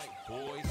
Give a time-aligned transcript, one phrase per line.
[0.00, 0.69] white boys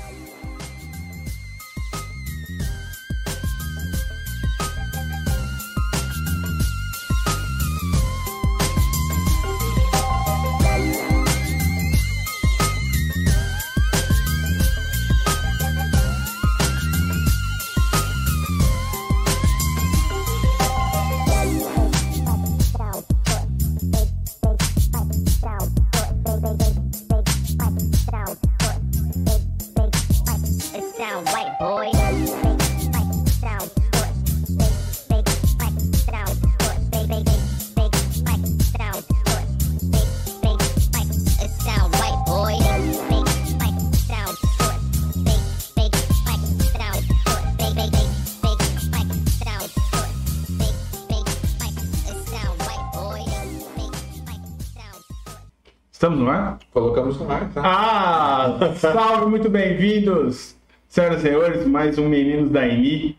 [56.10, 56.58] Estamos no ar?
[56.74, 57.62] Colocamos no ar, tá?
[57.64, 60.56] Ah, salve, muito bem-vindos,
[60.88, 63.16] senhoras e senhores, mais um Meninos da Eni.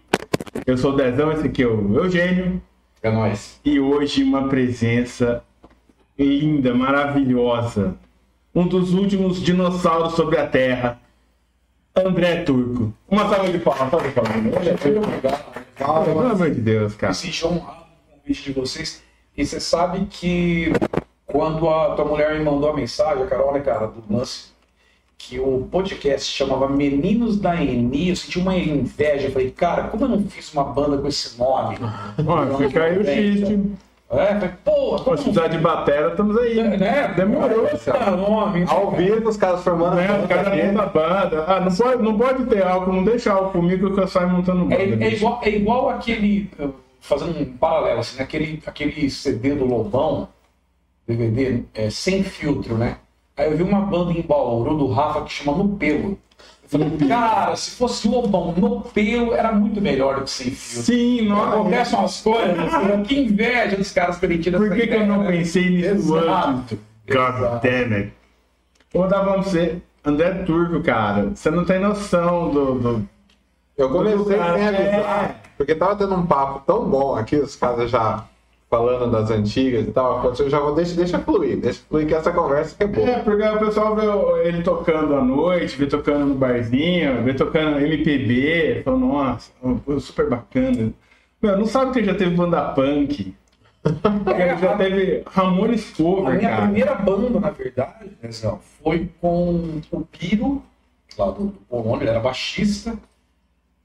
[0.66, 2.60] Eu sou o Dezão, esse aqui é o Eugênio,
[3.00, 3.60] É nóis.
[3.64, 5.44] e hoje uma presença
[6.18, 7.94] linda, maravilhosa.
[8.52, 10.98] Um dos últimos dinossauros sobre a Terra,
[11.94, 12.92] André Turco.
[13.08, 14.80] Uma salva de palmas, salva de palmas.
[14.80, 17.12] Pelo amor de Deus, cara.
[17.12, 19.00] Me senti honrado com o convite de vocês.
[19.36, 20.72] E você sabe que
[21.30, 24.50] quando a tua mulher me mandou a mensagem, a Carol, né, cara, do lance,
[25.18, 29.28] que o podcast chamava Meninos da Eni, eu senti uma inveja.
[29.28, 31.76] Eu falei, cara, como eu não fiz uma banda com esse nome?
[32.26, 33.60] Ó, fica aí o xiste.
[34.12, 36.60] É, falei, pô, Se precisar de batera, estamos aí.
[36.76, 37.12] né?
[37.16, 37.68] Demorou.
[37.84, 38.64] Tá, nome.
[38.66, 40.72] Ao vivo, os caras formando a Né, o banda cara dele.
[40.72, 41.44] monta banda.
[41.46, 44.64] Ah, não pode, não pode ter álcool, não deixa álcool comigo que eu saio montando
[44.64, 44.74] banda.
[44.74, 46.50] É, é igual, é igual aquele.
[47.00, 48.24] Fazendo um paralelo, assim, né?
[48.24, 50.28] aquele, aquele CD do Lobão,
[51.10, 52.96] DVD, é, sem filtro, né?
[53.36, 56.18] Aí eu vi uma banda em Bauru do Rafa que chama No Pelo.
[56.72, 60.84] Eu falei, cara, se fosse Lobão no pelo, era muito melhor do que sem filtro.
[60.84, 61.56] Sim, nossa.
[61.56, 65.32] Acontecem umas coisas, que inveja dos caras terem tido Por que, que eu não né?
[65.32, 66.78] pensei nisso antes?
[67.08, 67.66] God Exato.
[67.66, 68.12] damn it.
[68.92, 71.30] Vou dar pra você, André Turco, cara.
[71.34, 72.78] Você não tem noção do.
[72.78, 73.08] do...
[73.76, 74.68] Eu comecei sem é.
[74.68, 78.24] avisar, porque tava tendo um papo tão bom aqui, os caras já
[78.70, 80.32] falando das antigas e tal.
[80.38, 83.10] Eu já vou, deixa, deixa fluir, deixa fluir que essa conversa que é boa.
[83.10, 87.80] É, porque o pessoal vê ele tocando à noite, vê tocando no barzinho, vê tocando
[87.80, 89.50] MPB, fala, nossa,
[89.98, 90.92] super bacana.
[91.42, 93.34] Meu, não sabe que ele já teve banda punk.
[93.84, 96.62] Ele já teve Ramones A Cover, minha cara.
[96.62, 98.10] primeira banda, na verdade,
[98.84, 100.62] foi com o Piro,
[101.18, 102.94] lá do, do Polônia, ele era baixista.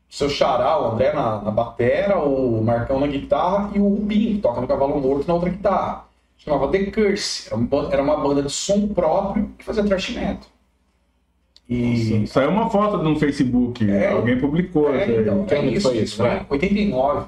[0.10, 4.42] Seu Xará, o André na, na batera, o Marcão na guitarra e o Rubinho, que
[4.42, 6.06] toca no Cavalo Morto na outra guitarra.
[6.38, 7.48] Chamava The Curse.
[7.48, 10.48] Era uma, ba- era uma banda de som próprio que fazia thrash metal.
[11.68, 12.28] E.
[12.28, 14.12] Saiu uma foto no Facebook, É.
[14.12, 14.94] alguém publicou.
[14.94, 15.20] É, assim.
[15.22, 16.46] então, é ano isso, foi isso né?
[16.50, 17.26] em 89.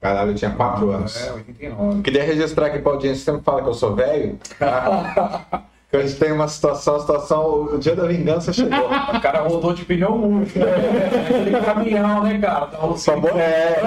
[0.00, 1.16] Caralho, eu tinha 4 anos.
[1.26, 2.02] É, 89.
[2.02, 4.38] Queria registrar aqui pra audiência, sempre fala que eu sou velho.
[5.94, 8.86] que a gente tem uma situação, situação, o dia da vingança chegou.
[8.88, 10.58] O cara rodou de pneu murcho.
[10.58, 11.60] né?
[11.64, 12.66] Caminhão, né, cara?
[12.66, 13.80] Tava Só bo- é,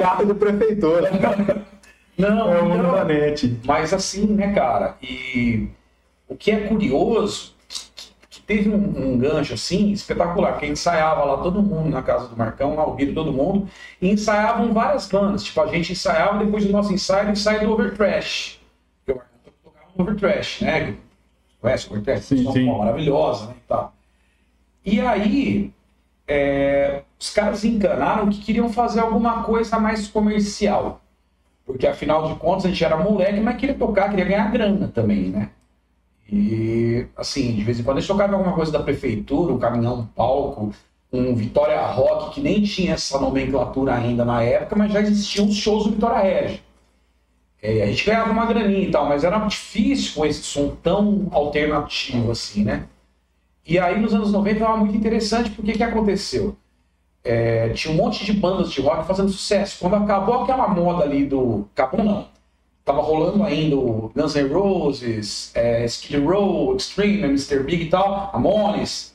[0.00, 1.10] carro de prefeitura.
[2.16, 2.94] Não, É mundo não.
[3.66, 4.96] Mas assim, né, cara?
[5.02, 5.68] E
[6.26, 7.52] o que é curioso,
[8.30, 12.36] que teve um, um gancho assim espetacular, porque ensaiava lá todo mundo na casa do
[12.36, 13.68] Marcão, lá o Biro, todo mundo,
[14.00, 15.44] e ensaiavam várias bandas.
[15.44, 18.58] Tipo, a gente ensaiava depois do nosso ensaio, o ensaio do Overtrash.
[19.96, 20.96] No Overtrash, né?
[21.60, 22.24] Conhece o Overtrash?
[22.24, 22.66] Sim, sim.
[22.66, 23.54] Maravilhosa, né?
[23.56, 23.94] E, tal.
[24.84, 25.72] e aí,
[26.26, 31.00] é, os caras encanaram que queriam fazer alguma coisa mais comercial.
[31.64, 35.30] Porque afinal de contas a gente era moleque, mas queria tocar, queria ganhar grana também,
[35.30, 35.50] né?
[36.30, 40.00] E assim, de vez em quando a gente tocava alguma coisa da prefeitura, um caminhão,
[40.00, 40.74] um palco,
[41.12, 45.54] um Vitória Rock, que nem tinha essa nomenclatura ainda na época, mas já existiam os
[45.54, 46.60] shows do Vitória Regia.
[47.64, 51.28] É, a gente ganhava uma graninha e tal, mas era difícil com esse som tão
[51.32, 52.86] alternativo assim, né?
[53.66, 56.54] E aí nos anos 90 era muito interessante, porque o que aconteceu?
[57.24, 59.78] É, tinha um monte de bandas de rock fazendo sucesso.
[59.80, 61.66] Quando acabou aquela moda ali do.
[61.74, 62.28] Acabou não.
[62.84, 67.60] Tava rolando ainda o Guns N' Roses, é, Skid Row, Extreme, Mr.
[67.60, 69.14] Big e tal, Ramones.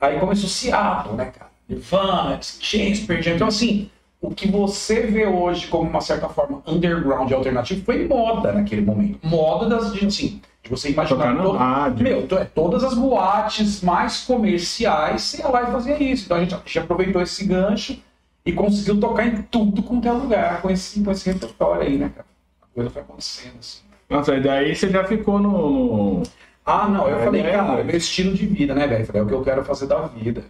[0.00, 1.52] Aí começou Seattle, né, cara?
[1.68, 3.36] Nirvana, Exchange, Pearl Jam.
[3.36, 3.88] Então, assim,
[4.28, 8.82] o que você vê hoje como uma certa forma underground e alternativo foi moda naquele
[8.82, 9.18] momento.
[9.22, 11.36] Moda das, de, assim, de você imaginar.
[11.36, 12.02] Todo- rádio.
[12.04, 16.24] meu, é, todas as boates mais comerciais, você ia lá e fazia isso.
[16.24, 17.98] Então a gente, a gente aproveitou esse gancho
[18.46, 22.10] e conseguiu tocar em tudo quanto é lugar com esse, com esse repertório aí, né,
[22.14, 22.26] cara?
[22.62, 23.80] A coisa foi acontecendo assim.
[24.10, 25.70] Nossa, e daí você já ficou no.
[26.18, 26.22] no-
[26.66, 27.52] Ah, não, eu É, falei, né?
[27.52, 29.04] cara, é meu estilo de vida, né, velho?
[29.06, 30.44] Falei, é o que eu quero fazer da vida.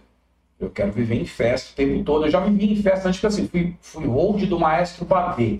[0.65, 2.25] Eu quero viver em festa o tempo todo.
[2.25, 5.59] Eu já vivi em festa antes que assim, fui, fui hold do maestro Badê.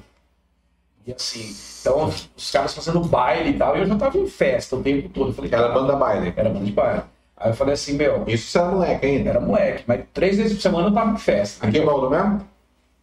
[1.06, 4.75] E assim, então os caras fazendo baile e tal, e eu já tava em festa
[4.75, 5.30] o tempo todo.
[5.30, 6.34] Eu falei, Era banda baile.
[6.36, 7.04] Era banda de baile.
[7.38, 9.30] Aí eu falei assim, meu, Isso você era moleque ainda.
[9.30, 11.68] era moleque, mas três vezes por semana eu tava em festa.
[11.68, 12.42] Aqui em Bauru mesmo?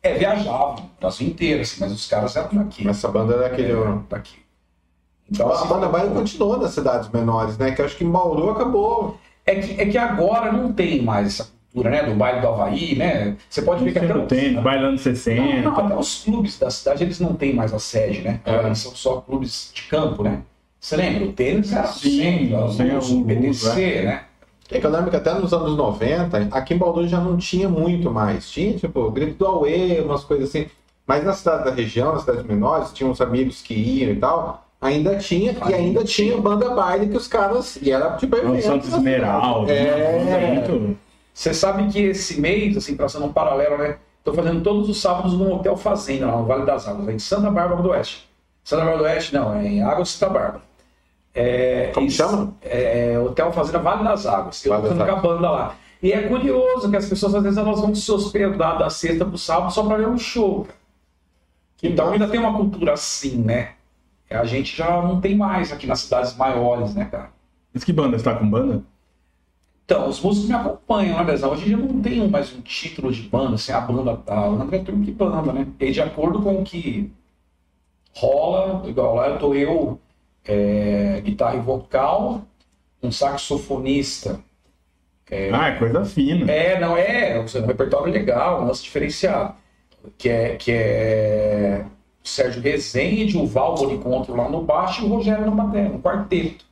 [0.03, 2.89] É, viajava, o Brasil inteiro, assim, mas os caras eram daqui.
[2.89, 3.73] Essa banda era aquele.
[3.73, 4.43] É, daqui.
[5.31, 7.71] Então, A assim, banda baile continuou nas cidades menores, né?
[7.71, 9.19] Que eu acho que em Bauru acabou.
[9.47, 12.03] É que, é que agora não tem mais essa cultura, né?
[12.03, 13.37] Do baile do Havaí, né?
[13.49, 15.43] Você pode ver que até Não os- tem, bailando 60.
[15.43, 18.41] Não, não, até os clubes da cidade eles não têm mais a sede, né?
[18.45, 18.67] É.
[18.67, 20.41] Eles são só clubes de campo, né?
[20.79, 21.25] Você lembra?
[21.25, 22.85] O tênis era Sim, luz, a
[23.15, 24.23] o PDC, né?
[24.71, 27.69] É que eu lembro que até nos anos 90, aqui em Bauru já não tinha
[27.69, 28.51] muito mais.
[28.51, 30.67] Tinha, tipo, o grito do Aue, umas coisas assim.
[31.07, 34.67] Mas na cidade da região, nas cidades menores, tinha uns amigos que iam e tal.
[34.81, 37.77] Ainda tinha, e ainda tinha banda baile que os caras.
[37.83, 38.97] E era tipo É o evento, Santos né?
[38.97, 39.73] Esmeralda.
[39.73, 40.55] É.
[40.69, 40.97] muito-
[41.33, 43.97] Você sabe que esse mês, assim, traçando um paralelo, né?
[44.23, 47.51] Tô fazendo todos os sábados no Hotel Fazenda, lá no Vale das Águas, em Santa
[47.51, 48.29] Bárbara do Oeste.
[48.63, 50.63] Santa Bárbara do Oeste, não, é em Águas de Santa Bárbara.
[51.35, 52.55] É, Como isso- chama?
[52.63, 54.65] É, Hotel Fazenda Vale das Águas.
[54.65, 55.75] Eu das ficando com a banda lá.
[56.03, 59.39] E é curioso que as pessoas, às vezes, elas vão se hospedar da sexta pro
[59.39, 60.65] sábado só pra ver um show.
[60.65, 60.77] cara.
[61.83, 63.71] Então ainda tem uma cultura assim, né?
[64.31, 67.31] A gente já não tem mais aqui nas cidades maiores, né, cara?
[67.75, 68.17] Mas que banda?
[68.19, 68.83] Você tá com banda?
[69.93, 71.53] Então, os músicos me acompanham, né, Bezão?
[71.53, 74.49] Hoje em dia não tenho mais um título de banda, assim, a banda tá.
[74.49, 75.67] O André Turmo que banda, né?
[75.79, 77.13] E de acordo com o que
[78.15, 80.01] rola, igual lá eu tô eu,
[80.47, 82.41] é, guitarra e vocal,
[83.03, 84.41] um saxofonista.
[85.53, 86.51] Ah, é coisa fina.
[86.51, 89.57] É, não é, um repertório legal, um lance diferenciado.
[90.17, 91.85] Que é, que é
[92.25, 96.01] o Sérgio Rezende, o Val Bonicontro lá no baixo e o Rogério no bateria, no
[96.01, 96.65] quarteto.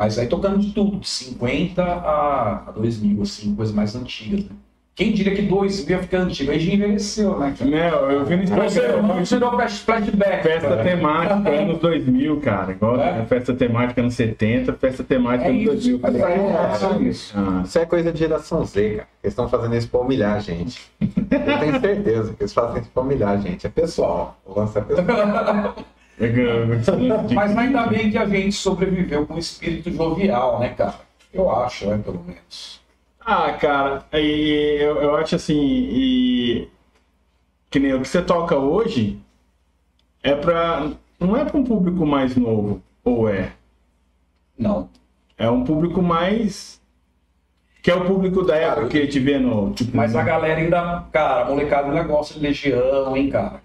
[0.00, 4.50] Mas aí tocando de tudo, de 50 a, a 2000, assim, coisas mais antigas, né?
[4.94, 6.50] Quem diria que 2000 ia ficar antigo?
[6.50, 7.70] Aí já envelheceu, né, cara?
[7.70, 9.02] Meu, eu vi no Você Instagram.
[9.02, 10.42] não tirou flash- flashback.
[10.42, 10.82] Festa cara.
[10.84, 12.72] temática anos 2000, cara.
[12.72, 13.24] Igual É?
[13.24, 16.00] festa temática anos 70, festa temática É anos isso, 2000.
[16.02, 16.32] mas cara.
[16.32, 17.34] é, é isso.
[17.36, 19.08] Ah, Isso é coisa de geração Z, cara.
[19.22, 20.80] Eles estão fazendo isso pra humilhar a gente.
[21.00, 23.66] Eu tenho certeza que eles fazem isso pra humilhar a gente.
[23.66, 24.38] É pessoal.
[24.44, 25.06] O lance é pessoal.
[26.20, 31.00] é Mas ainda bem que a gente sobreviveu com um espírito jovial, né, cara?
[31.32, 32.80] Eu acho, né, pelo menos.
[33.20, 36.68] Ah, cara, e eu, eu acho assim, e
[37.70, 39.18] que nem o que você toca hoje
[40.22, 40.90] é pra.
[41.18, 43.52] não é pra um público mais novo, ou é?
[44.58, 44.88] Não.
[45.38, 46.80] É um público mais.
[47.82, 49.72] Que é o público da época que te vê no.
[49.72, 53.62] Tipo, Mas a galera ainda, cara, molecada ainda gosta de Legião, hein, cara?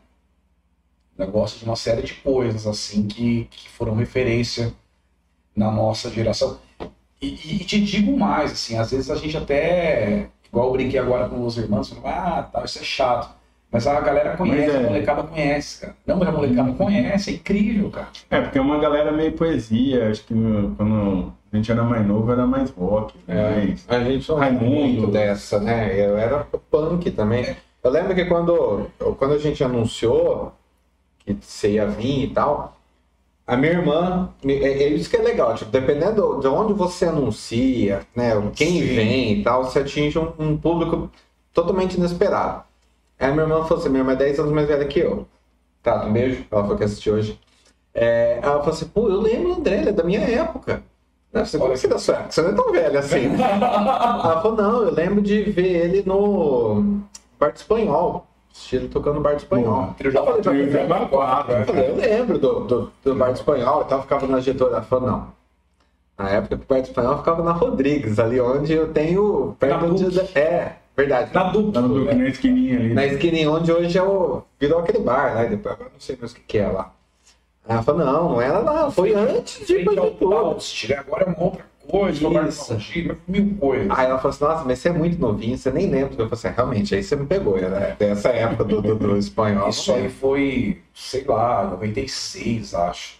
[1.18, 4.74] Ainda gosta de uma série de coisas, assim, que, que foram referência
[5.56, 6.58] na nossa geração.
[7.22, 11.00] E, e- e te digo mais, assim, às vezes a gente até, igual eu brinquei
[11.00, 13.34] agora com os irmãos, falando, ah, tá, isso é chato.
[13.72, 14.78] Mas a galera conhece, é.
[14.78, 15.96] a molecada conhece, cara.
[16.06, 18.08] Não, mas a molecada conhece, é incrível, cara.
[18.30, 20.10] É, porque é uma galera meio poesia.
[20.10, 20.34] Acho que
[20.78, 23.16] quando a gente era mais novo era mais rock.
[23.28, 24.66] É, mais- a gente é Raimundo.
[24.70, 26.00] muito dessa, né?
[26.00, 27.56] Eu era punk também.
[27.84, 30.54] Eu lembro que quando, quando a gente anunciou
[31.34, 32.78] que você ia vir e tal,
[33.48, 38.02] a minha irmã, é, é isso que é legal, tipo, dependendo de onde você anuncia,
[38.16, 38.96] né, quem Sim.
[38.96, 41.12] vem e tal, você atinge um, um público
[41.54, 42.64] totalmente inesperado.
[43.20, 45.28] Aí a minha irmã falou assim, minha irmã é 10 anos mais velha que eu.
[45.82, 47.40] Tá, um beijo, ela falou que assistiu hoje.
[47.94, 50.84] É, ela falou assim, pô, eu lembro o André, ele é da minha época.
[51.32, 52.32] Eu falei, como que você da sua época?
[52.32, 53.26] Você não é tão velho assim.
[53.36, 57.02] Ela falou, não, eu lembro de ver ele no
[57.40, 58.26] do Espanhol.
[58.56, 59.94] Assisti ele tocando Bar do Espanhol.
[60.00, 63.82] Eu falei, Trio Jabá quatro, eu falei, eu lembro do, do, do Bar do Espanhol
[63.82, 64.74] e tal, ficava na Getúlio.
[64.74, 65.28] Ela falou, não.
[66.18, 69.58] Na época do Bar do Espanhol eu ficava na Rodrigues, ali onde eu tenho.
[69.60, 70.06] Perto Na onde.
[70.06, 70.40] Duque.
[70.40, 71.34] É, verdade.
[71.34, 71.74] Na dupla.
[71.74, 72.14] Tá no, né?
[72.14, 72.94] na esquininha ali.
[72.94, 74.42] Na esquininha onde hoje é o.
[74.58, 75.48] Virou aquele bar, né?
[75.48, 76.94] Depois eu não sei mais o que, que é lá.
[77.68, 80.58] Ela falou, não, não era lá, foi antes de ir pra Getúlio.
[80.90, 80.96] Né?
[80.96, 82.62] Agora é uma outra coisa, uma Isso.
[82.62, 83.98] tecnologia, mil coisas.
[83.98, 86.14] Aí ela falou assim, nossa, mas você é muito novinho, você nem lembra.
[86.14, 89.70] Eu falei assim, realmente, aí você me pegou, era dessa época do, do, do espanhol.
[89.70, 93.20] Isso aí foi, sei lá, 96, acho.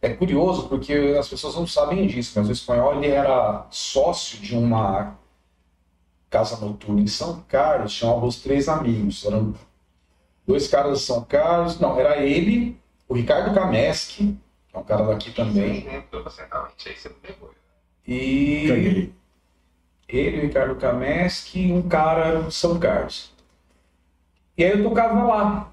[0.00, 4.56] É curioso porque as pessoas não sabem disso, mas o espanhol ele era sócio de
[4.56, 5.16] uma
[6.28, 9.24] casa noturna em São Carlos, chamava os três amigos.
[9.24, 9.54] Eram
[10.46, 12.76] dois caras de São Carlos, não, era ele,
[13.08, 14.36] o Ricardo Kameschi,
[14.68, 17.50] que é um cara daqui também, realmente, aí você me pegou.
[18.06, 19.14] E Caguei.
[20.08, 23.32] ele, o Ricardo Kameschi e um cara de São Carlos.
[24.56, 25.72] E aí eu tocava lá.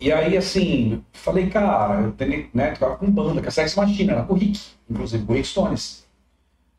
[0.00, 4.12] E aí, assim, falei, cara, eu tenho, né, tocava com banda, com a Sex Machina,
[4.12, 6.06] era com o Rick, inclusive, com o Rick Stones.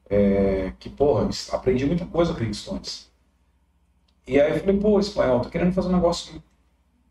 [0.09, 3.11] É, que, porra, aprendi muita coisa com o Rick Stones.
[4.25, 6.41] E aí eu falei, pô, espanhol, tô querendo fazer um negócio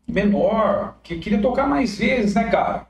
[0.07, 2.87] menor, que queria tocar mais vezes, né, cara?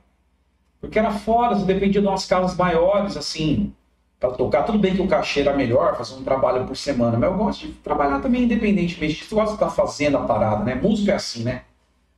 [0.80, 3.74] Porque era foda, você dependia de umas casas maiores, assim,
[4.20, 4.64] para tocar.
[4.64, 7.68] Tudo bem que o cachê era melhor, fazer um trabalho por semana, mas eu gosto
[7.68, 9.24] de trabalhar também independentemente.
[9.24, 10.76] Você gosta de estar fazendo a parada, né?
[10.76, 11.62] Música é assim, né?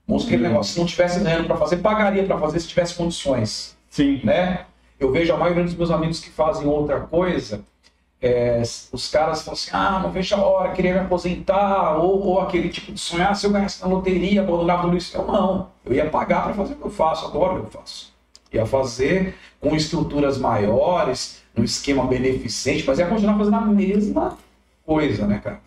[0.08, 2.96] Música é aquele negócio, se não tivesse ganhando para fazer, pagaria para fazer se tivesse
[2.96, 4.20] condições, Sim.
[4.24, 4.66] né?
[5.00, 7.64] Eu vejo a maioria dos meus amigos que fazem outra coisa,
[8.22, 12.40] é, os caras falam assim, ah, não vejo a hora, queria me aposentar, ou, ou
[12.40, 15.18] aquele tipo de sonhar, se eu ganhasse na loteria, abandonava tudo isso.
[15.18, 17.82] Eu não, eu ia pagar para fazer o que eu faço, adoro o que eu
[17.82, 18.14] faço.
[18.54, 24.38] Ia fazer com estruturas maiores, num esquema beneficente, mas ia continuar fazendo a mesma
[24.86, 25.60] coisa, né, cara?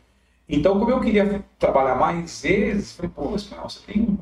[0.49, 4.19] Então, como eu queria trabalhar mais vezes, falei, pô, Espanhol, você tem um.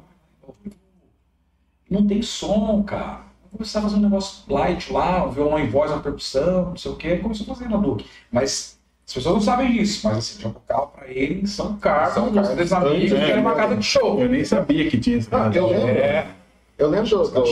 [1.90, 3.20] Não tem som, cara.
[3.42, 6.76] Vou começar a fazer um negócio light lá, um violão em voz, uma percussão, não
[6.76, 7.16] sei o quê.
[7.18, 8.06] Começou a fazer na Duke.
[8.30, 10.00] Mas as pessoas não sabem disso.
[10.08, 12.56] Mas assim, tinha um carro pra ele em São Carlos, São Carlos.
[12.56, 14.18] dos amigos, É, que era uma casa de show.
[14.20, 15.56] Eu nem sabia que tinha esse Ah, cara.
[15.56, 15.88] eu lembro.
[15.88, 16.26] É.
[16.78, 17.42] Eu lembro do, do,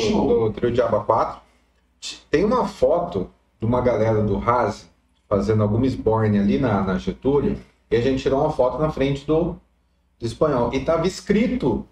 [0.48, 1.40] do Trio Diaba 4.
[2.30, 3.28] Tem uma foto
[3.60, 4.88] de uma galera do Haas
[5.28, 7.58] fazendo alguma esborne ali na, na Getúlio.
[7.90, 9.56] E a gente tirou uma foto na frente do,
[10.18, 10.70] do espanhol.
[10.72, 11.86] E tava escrito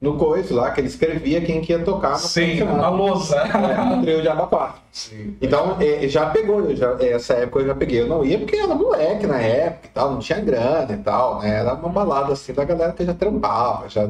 [0.00, 3.36] no coisa lá que ele escrevia quem que ia tocar de Sim, na lousa.
[3.36, 4.80] É, no Trio Diaba 4.
[4.92, 5.36] Sim.
[5.40, 8.02] Então, é, já pegou, eu já, essa época eu já peguei.
[8.02, 11.40] Eu não ia porque era moleque na época e tal, não tinha grana e tal,
[11.40, 11.60] né?
[11.60, 14.08] Era uma balada assim da galera que já trampava, já.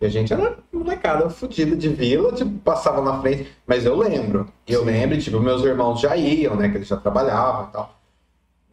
[0.00, 3.48] E a gente era molecada fodida de vila, tipo, passava na frente.
[3.66, 4.48] Mas eu lembro.
[4.66, 4.86] E eu Sim.
[4.86, 6.68] lembro, tipo, meus irmãos já iam, né?
[6.70, 7.94] Que eles já trabalhavam e tal.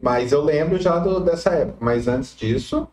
[0.00, 1.76] Mas eu lembro já do- dessa época.
[1.80, 2.88] Mas antes disso,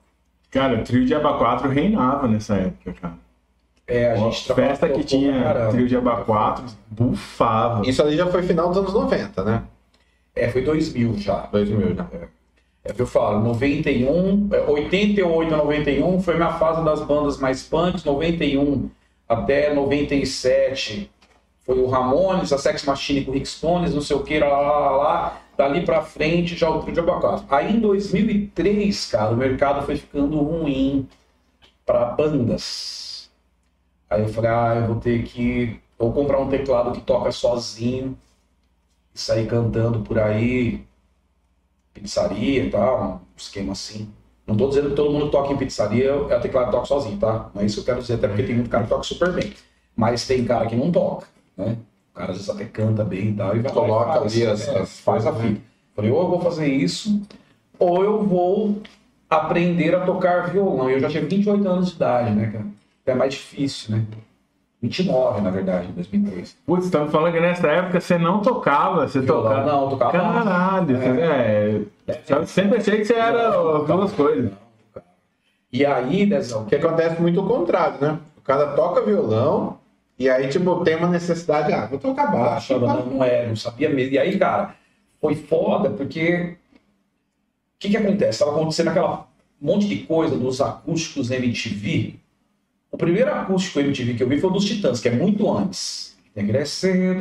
[0.52, 3.14] Cara, o trio de Aba 4 reinava nessa época, cara.
[3.88, 5.72] É, a gente trabalhava festa que tinha caramba.
[5.72, 7.86] trio de Aba 4, bufava.
[7.88, 9.64] isso ali já foi final dos anos 90, né?
[10.34, 11.48] É, foi 2000 já.
[11.52, 12.08] 2000 já.
[12.14, 12.28] É
[12.92, 17.64] o que eu falo, 91, é, 88 a 91 foi minha fase das bandas mais
[17.64, 18.90] punks, 91
[19.28, 21.10] até 97
[21.66, 24.48] foi o Ramones, a Sex Machine com o Rick Stones, não sei o que, lá,
[24.48, 25.42] lá, lá, lá.
[25.58, 27.46] Dali pra frente já o Trio de Abacate.
[27.50, 31.08] Aí em 2003, cara, o mercado foi ficando ruim
[31.86, 33.32] para bandas.
[34.08, 38.18] Aí eu falei, ah, eu vou ter que ou comprar um teclado que toca sozinho
[39.14, 40.86] e sair cantando por aí,
[41.96, 44.08] pizzaria e tal, um esquema assim.
[44.46, 47.50] Não tô dizendo que todo mundo toca em pizzaria, é o teclado toca sozinho, tá?
[47.54, 49.32] Não é isso que eu quero dizer, até porque tem muito cara que toca super
[49.34, 49.54] bem.
[49.96, 51.26] Mas tem cara que não toca,
[51.58, 51.78] né?
[52.14, 54.80] O cara às vezes até canta bem e tal, e vai Coloca ali as- é,
[54.80, 55.48] as faz a né?
[55.50, 55.62] fita.
[55.96, 57.22] Falei, ou eu vou fazer isso,
[57.80, 58.82] ou eu vou
[59.30, 60.90] aprender a tocar violão.
[60.90, 62.66] Eu já tinha 28 anos de idade, né, cara?
[63.06, 64.06] É mais difícil, né?
[64.88, 66.58] 29, na verdade, em 2003.
[66.66, 69.66] Putz, estamos falando que nessa época você não tocava, você Violão, tocava.
[69.72, 71.82] não, eu tocava Caralho, você- é.
[72.30, 73.50] Eu sempre achei que você era
[73.84, 74.52] duas coisas.
[75.72, 78.20] E aí, Dezão, O que acontece muito o contrário, né?
[78.38, 79.78] O cara toca violão
[80.18, 82.80] e aí, tipo, tem uma necessidade, ah, vou tocar baixo.
[82.80, 84.14] não, não é, não sabia mesmo.
[84.14, 84.76] E aí, cara,
[85.20, 88.40] foi foda, porque o que que acontece?
[88.40, 89.28] Tava acontecendo aquela
[89.60, 92.16] monte de coisa dos acústicos MTV.
[92.96, 96.16] O primeiro acústico MTV que eu vi foi o dos Titãs, que é muito antes.
[96.34, 96.50] Tem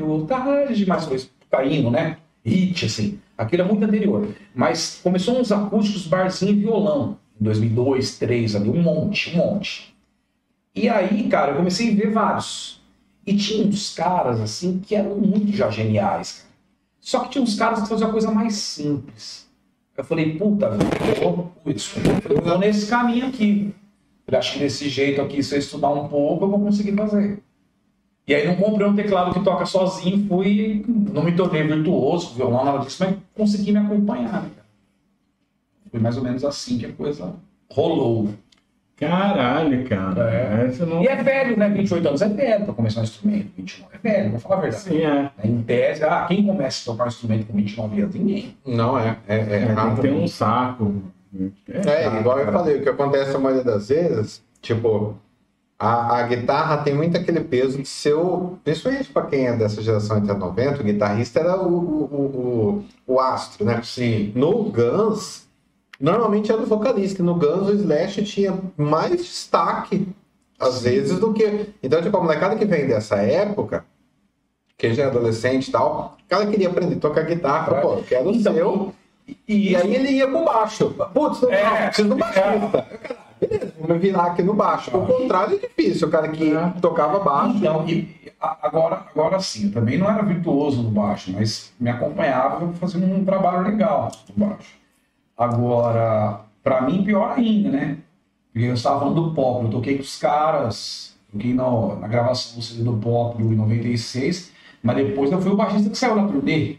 [0.02, 2.18] ou tarde demais, foi caindo, né?
[2.44, 3.18] Hit, assim.
[3.36, 4.28] Aquilo é muito anterior.
[4.54, 7.18] Mas começou uns acústicos barzinho e violão.
[7.40, 9.92] Em 2002, 2003, ali, um monte, um monte.
[10.76, 12.80] E aí, cara, eu comecei a ver vários.
[13.26, 16.54] E tinha uns caras, assim, que eram muito já geniais, cara.
[17.00, 19.48] Só que tinha uns caras que faziam a coisa mais simples.
[19.96, 20.88] Eu falei, puta, velho,
[21.20, 23.74] eu vou, eu vou nesse caminho aqui.
[24.26, 27.42] Eu acho que desse jeito aqui, se eu estudar um pouco, eu vou conseguir fazer.
[28.26, 32.34] E aí não comprei um teclado que toca sozinho, fui, não me tornei virtuoso, com
[32.36, 34.66] violão, nada disso, mas consegui me acompanhar, né, cara?
[35.90, 37.34] Foi mais ou menos assim que a coisa
[37.70, 38.30] rolou.
[38.96, 40.30] Caralho, cara.
[40.32, 40.66] É.
[40.68, 41.02] Essa não...
[41.02, 41.68] E é velho, né?
[41.68, 43.50] 28 anos é velho pra começar um instrumento.
[43.56, 44.82] 29 é velho, vou falar a verdade.
[44.84, 45.30] Sim, é.
[45.44, 48.14] Em tese, ah, quem começa a tocar um instrumento com 29 anos?
[48.14, 48.56] Ninguém.
[48.64, 49.96] Não é, é, é, É, tem raro.
[49.96, 51.02] que ter um saco.
[51.68, 55.16] É, igual eu falei, o que acontece a maioria das vezes, tipo,
[55.78, 58.58] a, a guitarra tem muito aquele peso de ser o.
[58.62, 63.20] Principalmente pra quem é dessa geração entre 90, o guitarrista era o, o, o, o,
[63.20, 63.82] astro, né?
[63.82, 64.32] Sim.
[64.34, 65.46] No Guns,
[66.00, 67.22] normalmente era o vocalista.
[67.22, 70.08] No Guns, o Slash tinha mais destaque,
[70.58, 71.66] às vezes, do que.
[71.82, 73.84] Então, tipo, a molecada que vem dessa época,
[74.78, 78.28] que já é adolescente e tal, o cara queria aprender a tocar guitarra, pô, quero
[78.28, 78.94] o Então, seu.
[79.26, 80.90] E, E aí ele ia pro baixo.
[81.12, 82.86] Putz, não, É, não, preciso do baixista.
[83.40, 84.96] Beleza, pra virar aqui no baixo.
[84.96, 86.72] O contrário é difícil, o cara que É.
[86.80, 87.56] tocava baixo.
[87.56, 88.08] Então, e,
[88.40, 93.24] agora, agora sim, eu também não era virtuoso no baixo, mas me acompanhava fazendo um
[93.24, 94.74] trabalho legal no baixo.
[95.36, 97.98] Agora, pra mim, pior ainda, né?
[98.52, 102.56] Porque eu estava falando do pop, eu toquei com os caras, toquei na, na gravação
[102.56, 104.52] do CD do pop em 96,
[104.82, 106.76] mas depois eu fui o baixista que saiu na turnê.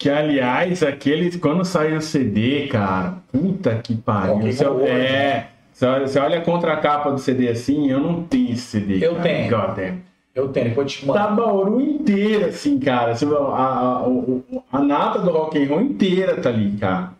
[0.00, 4.50] Que, aliás, aquele, quando saiu o CD, cara, puta que pariu.
[4.50, 8.52] Você- horror, é, você olha- você olha a contracapa do CD assim, eu não tenho
[8.52, 8.96] esse CD.
[9.04, 9.74] Eu cara.
[9.74, 10.02] tenho.
[10.34, 11.18] Eu tenho, depois te mando.
[11.18, 13.12] Tá Bauru inteira, assim, cara.
[13.12, 14.42] Assim, A, a, o-
[14.72, 17.12] a nata do rock and roll inteira tá ali, cara.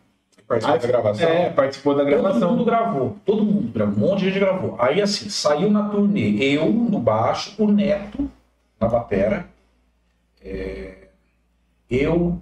[0.49, 1.29] Participou da gravação.
[1.29, 2.51] É, participou da Todo gravação.
[2.53, 4.75] mundo gravou, todo mundo gravou, um monte de gente gravou.
[4.79, 8.27] Aí assim, saiu na turnê, eu no baixo, o Neto
[8.81, 9.47] na batera,
[10.43, 10.95] é,
[11.91, 12.41] eu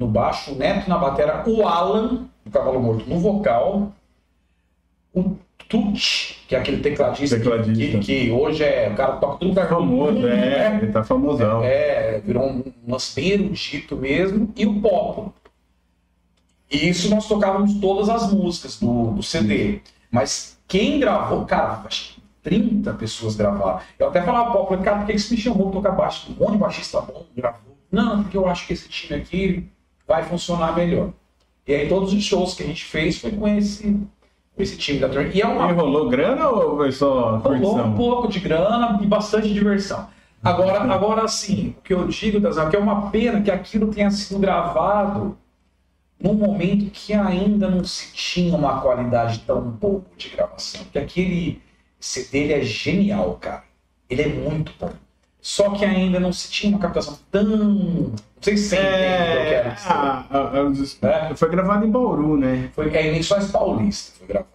[0.00, 3.92] no baixo, o Neto na batera, o Alan, do Cavalo Morto, no vocal,
[5.14, 5.36] o
[5.68, 7.98] Tucci, que é aquele tecladista, que- Tecladista.
[7.98, 10.78] Que, que hoje é o cara que toca tudo lugar do Famoso, é, né?
[10.82, 11.62] ele tá famosão.
[11.62, 14.52] É, virou um lance bem erudito mesmo.
[14.56, 15.30] E o Pop.
[16.70, 19.80] E isso nós tocávamos todas as músicas do, do CD.
[20.10, 23.80] Mas quem gravou, cara, acho que 30 pessoas gravaram.
[23.98, 26.32] Eu até falava pro Pop, cara, por que que você me chamou pra tocar baixo?
[26.32, 27.76] Um monte de baixista bom gravou.
[27.92, 29.68] Não, porque eu acho que esse time aqui
[30.10, 31.12] vai funcionar melhor.
[31.64, 33.84] E aí todos os shows que a gente fez foi com esse,
[34.56, 35.30] com esse time da turnê.
[35.32, 39.06] E é uma E rolou grana ou foi só Rolou um pouco de grana e
[39.06, 40.08] bastante diversão.
[40.42, 44.10] Agora, agora sim, o que eu digo, Dazan, que é uma pena que aquilo tenha
[44.10, 45.38] sido gravado
[46.18, 50.82] num momento que ainda não se tinha uma qualidade tão boa de gravação.
[50.82, 51.62] Porque aquele
[52.00, 53.62] CD ele é genial, cara.
[54.08, 54.90] Ele é muito bom.
[55.40, 58.12] Só que ainda não se tinha uma captação tão.
[58.40, 59.88] Não sei se você entende o que eu É, quero dizer.
[59.92, 61.34] a- a- os- É.
[61.34, 62.70] foi gravado em Bauru, né?
[62.72, 64.48] Foi, é em Lençóis Paulista, foi gravado.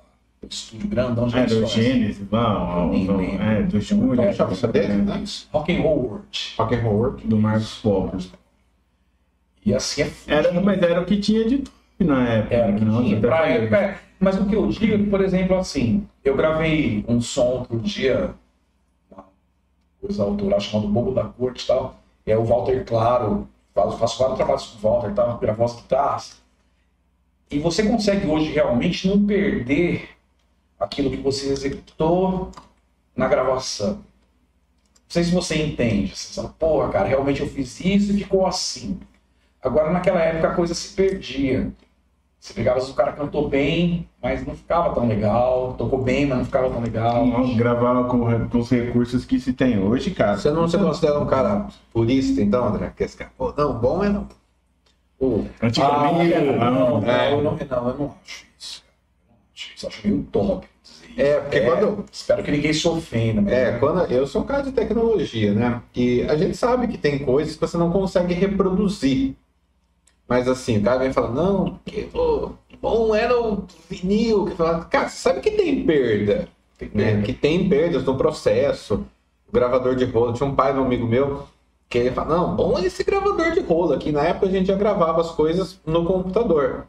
[0.44, 1.72] Um estúdio grandão de É, do Lençóis.
[1.72, 3.44] Gênesis, não, Nem não, lembro.
[3.44, 5.24] é, do Júlio, chama isso dele, né?
[5.54, 6.54] Rock and Roll World.
[6.58, 7.28] Rock and Roll World.
[7.28, 8.18] do Marcos Pop.
[9.66, 11.72] E assim é Era, mas era o que tinha de top
[12.04, 12.56] na época.
[12.56, 13.02] Era que né?
[13.04, 13.20] tinha.
[13.20, 13.98] Pra época, é.
[14.20, 17.78] Mas o que eu digo é que, por exemplo, assim, eu gravei um som outro
[17.80, 18.32] dia,
[19.12, 19.26] uma
[20.02, 22.00] coisa autoral chamada Bobo da Corte e tal.
[22.26, 25.38] Aí o Walter Claro, faço, faço vários trabalhos com o Walter, tá?
[25.38, 26.42] gravou as guitarras.
[27.52, 30.10] E você consegue hoje realmente não perder
[30.80, 32.52] aquilo que você executou
[33.16, 33.96] na gravação.
[33.96, 34.04] Não
[35.10, 36.16] sei se você entende.
[36.16, 39.00] Você fala, porra, cara, realmente eu fiz isso e ficou assim.
[39.62, 41.72] Agora, naquela época, a coisa se perdia.
[42.46, 45.74] Você pegava, o cara cantou bem, mas não ficava tão legal.
[45.80, 47.26] Tocou bem, mas não ficava tão legal.
[47.26, 50.38] Não, Gravar com, com os recursos que se tem hoje, cara.
[50.38, 52.94] Você não se considera um cara purista, então, André?
[52.96, 54.28] Que esse cara, pô, não, bom é não.
[55.18, 57.10] Pô, Antigamente, Ah, não, não.
[57.10, 57.32] é.
[57.32, 58.84] não, eu não, não, eu não acho isso.
[59.28, 59.86] Eu não acho isso.
[59.86, 60.68] Eu acho meio top.
[60.84, 61.22] dizer isso.
[61.22, 63.42] É, porque quando- Espero que ninguém se ofenda.
[63.42, 65.82] Mas É, quando eu sou um cara de tecnologia, né?
[65.96, 69.36] E a gente sabe que tem coisas que você não consegue reproduzir.
[70.28, 74.46] Mas assim, o cara vem falando, não, porque pô, bom era o vinil.
[74.46, 76.48] Que fala, cara, sabe que tem perda,
[76.94, 77.22] né?
[77.22, 79.06] Que tem perdas no processo.
[79.48, 81.48] O gravador de rolo, tinha um pai de um amigo meu
[81.88, 84.12] que ele fala, não, bom é esse gravador de rolo aqui.
[84.12, 86.88] Na época a gente já gravava as coisas no computador.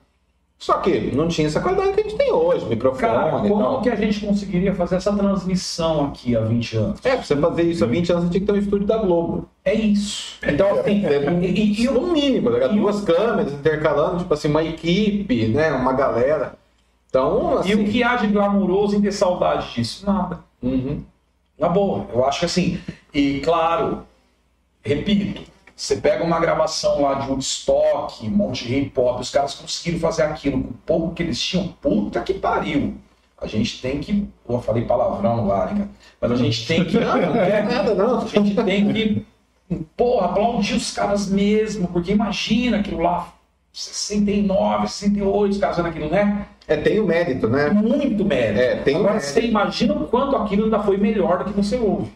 [0.59, 3.62] Só que não tinha essa qualidade que a gente tem hoje, microfone Cara, e como
[3.62, 3.83] tal.
[3.83, 7.01] que a gente conseguiria fazer essa transmissão aqui há 20 anos?
[7.05, 8.97] É, pra você fazer isso há 20 anos, você tinha que ter um estúdio da
[8.97, 9.47] Globo.
[9.64, 10.38] É isso.
[10.42, 11.03] Então, assim,
[11.42, 15.71] e, e- e no mínimo, o- duas câmeras intercalando, tipo assim, uma equipe, né?
[15.73, 16.55] Uma galera.
[17.11, 17.71] Então, assim.
[17.71, 20.07] E o que há de glamouroso em ter saudade disso?
[20.07, 20.40] Nada.
[20.62, 21.03] Uhum.
[21.59, 22.79] Na boa, eu acho que assim,
[23.14, 24.05] e claro,
[24.83, 25.42] repito,
[25.77, 30.62] você pega uma gravação lá de Woodstock, Monte Hip Hop, os caras conseguiram fazer aquilo
[30.62, 32.95] com o pouco que eles tinham, puta que pariu.
[33.39, 34.27] A gente tem que.
[34.47, 35.89] Pô, falei palavrão lá, né, cara?
[36.19, 36.97] Mas a gente tem que.
[36.99, 38.23] Não, não é nada, não.
[38.23, 39.27] A gente tem que.
[39.95, 43.35] Porra, aplaudir os caras mesmo, porque imagina aquilo lá,
[43.73, 46.47] 69, 68, os caras vendo aquilo, né?
[46.67, 47.69] É, tem o mérito, né?
[47.69, 48.61] muito mérito.
[48.61, 49.31] É, tem Agora mérito.
[49.31, 52.11] você imagina o quanto aquilo ainda foi melhor do que você ouve.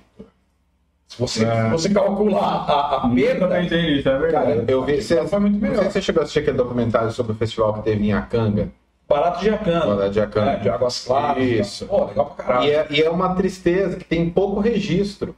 [1.10, 1.64] Se você, É.
[1.64, 2.38] se você calcular
[2.70, 4.46] a, a perda, pensei nisso, é verdade.
[4.52, 5.02] Cara, eu vi.
[5.02, 5.84] Você, foi muito melhor.
[5.84, 8.68] você chegou a assistir aquele documentário sobre o festival que teve em Acanga.
[9.08, 10.52] barato de Acana, Lá de Acana.
[10.52, 11.42] é, de Águas Claras.
[11.42, 11.86] Isso.
[11.86, 12.64] Pô, legal pra caralho.
[12.66, 15.34] E é, e é uma tristeza que tem pouco registro.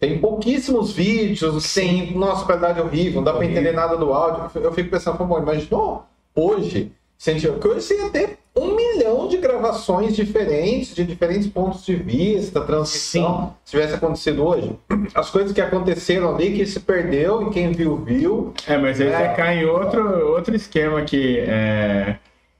[0.00, 3.60] Tem pouquíssimos vídeos, tem, nossa, qualidade horrível, não dá pra Horrível.
[3.60, 4.50] entender nada do áudio.
[4.62, 8.74] Eu fico pensando, pô, imaginou hoje, se a gente, que hoje você ia ter um
[8.74, 14.72] milhão de gravações diferentes, de diferentes pontos de vista, transmissão, se tivesse acontecido hoje.
[15.14, 18.54] As coisas que aconteceram ali, que se perdeu e quem viu, viu.
[18.66, 19.28] É, mas aí É.
[19.28, 22.16] você cai em outro, outro esquema que é,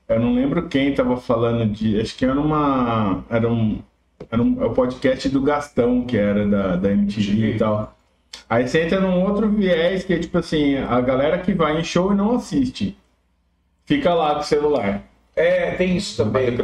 [0.09, 2.01] eu não lembro quem tava falando de.
[2.01, 3.25] Acho que era uma.
[3.31, 3.81] Era um.
[4.31, 7.95] Era um, é o podcast do Gastão, que era da, da MTV e tal.
[8.49, 11.85] Aí você entra num outro viés que é tipo assim, a galera que vai em
[11.85, 12.97] show e não assiste.
[13.85, 15.03] Fica lá com o celular.
[15.37, 16.57] É, tem isso também.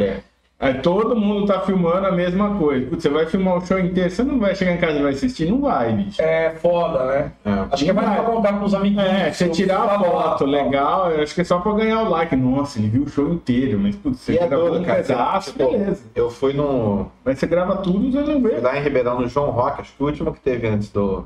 [0.62, 2.86] Aí todo mundo tá filmando a mesma coisa.
[2.86, 5.10] Putz, você vai filmar o show inteiro, você não vai chegar em casa e vai
[5.10, 5.50] assistir?
[5.50, 6.22] Não vai, bicho.
[6.22, 7.32] É foda, né?
[7.44, 7.50] É.
[7.72, 9.02] Acho que é mais pra contar com os amigos.
[9.02, 12.36] É, você tirar a foto legal, eu acho que é só pra ganhar o like.
[12.36, 16.04] Nossa, ele viu o show inteiro, mas putz, você é gravou doido, um beleza.
[16.14, 17.10] Eu fui no.
[17.24, 18.60] Mas você grava tudo e você não Fui vê.
[18.60, 21.24] lá em Ribeirão, no João Rock, acho que o último que teve antes do,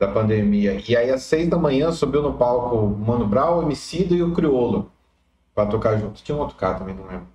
[0.00, 0.80] da pandemia.
[0.88, 4.22] E aí, às seis da manhã, subiu no palco o Mano Brown, o Emicida e
[4.22, 4.90] o Criolo
[5.64, 6.22] pra tocar juntos.
[6.22, 7.26] Tinha um outro cara também, não lembro.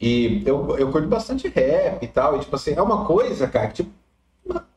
[0.00, 2.36] E eu, eu curto bastante rap e tal.
[2.36, 3.90] E, tipo assim, é uma coisa, cara, que, tipo,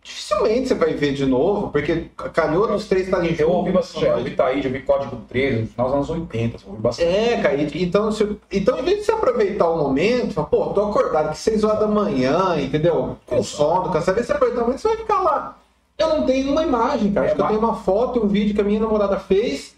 [0.01, 3.39] dificilmente você vai ver de novo, porque calhou dos três estarem juntos.
[3.41, 6.57] Eu ouvi bastante, já ouvi Taíde, eu ouvi Código 13, no final dos anos 80,
[6.57, 7.07] eu ouvi bastante.
[7.07, 10.85] É, cara, então, se- então em vez de você aproveitar o momento, fala, pô, tô
[10.85, 13.15] acordado que 6 horas da manhã, entendeu?
[13.27, 15.57] Com sono, cansado, você aproveitar o momento, você vai ficar lá.
[15.99, 17.27] Eu não tenho uma imagem, cara.
[17.27, 19.75] É, Acho que eu tenho uma foto e um vídeo que a minha namorada fez.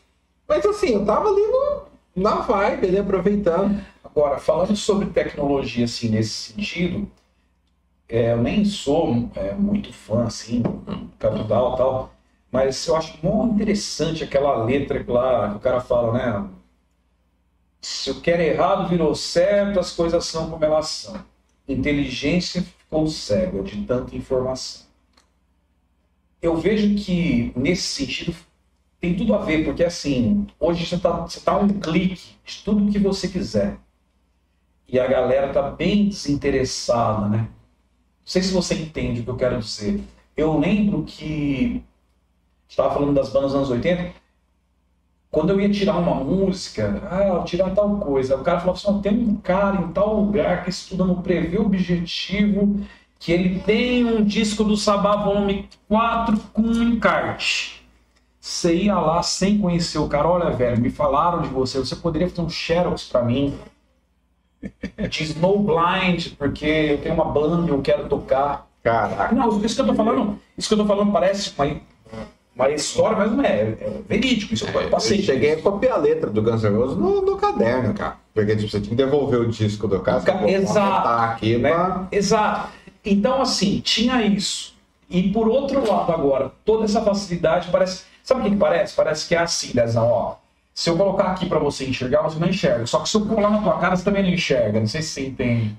[0.48, 1.82] Mas assim, eu tava ali no,
[2.16, 3.84] na vibe, ali, aproveitando.
[4.04, 7.10] Agora, falando sobre tecnologia, assim, nesse sentido,
[8.08, 10.62] é, eu nem sou é, muito fã, assim,
[11.18, 12.14] capital e tal,
[12.52, 16.50] mas eu acho muito interessante aquela letra que lá que o cara fala, né?
[17.82, 21.26] Se eu quero errado virou certo, as coisas são como elas são.
[21.68, 24.86] Inteligência ficou cega de tanta informação.
[26.42, 28.36] Eu vejo que, nesse sentido,
[29.04, 32.90] tem tudo a ver, porque assim, hoje você está você tá um clique de tudo
[32.90, 33.76] que você quiser.
[34.88, 37.40] E a galera tá bem desinteressada, né?
[37.40, 37.48] Não
[38.24, 40.02] sei se você entende o que eu quero dizer.
[40.38, 41.84] Eu lembro que
[42.66, 44.14] estava falando das bandas dos anos 80.
[45.30, 49.02] Quando eu ia tirar uma música, ah, eu tirar tal coisa, o cara falava assim:
[49.02, 52.80] tem um cara em tal lugar que estuda no prevê objetivo,
[53.20, 57.83] que ele tem um disco do Sabá volume 4 com um encarte.
[58.44, 62.28] Você ia lá sem conhecer o cara, olha, velho, me falaram de você, você poderia
[62.30, 63.58] fazer um xerox pra mim?
[65.10, 68.68] de Snowblind, porque eu tenho uma banda e eu quero tocar.
[68.84, 69.34] Caraca.
[69.34, 71.78] Não, isso que eu tô falando, isso que eu tô falando parece uma,
[72.54, 75.22] uma história, mas não é, é verídico, isso eu Eu passei.
[75.22, 78.18] cheguei a copiar a letra do Guns N' Roses no, no caderno, cara.
[78.34, 80.20] Porque tipo, você tinha que devolver o disco do cara.
[80.20, 81.08] Ca- Exato.
[81.08, 81.70] aqui, né?
[81.70, 82.70] pra- Exato.
[83.06, 84.74] Então, assim, tinha isso.
[85.10, 88.12] E por outro lado, agora, toda essa facilidade parece.
[88.24, 88.96] Sabe o que, que parece?
[88.96, 90.36] Parece que é assim, Dezão, ó.
[90.74, 92.86] Se eu colocar aqui pra você enxergar, você não enxerga.
[92.88, 94.80] Só que se eu colar na tua cara, você também não enxerga.
[94.80, 95.76] Não sei se você entende.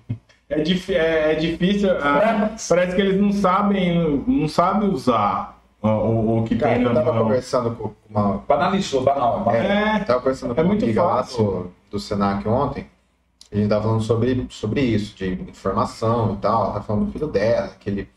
[0.49, 1.91] É, dif- é- é difícil.
[2.01, 2.57] ah, É.
[2.69, 6.93] parece que eles não sabem, não sabem usar o, o- o que Cara, tem eu
[6.93, 7.23] na tava mão.
[7.25, 9.41] conversando com uma Banalizou, banal.
[9.41, 9.55] banal.
[9.61, 11.45] É, Tava conversando É com uma muito amiga lá fácil.
[11.45, 12.87] do, do Senac ontem.
[13.51, 16.63] A gente tava falando sobre, sobre isso, de informação e tal.
[16.65, 18.09] Ela tava falando do filho dela, que ele.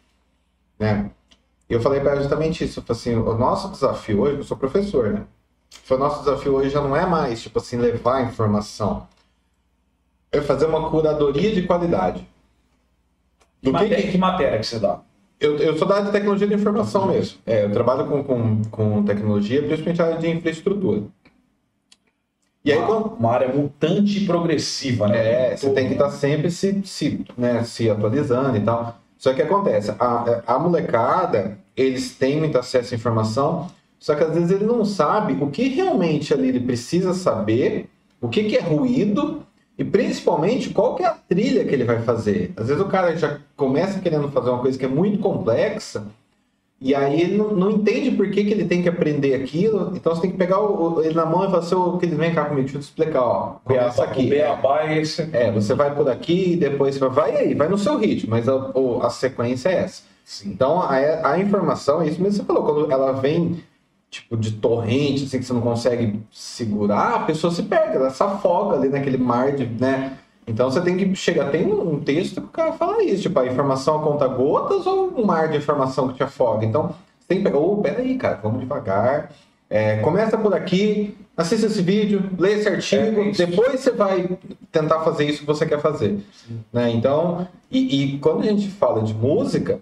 [0.80, 1.10] Né?
[1.70, 2.82] E eu falei pra ela justamente isso.
[2.82, 5.24] Falei assim: o nosso desafio hoje, eu sou professor, né?
[5.84, 9.08] Foi o nosso desafio hoje já não é mais, tipo assim, levar informação.
[10.32, 12.26] É fazer uma curadoria de qualidade.
[13.62, 15.00] Do que, matéria, que- que matéria que você dá?
[15.40, 17.38] eu, eu sou da área de tecnologia de informação mesmo.
[17.46, 21.04] É, eu trabalho com, com, com tecnologia, principalmente a área de infraestrutura.
[22.66, 25.52] E aí, uma, quando, uma área mutante e progressiva, né?
[25.54, 28.98] É, você tem que estar sempre se, se, né, se atualizando e tal.
[29.18, 33.68] Só que acontece, a, a molecada, eles têm muito acesso à informação,
[34.00, 37.90] só que às vezes ele não sabe o que realmente ali ele precisa saber,
[38.22, 39.44] o que, que é ruído
[39.78, 42.52] e principalmente qual que é a trilha que ele vai fazer.
[42.56, 46.06] Às vezes o cara já começa querendo fazer uma coisa que é muito complexa
[46.80, 50.13] e aí ele não, não entende por que, que ele tem que aprender aquilo, então
[50.13, 52.34] você tem que pegar o- o- ele na mão e falar assim, ô, querido, vem
[52.34, 53.56] cá comigo, deixa eu te explicar, ó.
[53.63, 54.28] Começa aqui.
[54.30, 55.28] Beabá é esse.
[55.34, 58.48] É, você vai por aqui, depois você vai, vai aí, vai no seu ritmo, mas
[58.48, 60.04] a, a sequência é essa.
[60.46, 63.63] Então, a, a informação, é isso mesmo que você falou, quando ela vem,
[64.12, 68.22] tipo, de torrente, assim, que você não consegue segurar, a pessoa se perde, ela se
[68.22, 70.18] afoga ali naquele mar de, né?
[70.48, 73.46] Então, você tem que chegar, tem um texto que o cara fala isso, tipo, a
[73.46, 76.66] informação a conta gotas ou um mar de informação que te afoga?
[76.66, 79.32] Então, você tem que pegar, ô, peraí, cara, vamos devagar,
[79.70, 83.46] é, começa por aqui, assista esse vídeo, lê esse artigo, É isso.
[83.46, 84.38] depois você vai
[84.72, 86.20] tentar fazer isso que você quer fazer.
[86.72, 86.92] Né?
[86.92, 89.82] Então, e, e quando a gente fala de música,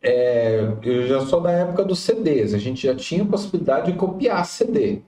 [0.00, 3.98] é, eu já sou da época dos CDs, a gente já tinha a possibilidade de
[3.98, 5.00] copiar CD.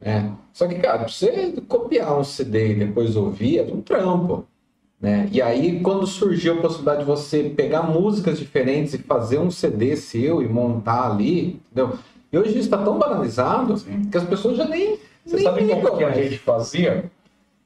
[0.00, 0.32] Né?
[0.52, 4.46] Só que, cara, pra você copiar um CD e depois ouvir, é um trampo.
[5.00, 5.28] Né?
[5.30, 9.96] E aí, quando surgiu a possibilidade de você pegar músicas diferentes e fazer um CD
[9.96, 11.98] seu e montar ali, entendeu?
[12.32, 13.76] E hoje isso está tão banalizado
[14.10, 14.98] que as pessoas já nem.
[15.24, 16.24] Você nem sabe ligam como que a mais.
[16.24, 17.10] gente fazia?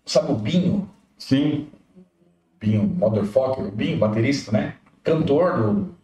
[0.05, 0.89] Sabe o Binho?
[1.17, 1.69] Sim.
[2.61, 4.75] Binho, Motherfucker, o Binho, baterista, né?
[5.03, 5.95] Cantor do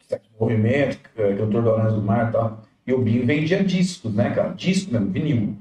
[0.00, 2.62] Sexo Movimento, é, cantor do Aranhas do Mar e tal.
[2.88, 4.54] E o Binho vendia discos, né, cara?
[4.54, 5.56] Disco mesmo, vinil.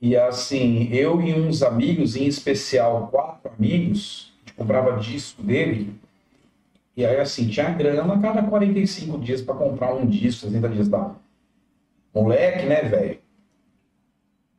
[0.00, 5.92] E assim, eu e uns amigos, em especial quatro amigos, a gente comprava disco dele.
[6.96, 10.88] E aí, assim, tinha grana a cada 45 dias pra comprar um disco, 60 dias
[10.88, 11.16] tal.
[12.14, 13.18] Moleque, né, velho?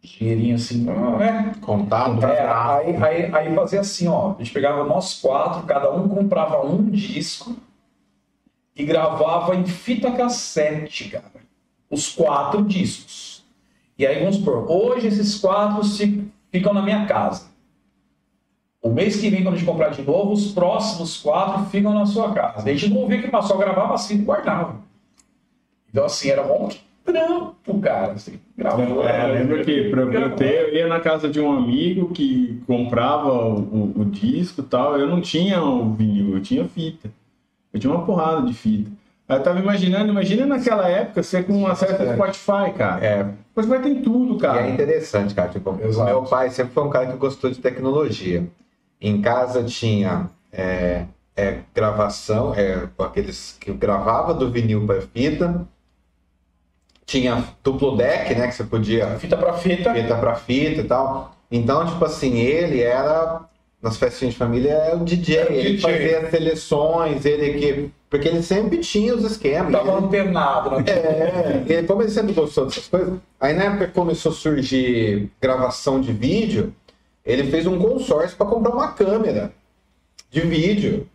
[0.02, 1.54] Dinheirinho assim, né?
[1.62, 2.21] Contato.
[2.26, 4.34] É, aí, aí, aí fazia assim, ó.
[4.34, 7.56] A gente pegava nós quatro, cada um comprava um disco
[8.76, 11.46] e gravava em fita cassete, cara.
[11.89, 13.43] Os quatro discos.
[13.97, 17.47] E aí, vamos supor, hoje esses quatro se- ficam na minha casa.
[18.82, 22.06] O mês que vem, quando a gente comprar de novo, os próximos quatro ficam na
[22.06, 22.69] sua casa.
[22.69, 24.76] A gente não vê que passou, gravava assim e guardava.
[25.89, 26.69] Então, assim, era bom
[27.04, 28.13] trampo, cara.
[28.13, 28.84] Assim, gravava.
[29.10, 33.93] É, que pra eu ter, eu ia na casa de um amigo que comprava o-
[34.02, 34.97] o disco e tal.
[34.97, 37.10] Eu não tinha o vinil, eu tinha fita.
[37.73, 38.91] Eu tinha uma porrada de fita.
[39.30, 43.06] Eu tava imaginando, imagina naquela época você com acesso ao Spotify, cara.
[43.06, 44.70] É, Spotify tem tudo, E é cara.
[44.70, 45.50] interessante, cara.
[45.50, 46.10] Tipo, Exato.
[46.10, 48.48] meu pai sempre foi um cara que gostou de tecnologia.
[49.02, 51.04] Em casa tinha é,
[51.36, 55.68] é, gravação, é, aqueles que gravava do vinil para fita.
[57.06, 58.48] Tinha duplo deck, né?
[58.48, 59.94] Que você podia Fita pra fita.
[59.94, 61.36] fita para fita e tal.
[61.52, 63.42] Então, tipo assim, ele era
[63.82, 65.80] nas festinhas de família era o DJ, Era o ele DJ.
[65.82, 69.72] fazia as seleções, ele que porque ele sempre tinha os esquemas.
[69.72, 70.84] Tava ele- antenado, né?
[70.88, 75.30] é, ele, como ele sempre gostou dessas coisas, aí na época que começou a surgir
[75.41, 76.74] gravação de vídeo,
[77.26, 79.52] ele fez um consórcio para comprar uma câmera
[80.32, 81.08] de vídeo.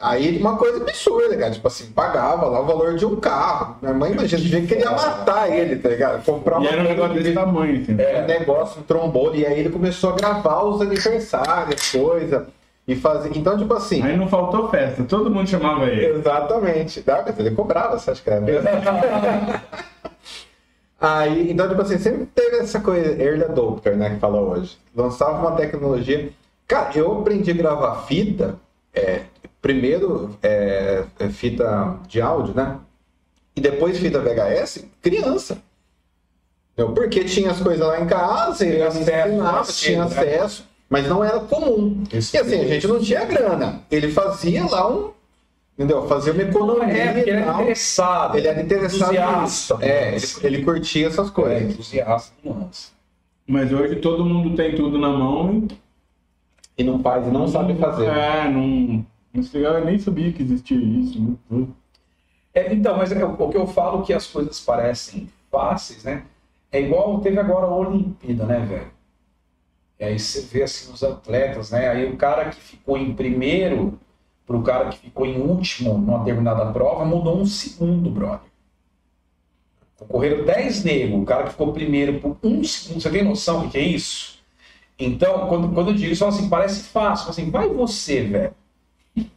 [0.00, 1.50] Aí uma coisa absurda, cara.
[1.50, 3.78] Tipo assim, pagava lá o valor de um carro.
[3.82, 6.24] Minha mãe, imagina, tinha que queria matar ele, tá ligado?
[6.24, 7.96] Comprar E uma era um negócio de desse tamanho, assim.
[7.98, 12.46] É, um negócio, um trombone, e aí ele começou a gravar os aniversários, coisa.
[12.88, 13.36] E fazer.
[13.36, 14.02] Então, tipo assim.
[14.02, 16.06] Aí não faltou festa, todo mundo chamava ele.
[16.06, 17.04] Exatamente.
[17.06, 18.66] Mas ele cobrava, você acha que era mesmo?
[20.98, 24.76] Aí, então, tipo assim, sempre teve essa coisa, early adopter, né, que fala hoje.
[24.96, 26.30] Lançava uma tecnologia.
[26.66, 28.56] Cara, eu aprendi a gravar fita,
[28.92, 29.20] é,
[29.60, 32.78] primeiro é, é fita de áudio, né?
[33.54, 35.58] E depois fita VHS, criança.
[36.74, 40.04] Porque tinha as coisas lá em casa, Tinha acesso, ensinava, tinha né?
[40.04, 42.02] acesso, mas não era comum.
[42.12, 43.82] Isso e assim, a gente não tinha grana.
[43.90, 45.10] Ele fazia lá um.
[45.76, 46.08] Entendeu?
[46.08, 46.92] Fazia uma economia.
[46.92, 48.36] É, ele era interessado.
[48.36, 49.42] Ele era interessado entusiasta.
[49.42, 49.78] nisso.
[49.80, 51.62] É, ele, ele curtia essas É, coisas.
[51.72, 52.90] entusiasta do lance.
[53.46, 55.66] Mas hoje todo mundo tem tudo na mão
[56.76, 58.06] e E não faz e não sabe fazer.
[58.06, 59.06] É, não.
[59.32, 61.38] Não sei, eu nem sabia que existia isso.
[61.50, 61.66] né?
[62.54, 66.24] É, então, mas é, o que eu falo que as coisas parecem fáceis, né?
[66.72, 68.97] É igual teve agora a Olimpíada, né, velho?
[69.98, 71.88] E aí você vê assim os atletas, né?
[71.88, 73.98] Aí o cara que ficou em primeiro
[74.46, 78.48] pro cara que ficou em último numa determinada prova mudou um segundo, brother.
[79.98, 83.00] Concorreram 10 negros, o cara que ficou primeiro por um segundo.
[83.00, 84.38] Você tem noção do que é isso?
[84.98, 87.30] Então, quando, quando eu digo isso, assim, parece fácil.
[87.30, 88.54] Assim, vai você, velho.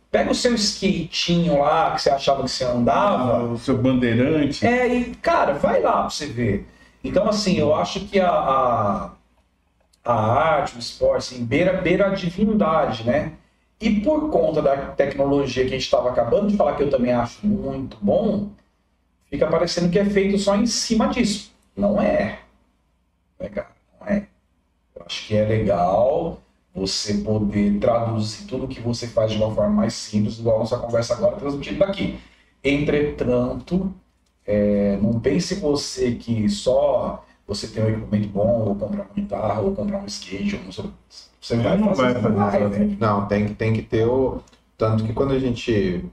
[0.10, 3.38] Pega o seu skatinho lá que você achava que você andava.
[3.38, 4.66] Ah, o seu bandeirante.
[4.66, 6.68] É, e, cara, vai lá pra você ver.
[7.04, 9.12] Então, assim, eu acho que a, a,
[10.04, 13.34] a arte, o esporte, assim, beira, beira a divindade, né?
[13.80, 17.12] E por conta da tecnologia que a gente estava acabando de falar, que eu também
[17.14, 18.50] acho muito bom,
[19.30, 21.52] fica parecendo que é feito só em cima disso.
[21.76, 22.40] Não é.
[23.40, 24.28] É, cara, não é.
[24.96, 26.40] Eu acho que é legal
[26.74, 30.78] você poder traduzir tudo que você faz de uma forma mais simples, igual a nossa
[30.78, 32.20] conversa agora, transmitindo daqui.
[32.64, 33.94] Entretanto,
[34.46, 39.62] é, não pense você que só você tem um equipamento bom, ou comprar uma guitarra,
[39.62, 40.86] ou comprar um skate, ou não sei,
[41.42, 42.98] você vai Não fazer, vai fazer vai.
[43.00, 44.42] Não, tem que, tem que ter o.
[44.78, 46.04] Tanto que quando a gente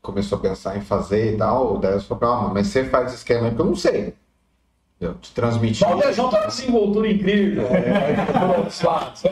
[0.00, 3.48] começou a pensar em fazer e tal, o Darius falou, calma, mas você faz esquema
[3.48, 4.14] aí que eu não sei.
[5.00, 5.86] Eu te transmitir.
[5.86, 7.66] Mas o Dejão tá nessa envoltura incrível.
[7.68, 9.22] É, por outros lados.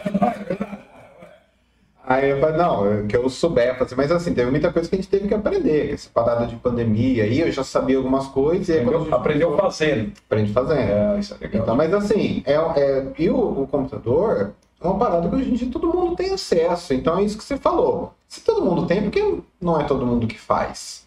[2.08, 4.98] Aí eu falei, não, que eu souber fazer, mas assim, teve muita coisa que a
[4.98, 8.74] gente teve que aprender, essa parada de pandemia aí, eu já sabia algumas coisas e
[8.74, 10.12] aí quando a gente Aprendeu fazendo.
[10.24, 10.78] aprende fazendo.
[10.78, 11.62] É, isso é legal.
[11.62, 15.54] Então, mas assim, é, é, e o, o computador é uma parada que hoje em
[15.54, 16.94] dia todo mundo tem acesso.
[16.94, 18.14] Então é isso que você falou.
[18.28, 21.06] Se todo mundo tem, por que não é todo mundo que faz?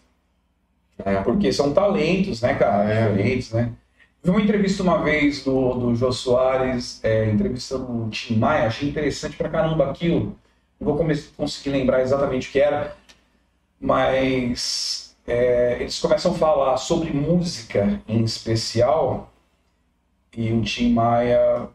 [1.02, 2.84] É, Porque são talentos, né, cara?
[2.84, 3.08] É.
[3.08, 3.72] Diferentes, né?
[4.22, 8.86] Vi uma entrevista uma vez do, do Jô Soares, é, entrevistando o Tim Maia, achei
[8.90, 10.36] interessante pra caramba aquilo.
[10.80, 10.96] Vou
[11.36, 12.96] conseguir lembrar exatamente o que era,
[13.80, 19.32] mas é, eles começam a falar sobre música em especial,
[20.36, 21.68] e o Tim Maia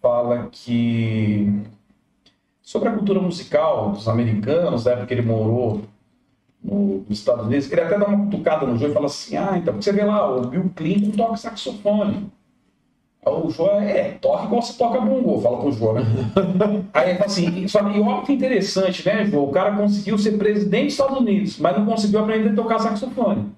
[0.00, 1.46] fala que
[2.62, 5.82] sobre a cultura musical dos americanos, da época que ele morou
[6.62, 7.70] no- nos Estados Unidos.
[7.70, 10.30] Ele até dá uma cutucada no Joe e fala assim: ah, então, você vê lá,
[10.30, 12.30] o Bill Clinton toca saxofone.
[13.26, 16.02] Aí o Joe é, toca igual você toca bongo, fala com o Joe, né?
[16.94, 19.40] Aí ele fala assim, só que olha que interessante, né, Joe?
[19.40, 23.52] O cara conseguiu ser presidente dos Estados Unidos, mas não conseguiu aprender a tocar saxofone.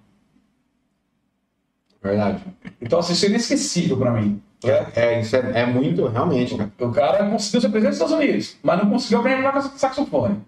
[2.02, 2.42] Verdade.
[2.80, 4.40] Então, assim, isso é inesquecível pra mim.
[4.64, 4.86] né?
[4.96, 6.72] É, isso é, é muito, realmente, cara.
[6.80, 10.40] O cara conseguiu ser presidente dos Estados Unidos, mas não conseguiu aprender a tocar saxofone.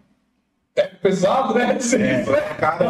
[0.76, 1.76] É pesado, né?
[1.76, 2.40] Isso, né?
[2.59, 2.87] Cara,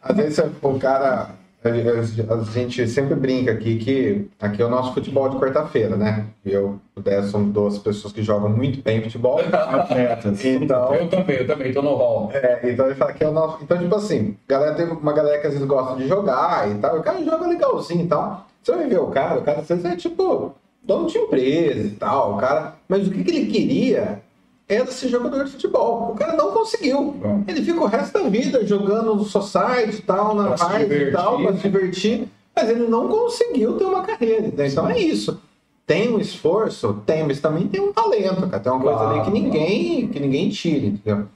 [0.00, 1.43] às vezes o cara.
[1.64, 6.26] A gente sempre brinca aqui que aqui é o nosso futebol de quarta-feira, né?
[6.44, 9.40] Eu, o Dé, somos duas pessoas que jogam muito bem futebol.
[9.40, 10.44] Atletas.
[10.44, 12.30] Então, Eu também, eu também, tô no hall.
[12.34, 13.62] é, então ele fala que é o nosso.
[13.62, 16.98] Então, tipo assim, galera tem uma galera que às vezes gosta de jogar e tal.
[16.98, 18.46] O cara joga legalzinho e tal.
[18.62, 21.90] Você vai ver o cara, o cara às vezes é tipo dono de empresa e
[21.92, 22.34] tal.
[22.34, 22.74] O cara.
[22.86, 24.20] Mas o que, que ele queria
[24.68, 26.12] era ser jogador de futebol.
[26.12, 27.12] O cara não conseguiu.
[27.12, 27.44] Bom.
[27.46, 31.12] Ele fica o resto da vida jogando no society e tal, na se raiva e
[31.12, 31.56] tal, divertir, pra né?
[31.58, 32.28] se divertir.
[32.56, 34.46] Mas ele não conseguiu ter uma carreira.
[34.46, 34.66] entendeu?
[34.66, 35.40] Então é isso.
[35.86, 37.02] Tem um esforço?
[37.04, 38.60] Tem, mas também tem um talento, cara.
[38.60, 41.26] Tem uma coisa Claro, ali que ninguém, que ninguém tira, entendeu?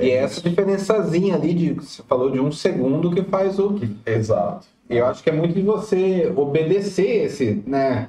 [0.00, 3.78] E é essa diferençazinha ali de você falou de um segundo que faz o.
[4.04, 4.66] Exato.
[4.90, 8.08] E eu acho que é muito de você obedecer esse, né?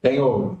[0.00, 0.56] Tem o.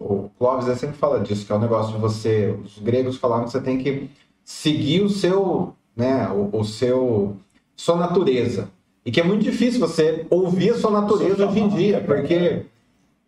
[0.00, 2.54] O Clóvis sempre fala disso, que é o negócio de você.
[2.64, 4.10] Os gregos falavam que você tem que
[4.44, 6.28] seguir o seu, né?
[6.28, 7.36] O, o seu.
[7.76, 8.70] Sua natureza.
[9.04, 12.64] E que é muito difícil você ouvir a sua natureza hoje em dia, porque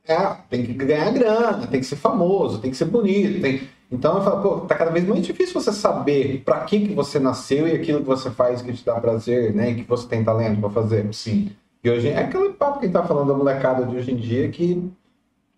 [0.07, 3.41] é, tem que ganhar grana, tem que ser famoso, tem que ser bonito.
[3.43, 3.61] Tem...
[3.91, 7.19] Então eu falo, pô, tá cada vez mais difícil você saber para que, que você
[7.19, 9.71] nasceu e aquilo que você faz que te dá prazer, né?
[9.71, 11.13] E que você tem talento para fazer.
[11.15, 11.53] Sim.
[11.83, 14.17] E hoje é aquele papo que a gente tá falando da molecada de hoje em
[14.17, 14.91] dia que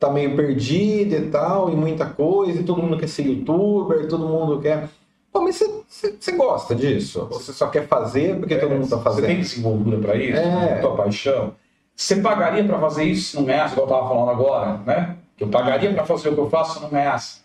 [0.01, 4.27] tá meio perdida e tal, e muita coisa, e todo mundo quer ser youtuber, todo
[4.27, 4.89] mundo quer.
[5.31, 7.27] Pô, mas você- gosta disso?
[7.31, 9.41] Você só quer fazer porque todo mundo tá É, Você tem fazendo?
[9.41, 10.41] desenvoltura pra isso?
[10.41, 10.79] É.
[10.81, 11.53] Tua paixão?
[11.95, 15.17] Você pagaria pra fazer isso se não ganhasse, igual eu tava falando agora, né?
[15.37, 17.41] Que eu pagaria pra fazer o que eu faço se não ganhasse.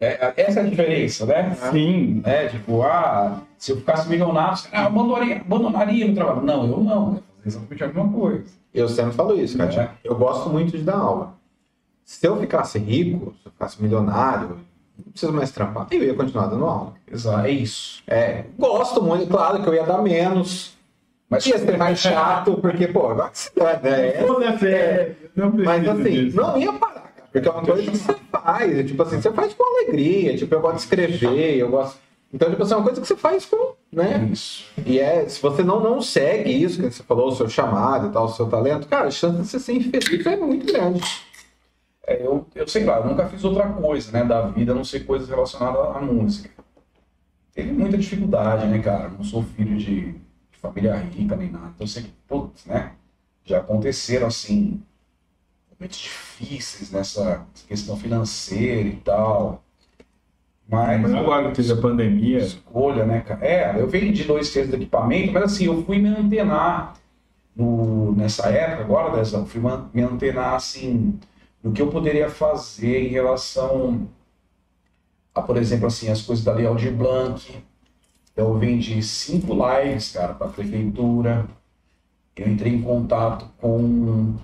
[0.00, 1.54] É, essa é a diferença, né?
[1.70, 2.22] Sim.
[2.24, 6.42] É, tipo, ah, se eu ficasse milionário, você, ah, abandonaria, abandonaria meu trabalho.
[6.42, 7.06] Não, eu não.
[7.08, 8.44] Eu ia fazer exatamente a mesma coisa.
[8.72, 9.82] Eu sempre falo isso, cara.
[10.04, 10.08] É.
[10.08, 11.37] Eu gosto muito de dar aula.
[12.08, 14.60] Se eu ficasse rico, se eu ficasse milionário,
[14.96, 16.94] não preciso mais trampar, eu ia continuar dando aula.
[17.06, 18.02] Exato, é isso.
[18.06, 20.74] É, gosto muito, claro que eu ia dar menos,
[21.28, 24.22] Mas ia ser mais chato, porque, pô, agora que se dá, né?
[24.26, 25.16] Não é.
[25.36, 26.36] Não Mas assim, disso.
[26.38, 29.52] não ia parar, cara, porque é uma coisa que você faz, tipo assim, você faz
[29.52, 31.98] com alegria, tipo, eu gosto de escrever, eu gosto.
[32.32, 34.26] Então, tipo assim, é uma coisa que você faz com, né?
[34.32, 34.64] Isso.
[34.86, 38.10] E é, se você não, não segue isso, que você falou, o seu chamado e
[38.10, 41.27] tal, o seu talento, cara, a chance de você ser infeliz é muito grande.
[42.08, 44.82] É, eu, eu sei lá, eu nunca fiz outra coisa, né, da vida, a não
[44.82, 46.48] ser coisas relacionadas à música.
[47.52, 49.10] Teve muita dificuldade, né, cara?
[49.10, 51.66] Não sou filho de, de família rica nem nada.
[51.74, 52.92] Então eu sei que, putz, né?
[53.44, 54.80] Já aconteceram, assim,
[55.70, 59.62] momentos difíceis nessa questão financeira e tal.
[60.66, 63.44] Mas Mas agora que teve a pandemia, escolha, né, cara?
[63.44, 66.94] É, eu vendi dois terços do equipamento, mas assim, eu fui me antenar
[67.54, 69.60] no, nessa época, agora, dessa, eu fui
[69.92, 71.18] me antenar, assim,
[71.68, 74.08] no que eu poderia fazer em relação
[75.34, 77.62] a, por exemplo, assim, as coisas da Lei Aldir Blanc.
[78.34, 81.46] Eu vendi cinco lives, cara, para a prefeitura.
[82.34, 84.36] Eu entrei em contato com.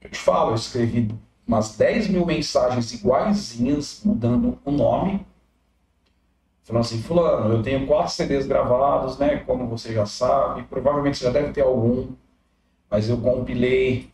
[0.00, 1.10] Eu te falo, eu escrevi
[1.46, 5.26] umas 10 mil mensagens iguaizinhas, mudando o nome.
[6.62, 9.38] Falando assim, fulano, eu tenho quatro CDs gravados, né?
[9.38, 12.08] Como você já sabe, provavelmente você já deve ter algum,
[12.90, 14.10] mas eu compilei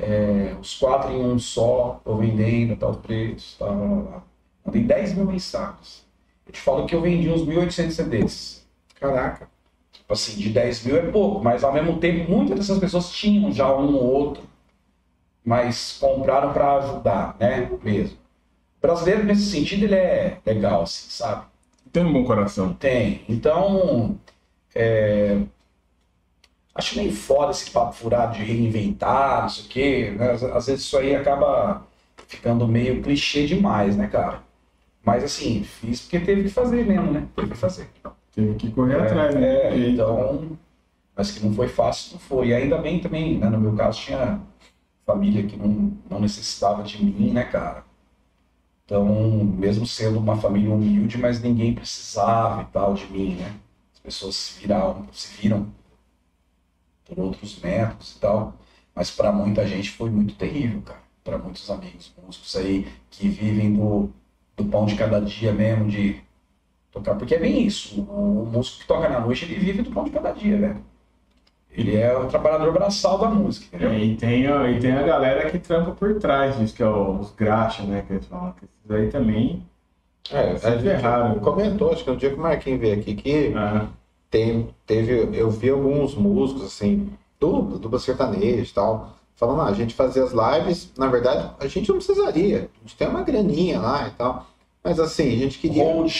[0.00, 4.22] é, os quatro em um só, tô vendendo, tal preço, tal, blá, blá, blá.
[4.64, 6.04] Mandei 10 mil mensagens.
[6.46, 8.66] Eu te falo que eu vendi uns 1.800 CDs.
[8.98, 9.48] Caraca.
[9.92, 13.52] Tipo assim, de 10 mil é pouco, mas ao mesmo tempo muitas dessas pessoas tinham
[13.52, 14.42] já um ou outro,
[15.44, 17.70] mas compraram para ajudar, né?
[17.82, 18.16] Mesmo.
[18.78, 21.50] O brasileiro, nesse sentido, ele é legal, assim, sabe?
[21.92, 22.72] tem um bom coração.
[22.72, 23.24] Tem.
[23.28, 24.18] Então,
[24.74, 25.38] é,
[26.74, 30.14] acho meio foda esse papo furado de reinventar, não sei o quê.
[30.16, 30.32] né?
[30.32, 31.86] Às, às vezes isso aí acaba
[32.26, 34.42] ficando meio clichê demais, né, cara?
[35.04, 37.26] Mas assim, fiz porque teve que fazer mesmo, né?
[37.34, 37.90] Teve que fazer.
[38.34, 39.68] Teve que correr atrás, né?
[39.68, 40.58] É, então,
[41.16, 42.48] mas que não foi fácil, não foi.
[42.48, 43.48] E ainda bem também, né?
[43.48, 44.40] No meu caso, tinha
[45.06, 47.84] família que não, não necessitava de mim, né, cara?
[48.84, 49.06] Então,
[49.44, 53.54] mesmo sendo uma família humilde, mas ninguém precisava e tal de mim, né?
[53.94, 55.68] As pessoas se viravam, se viram
[57.14, 58.54] por outros métodos e tal.
[58.94, 61.00] Mas para muita gente foi muito terrível, cara.
[61.24, 64.10] Para muitos amigos músicos aí que vivem do,
[64.56, 66.20] do pão de cada dia mesmo, de
[66.92, 67.14] tocar.
[67.16, 68.00] Porque é bem isso.
[68.02, 70.84] O, o músico que toca na noite, ele vive do pão de cada dia, velho.
[71.70, 73.90] Ele é o trabalhador braçal da música, entendeu?
[73.92, 76.88] É, e, tem, a- e tem a galera que trampa por trás disso, que é
[76.88, 78.02] os graxa, né?
[78.06, 78.52] Que eles falam.
[78.54, 79.64] Que esses aí também.
[80.30, 81.38] É, Se a gente ferraram.
[81.40, 83.88] comentou, acho que no dia que o Marquinhos veio aqui, que ah,
[84.30, 89.72] tem, teve, eu vi alguns músicos, assim, dupla, dupla sertaneja e tal, falando, ah, a
[89.72, 93.80] gente fazia as lives, na verdade, a gente não precisaria, a gente tem uma graninha
[93.80, 94.46] lá e tal,
[94.84, 96.12] mas assim, a gente queria, Hold,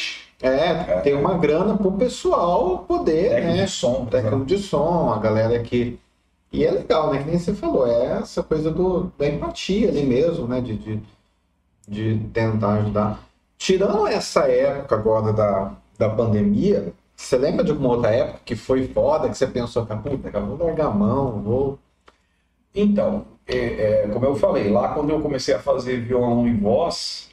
[0.43, 4.07] é, ter uma grana pro pessoal poder, técnico né, de som.
[4.07, 5.99] técnico de som, a galera que...
[6.53, 7.23] E é legal, né?
[7.23, 10.61] Que nem você falou, é essa coisa do, da empatia ali mesmo, né?
[10.61, 11.01] De, de,
[11.87, 13.25] de tentar ajudar.
[13.57, 18.89] Tirando essa época agora da, da pandemia, você lembra de alguma outra época que foi
[18.89, 21.79] foda, que você pensou, "Cara, puta, cara, vou largar a mão, vou...
[22.75, 27.31] Então, é, é, como eu falei, lá quando eu comecei a fazer violão e voz,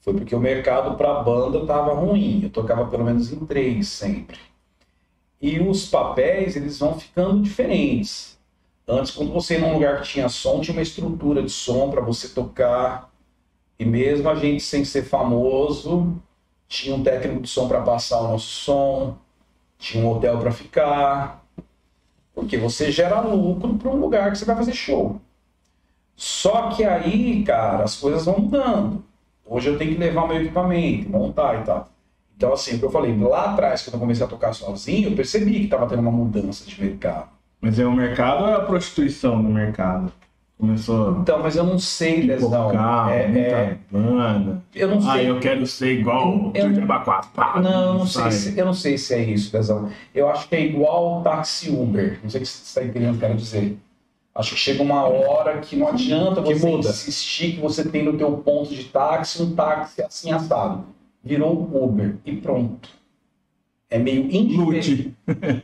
[0.00, 2.42] foi porque o mercado para banda tava ruim.
[2.44, 4.38] Eu tocava pelo menos em três sempre.
[5.40, 8.38] E os papéis, eles vão ficando diferentes.
[8.86, 12.00] Antes, quando você ia num lugar que tinha som, tinha uma estrutura de som para
[12.00, 13.12] você tocar.
[13.78, 16.20] E mesmo a gente sem ser famoso,
[16.68, 19.16] tinha um técnico de som para passar o nosso som,
[19.78, 21.44] tinha um hotel para ficar.
[22.34, 25.20] Porque você gera lucro para um lugar que você vai fazer show.
[26.14, 29.04] Só que aí, cara, as coisas vão mudando.
[29.46, 31.88] Hoje eu tenho que levar meu equipamento, montar e tal.
[32.36, 35.54] Então, assim, que eu falei, lá atrás, quando eu comecei a tocar sozinho, eu percebi
[35.54, 37.30] que estava tendo uma mudança de mercado.
[37.60, 40.12] mas é o mercado ou é a prostituição do mercado?
[40.58, 44.60] Começou Então, mas eu não sei, pipocar, É, é, banda.
[44.74, 45.30] eu não Ah, sei.
[45.30, 46.86] eu quero ser igual o Eu-.
[47.32, 49.88] Pá, Não, eu não, sei se, eu não sei se é isso, Lesão.
[50.12, 52.18] Eu acho que é igual táxi Uber.
[52.22, 53.78] Não sei o que você está entendendo o que eu quero dizer.
[54.34, 56.88] Acho que chega uma hora que não adianta Que você muda.
[56.88, 60.84] insistir que você tem no teu ponto de táxi um táxi assim assado.
[61.22, 62.88] Virou Uber e pronto.
[63.88, 65.14] É meio indiferente.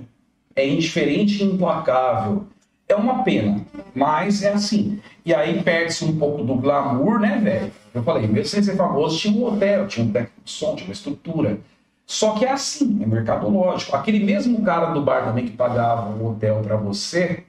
[0.56, 2.46] É indiferente e implacável.
[2.94, 3.60] É uma pena,
[3.92, 5.00] mas é assim.
[5.26, 7.72] E aí perde-se um pouco do glamour, né, velho?
[7.92, 10.86] Eu falei, mesmo sem ser famoso, tinha um hotel, tinha um técnico de som, tinha
[10.86, 11.58] uma estrutura.
[12.06, 13.96] Só que é assim, é mercadológico.
[13.96, 17.42] Aquele mesmo cara do bar também que pagava um hotel pra você,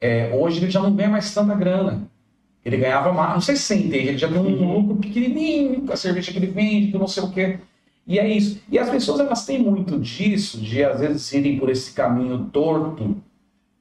[0.00, 2.08] é, hoje ele já não ganha mais tanta grana.
[2.64, 5.92] Ele ganhava mais, não sei se você entende, ele já ganha um lucro pequenininho com
[5.92, 7.58] a cerveja que ele vende, que não sei o quê.
[8.06, 8.62] E é isso.
[8.70, 13.16] E as pessoas elas têm muito disso, de às vezes irem por esse caminho torto,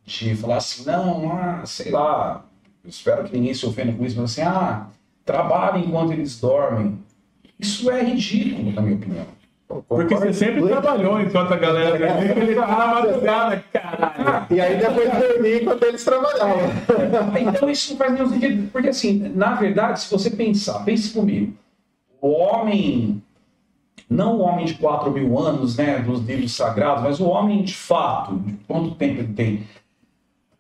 [0.10, 2.44] de falar assim, não, ah, sei lá,
[2.84, 4.88] eu espero que ninguém se ofenda com isso, mas assim, ah,
[5.24, 6.98] trabalhem enquanto eles dormem.
[7.60, 9.26] Isso é ridículo, na minha opinião.
[9.88, 14.48] Porque você sempre trabalhou enquanto a galera dormia, ele tava na madrugada, caralho.
[14.50, 16.70] E aí depois dormir enquanto eles trabalhavam.
[17.40, 18.72] Então isso não faz nenhum sentido.
[18.72, 21.54] Porque assim, na verdade, se você pensar, pense comigo.
[22.20, 23.22] O homem,
[24.10, 27.76] não o homem de 4 mil anos, né, dos livros sagrados, mas o homem de
[27.76, 29.64] fato, de quanto tempo ele tem.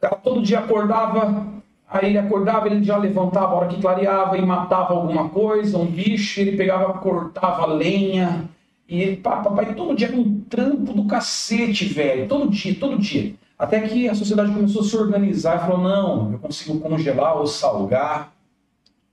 [0.01, 1.45] O todo dia acordava,
[1.87, 5.85] aí ele acordava, ele já levantava a hora que clareava e matava alguma coisa, um
[5.85, 8.49] bicho, ele pegava, cortava lenha,
[8.87, 13.35] e ele, papai, todo dia um trampo do cacete, velho, todo dia, todo dia.
[13.57, 17.45] Até que a sociedade começou a se organizar e falou: não, eu consigo congelar ou
[17.45, 18.33] salgar,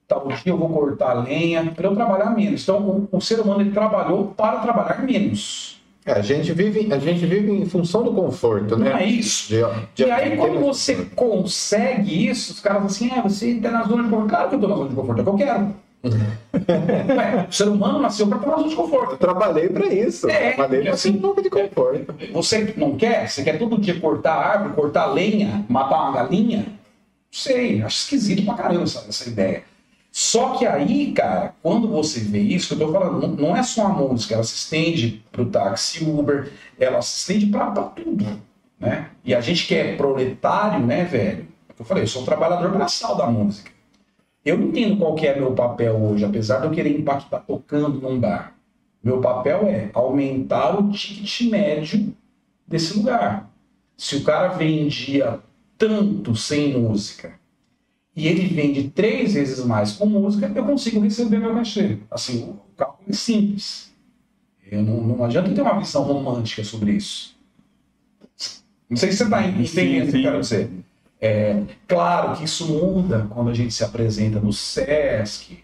[0.06, 2.62] tal dia eu vou cortar lenha para eu trabalhar menos.
[2.62, 5.75] Então, o, o ser humano ele trabalhou para trabalhar menos.
[6.06, 8.90] É, a gente vive, a gente vive em função do conforto, né?
[8.90, 9.48] Não é isso?
[9.48, 9.56] De-
[9.94, 13.82] de- E aí, quando você consegue isso, os caras falam assim: é, você está na
[13.82, 14.28] zona de conforto.
[14.30, 15.74] Claro que eu estou na zona de conforto, é o que eu quero.
[16.04, 19.12] Ué, o ser humano nasceu para estar na zona de conforto.
[19.12, 20.30] Eu trabalhei pra isso.
[20.30, 22.14] É, trabalhei pra assim, pouco de conforto.
[22.32, 23.28] Você não quer?
[23.28, 26.58] Você quer todo dia cortar árvore, cortar lenha, matar uma galinha?
[26.58, 29.64] Não sei, acho esquisito pra caramba essa, essa ideia.
[30.18, 33.90] Só que aí, cara, quando você vê isso, eu tô falando, não, é só a
[33.90, 38.24] música, ela se estende pro táxi Uber, ela se estende pra tudo,
[38.80, 39.10] né?
[39.22, 41.46] E a gente que é proletário, né, velho?
[41.78, 43.70] Eu falei, eu sou um trabalhador braçal da música.
[44.42, 48.18] Eu entendo qual que é meu papel hoje, apesar de eu querer impactar tocando num
[48.18, 48.54] bar.
[49.04, 52.16] Meu papel é aumentar o ticket médio
[52.66, 53.50] desse lugar.
[53.98, 55.40] Se o cara vendia
[55.76, 57.38] tanto sem música
[58.16, 61.98] e ele vende três vezes mais com música, eu consigo receber meu cachê.
[62.10, 63.92] Assim, o cálculo é simples.
[64.70, 67.36] Eu não, não adianta ter uma visão romântica sobre isso.
[68.88, 70.70] Não sei se você está entendendo o que eu quero dizer.
[71.20, 75.58] É, claro que isso muda quando a gente se apresenta no SESC,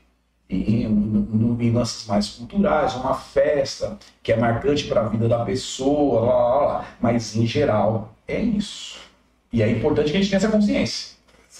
[0.48, 5.44] em, no- em lances mais culturais, uma festa que é marcante para a vida da
[5.44, 6.88] pessoa, lá, lá, lá.
[7.00, 8.98] mas em geral é isso.
[9.52, 11.11] E é importante que a gente tenha essa consciência.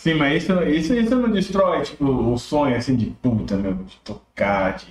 [0.03, 3.97] Sim, mas isso, isso, isso não destrói, tipo, o sonho, assim, de puta, meu, de
[3.99, 4.87] tocar, de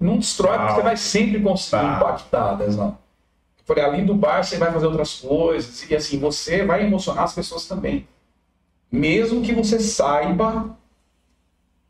[0.00, 1.96] Não destrói, porque você vai sempre conseguir Tá.
[1.96, 2.58] impactar.
[2.62, 2.96] Eu
[3.66, 5.90] falei, além do bar, você vai fazer outras coisas.
[5.90, 8.08] E assim, você vai emocionar as pessoas também.
[8.90, 10.74] Mesmo que você saiba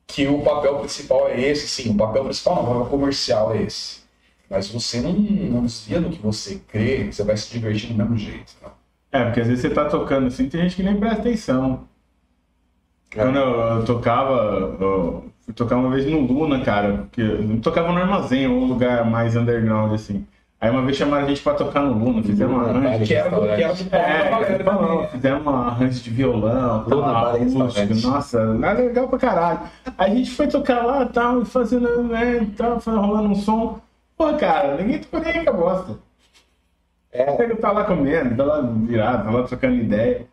[0.08, 3.62] que o papel principal é esse, sim, o papel principal não, o papel comercial é
[3.62, 4.02] esse.
[4.50, 8.16] Mas você não, não desvia do que você crê, você vai se divertir do mesmo
[8.16, 8.52] jeito.
[9.12, 11.88] É, porque às vezes você tá tocando assim, tem gente que nem presta atenção.
[13.14, 17.98] Quando eu, tocava, eu fui tocar uma vez no Luna, cara, porque eu tocava no
[17.98, 20.26] armazém, um lugar mais underground, assim.
[20.60, 23.04] Aí uma vez chamaram a gente pra tocar no Luna, fizemos um Luna, arranjo.
[23.04, 23.36] Que era do,
[24.64, 29.18] Paulo É, fizemos um arranjo de violão, tal, Luna, e acústico, nossa, era legal pra
[29.18, 29.60] caralho.
[29.98, 33.78] A gente foi tocar lá tal, e fazendo, né, tal, rolando um som.
[34.16, 35.98] Pô, cara, ninguém tocou nem com a bosta.
[37.12, 40.26] É, Ele tá lá comendo, tá lá virado, tá lá trocando ideia.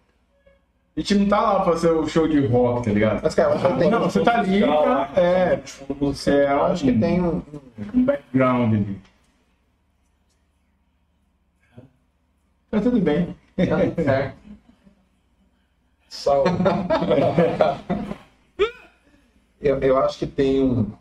[0.95, 3.21] A gente não tá lá pra fazer o show de rock, tá ligado?
[3.23, 5.09] mas, cara, que tem, Não, você tá ali pra.
[5.15, 5.59] É,
[5.99, 7.41] você é eu acho que um, tem um,
[7.93, 9.01] um background ali.
[12.69, 13.35] Tá tudo bem.
[13.57, 14.35] um- certo.
[16.09, 16.51] Saúde.
[19.61, 20.91] Eu, eu acho que tem um,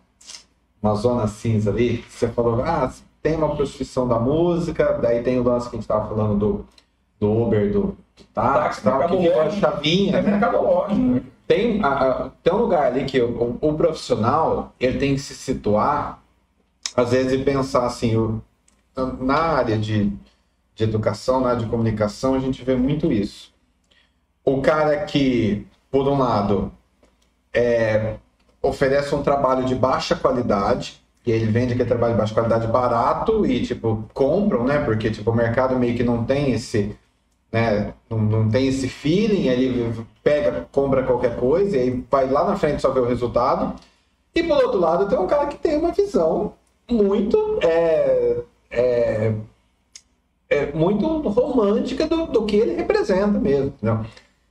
[0.82, 1.98] uma zona cinza ali.
[2.02, 5.78] que Você falou, ah, tem uma prostituição da música, daí tem o lance que a
[5.78, 6.66] gente tava falando do,
[7.18, 10.30] do Uber, do táxi, Táxi, tal, que mercado fica a chavinha, É né?
[10.32, 11.22] mercadológico, né?
[11.46, 11.88] Tem, a-
[12.26, 16.22] a- tem um lugar ali que o, o profissional ele tem que se situar,
[16.96, 18.40] às vezes, e pensar assim, o-
[19.20, 20.12] na área de,
[20.74, 23.52] de educação, na área de comunicação, a gente vê muito isso.
[24.44, 26.72] O cara que, por um lado,
[27.52, 28.16] é,
[28.62, 33.44] oferece um trabalho de baixa qualidade, e ele vende aquele trabalho de baixa qualidade barato
[33.46, 34.78] e, tipo, compram, né?
[34.84, 36.96] Porque, tipo, o mercado meio que não tem esse,
[37.52, 37.92] né?
[38.08, 39.92] Não, não tem esse feeling, ele
[40.22, 43.74] pega, compra qualquer coisa e aí vai lá na frente só ver o resultado.
[44.34, 46.54] E, por outro lado, tem um cara que tem uma visão
[46.88, 47.58] muito...
[47.62, 48.36] É,
[48.70, 49.34] é,
[50.48, 53.72] é muito romântica do, do que ele representa mesmo?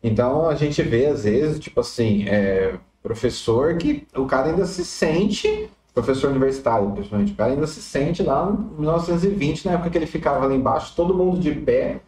[0.01, 4.85] Então a gente vê às vezes, tipo assim, é, professor que o cara ainda se
[4.85, 9.97] sente, professor universitário, principalmente, o cara ainda se sente lá em 1920, na época que
[9.97, 11.99] ele ficava lá embaixo, todo mundo de pé,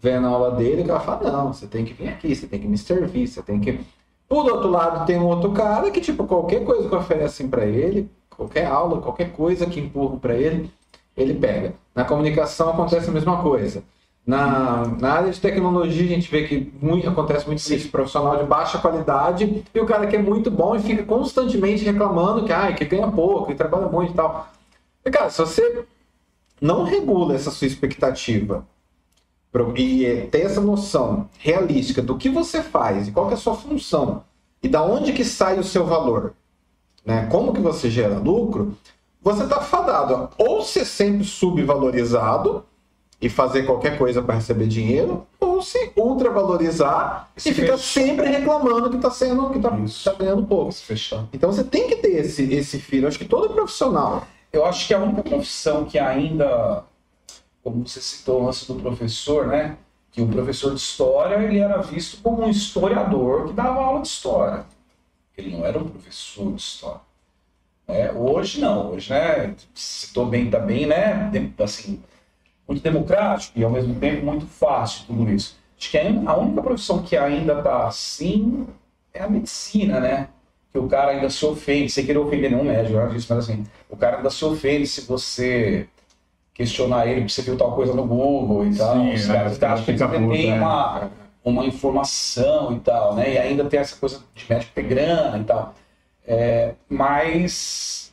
[0.00, 2.60] vendo a aula dele, que ela fala, não, você tem que vir aqui, você tem
[2.60, 3.80] que me servir, você tem que.
[4.28, 8.10] Por outro lado, tem um outro cara que, tipo, qualquer coisa que oferecem para ele,
[8.28, 10.70] qualquer aula, qualquer coisa que empurram para ele,
[11.16, 11.74] ele pega.
[11.94, 13.82] Na comunicação acontece a mesma coisa.
[14.26, 18.44] Na, na área de tecnologia, a gente vê que muito, acontece muito isso, profissional de
[18.44, 22.72] baixa qualidade, e o cara que é muito bom e fica constantemente reclamando que, ah,
[22.72, 24.48] que ganha pouco, que trabalha muito e tal.
[25.04, 25.84] E, cara, se você
[26.60, 28.66] não regula essa sua expectativa
[29.76, 34.24] e ter essa noção realística do que você faz e qual é a sua função
[34.62, 36.34] e da onde que sai o seu valor,
[37.04, 37.26] né?
[37.30, 38.76] Como que você gera lucro,
[39.22, 42.64] você está fadado ou ser sempre subvalorizado
[43.20, 48.02] e fazer qualquer coisa para receber dinheiro, ou se ultravalorizar e Se ficar fechar.
[48.02, 50.70] sempre reclamando que está sendo que tá, tá ganhando pouco.
[51.32, 53.08] Então você tem que ter esse esse filho.
[53.08, 56.84] Acho que todo profissional Eu acho que a única profissão que ainda,
[57.66, 59.76] como você citou lance do professor, né?
[60.12, 64.06] Que o professor de história ele era visto como um historiador que dava aula de
[64.06, 64.64] história.
[65.36, 67.00] Ele não era um professor de história.
[67.88, 68.12] né?
[68.12, 69.52] hoje não, hoje, né?
[69.74, 71.28] Citou bem também, né?
[71.32, 72.00] de- Assim,
[72.68, 75.56] muito democrático e ao mesmo tempo muito fácil tudo isso.
[75.76, 78.64] Acho que a única profissão que ainda tá assim
[79.12, 80.28] é a medicina, né?
[80.72, 83.96] que o cara ainda se ofende, sem querer ofender nenhum médico, disso, mas assim, o
[83.96, 85.88] cara ainda se ofende se você
[86.56, 88.94] questionar ele, porque você viu tal coisa no Google e tal.
[88.94, 90.54] Sim, Os é, caras ficam putos, têm é.
[90.54, 91.10] uma,
[91.44, 93.34] uma informação e tal, né?
[93.34, 95.74] E ainda tem essa coisa de médico ter grana e tal.
[96.26, 98.12] É, mas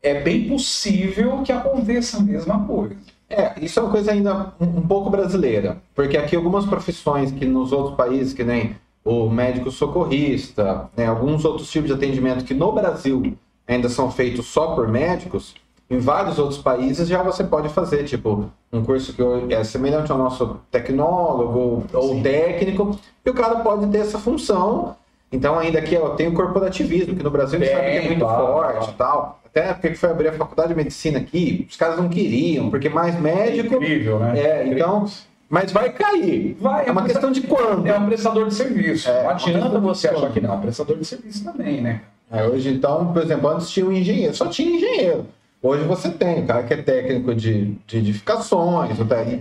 [0.00, 2.96] é bem possível que aconteça a mesma coisa.
[3.28, 7.44] É, isso é uma coisa ainda um, um pouco brasileira, porque aqui algumas profissões que
[7.44, 12.54] nos outros países, que nem o médico socorrista, né, alguns outros tipos de atendimento que
[12.54, 13.36] no Brasil
[13.66, 15.54] ainda são feitos só por médicos,
[15.90, 20.18] em vários outros países já você pode fazer, tipo, um curso que é semelhante ao
[20.18, 22.22] nosso tecnólogo ou Sim.
[22.22, 24.96] técnico, e o cara pode ter essa função.
[25.32, 28.02] Então, ainda aqui ó, tem o corporativismo, que no Brasil a gente sabe que é
[28.06, 28.90] muito claro, forte claro.
[28.90, 29.40] e tal.
[29.46, 33.18] Até porque foi abrir a faculdade de medicina aqui, os caras não queriam, porque mais
[33.18, 33.76] médico.
[33.76, 34.38] incrível, né?
[34.38, 35.06] É, então.
[35.48, 36.56] Mas vai cair.
[36.60, 37.86] Vai, é uma mas- questão de quando.
[37.86, 39.08] É um prestador de serviço.
[39.08, 40.52] É, não adianta você achar que não.
[40.52, 42.02] É um prestador de serviço também, né?
[42.30, 45.26] É, hoje, então, por exemplo, antes tinha um engenheiro, só tinha engenheiro.
[45.60, 48.96] Hoje você tem, o cara que é técnico de, de edificações.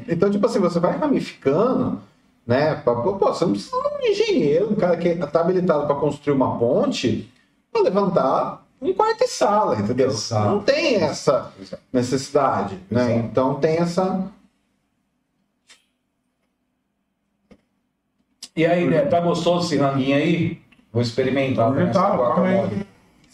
[0.08, 2.02] Então, tipo assim, você vai ramificando,
[2.46, 2.74] né?
[2.76, 6.34] pra- Pô, você não precisa de um engenheiro, um cara que está habilitado para construir
[6.36, 7.32] uma ponte,
[7.72, 10.08] para levantar um quarto e sala, entendeu?
[10.08, 10.50] Exato.
[10.50, 11.52] Não tem essa
[11.94, 13.12] necessidade, né?
[13.12, 13.20] Exato.
[13.28, 14.28] Então tem essa.
[18.56, 20.60] E aí, né, tá gostoso esse ranguinho aí?
[20.92, 21.70] Vou experimentar.
[21.72, 21.84] Hoje
[22.42, 22.87] né,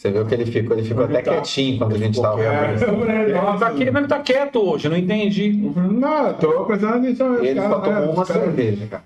[0.04, 2.42] Você viu que ele ficou, ele ficou Ele até tá- quietinho quando a gente tava
[2.44, 2.60] É.
[2.60, 3.10] conversando.
[3.10, 5.50] Ele tá, quie- mas ele tá quieto hoje, eu não entendi.
[5.74, 7.42] Não, tô prestando atenção.
[7.42, 9.02] Ele Os só tomou uma os caras- cerveja, cara.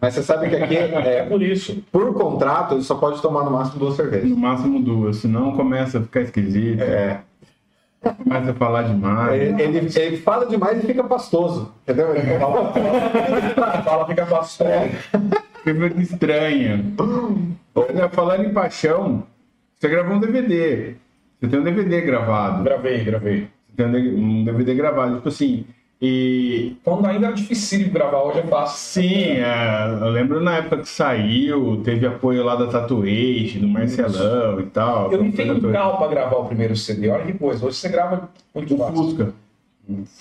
[0.00, 0.74] Mas você sabe que aqui,
[1.06, 1.80] É é, por isso.
[1.92, 4.28] por contrato, ele só pode tomar no máximo duas cervejas.
[4.28, 6.80] No máximo duas, senão começa a ficar esquisito.
[6.82, 7.20] É.
[8.24, 9.40] Começa a falar demais.
[9.40, 12.12] Ele, ele, ele fala demais e fica pastoso, entendeu?
[12.16, 12.72] Ele fala-
[13.84, 14.96] Fala, fica bastante.
[15.62, 16.84] Fica estranha.
[17.72, 19.22] Olha, falando em paixão,
[19.80, 20.94] você gravou um DVD.
[21.40, 22.62] Você tem um DVD gravado.
[22.62, 23.48] Gravei, gravei.
[23.76, 25.16] Você tem um DVD gravado.
[25.16, 25.64] Tipo assim,
[26.02, 29.02] e Quando ainda era difícil gravar, hoje é fácil.
[29.02, 34.60] Sim, é, eu lembro na época que saiu, teve apoio lá da Tatuage, do Marcelão
[34.60, 35.12] e tal.
[35.12, 37.08] Eu um Foi- carro pra gravar o primeiro CD.
[37.08, 37.64] Olha que coisa.
[37.66, 38.94] Hoje você grava muito O fácil.
[38.94, 39.32] Fusca.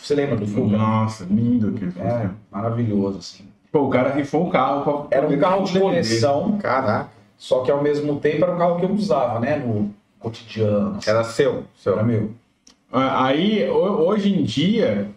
[0.02, 0.78] Você lembra do Fuga?
[0.78, 2.08] Nossa, lindo aquele Fusca.
[2.08, 3.44] É, maravilhoso, assim.
[3.72, 7.72] Pô, o cara rifou o carro pra Era um carro de coleção, Caraca, só que
[7.72, 9.58] ao mesmo tempo era um carro que eu usava, né?
[9.58, 10.98] No cotidiano.
[10.98, 11.10] assim.
[11.10, 11.64] era seu.
[11.76, 11.94] seu.
[11.94, 12.32] Era meu.
[12.92, 15.10] Ah, Aí, ho- hoje em dia,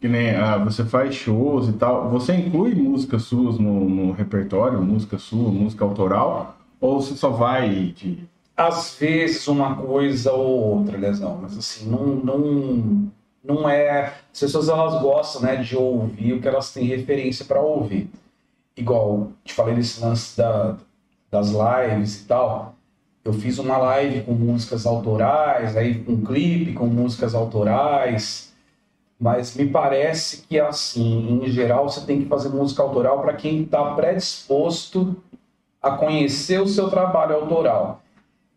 [0.00, 4.80] que nem ah, você faz shows e tal, você inclui músicas suas no, no repertório,
[4.82, 8.18] música sua, música autoral, ou você só vai de.
[8.56, 13.12] Às vezes uma coisa ou outra, Lesão, mas assim, não, não,
[13.44, 14.14] não é.
[14.32, 18.08] As pessoas elas gostam né, de ouvir o que elas têm referência para ouvir.
[18.76, 20.76] Igual te falei desse lance da,
[21.38, 22.74] das lives e tal.
[23.24, 28.54] Eu fiz uma live com músicas autorais, aí um clipe com músicas autorais.
[29.18, 33.62] Mas me parece que assim, em geral, você tem que fazer música autoral para quem
[33.62, 35.16] está predisposto
[35.80, 38.02] a conhecer o seu trabalho autoral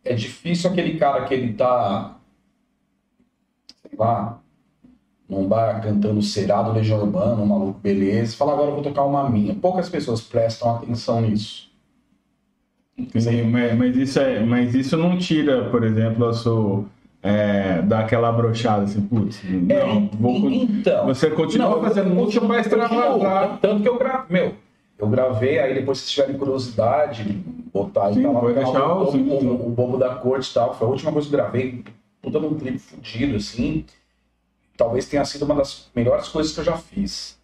[0.04, 2.16] é difícil aquele cara que ele tá,
[3.82, 4.40] sei lá,
[5.28, 9.04] num bar cantando Cerado, Legião Urbana, um maluco beleza, e fala agora eu vou tocar
[9.04, 9.54] uma minha.
[9.54, 11.69] Poucas pessoas prestam atenção nisso.
[13.20, 16.84] Sim, mas, isso é, mas isso não tira, por exemplo, a sua.
[17.22, 22.46] É, dar aquela brochada assim, putz, É, não, vou, então, você continua eu- fazendo música
[22.46, 23.12] pra extravasar.
[23.12, 23.58] continuo.
[23.62, 24.56] Tanto que eu gravei, meu,
[24.98, 27.26] eu gravei, aí depois se tiverem curiosidade,
[27.74, 28.22] botar aí Sim,
[28.54, 31.28] deixar do o- Bobo, o, o Bobo da Corte e tal, foi a última coisa
[31.28, 31.84] que eu gravei,
[32.22, 33.84] puta num clipe fudido, assim,
[34.78, 37.38] talvez tenha sido uma das melhores coisas que eu já fiz.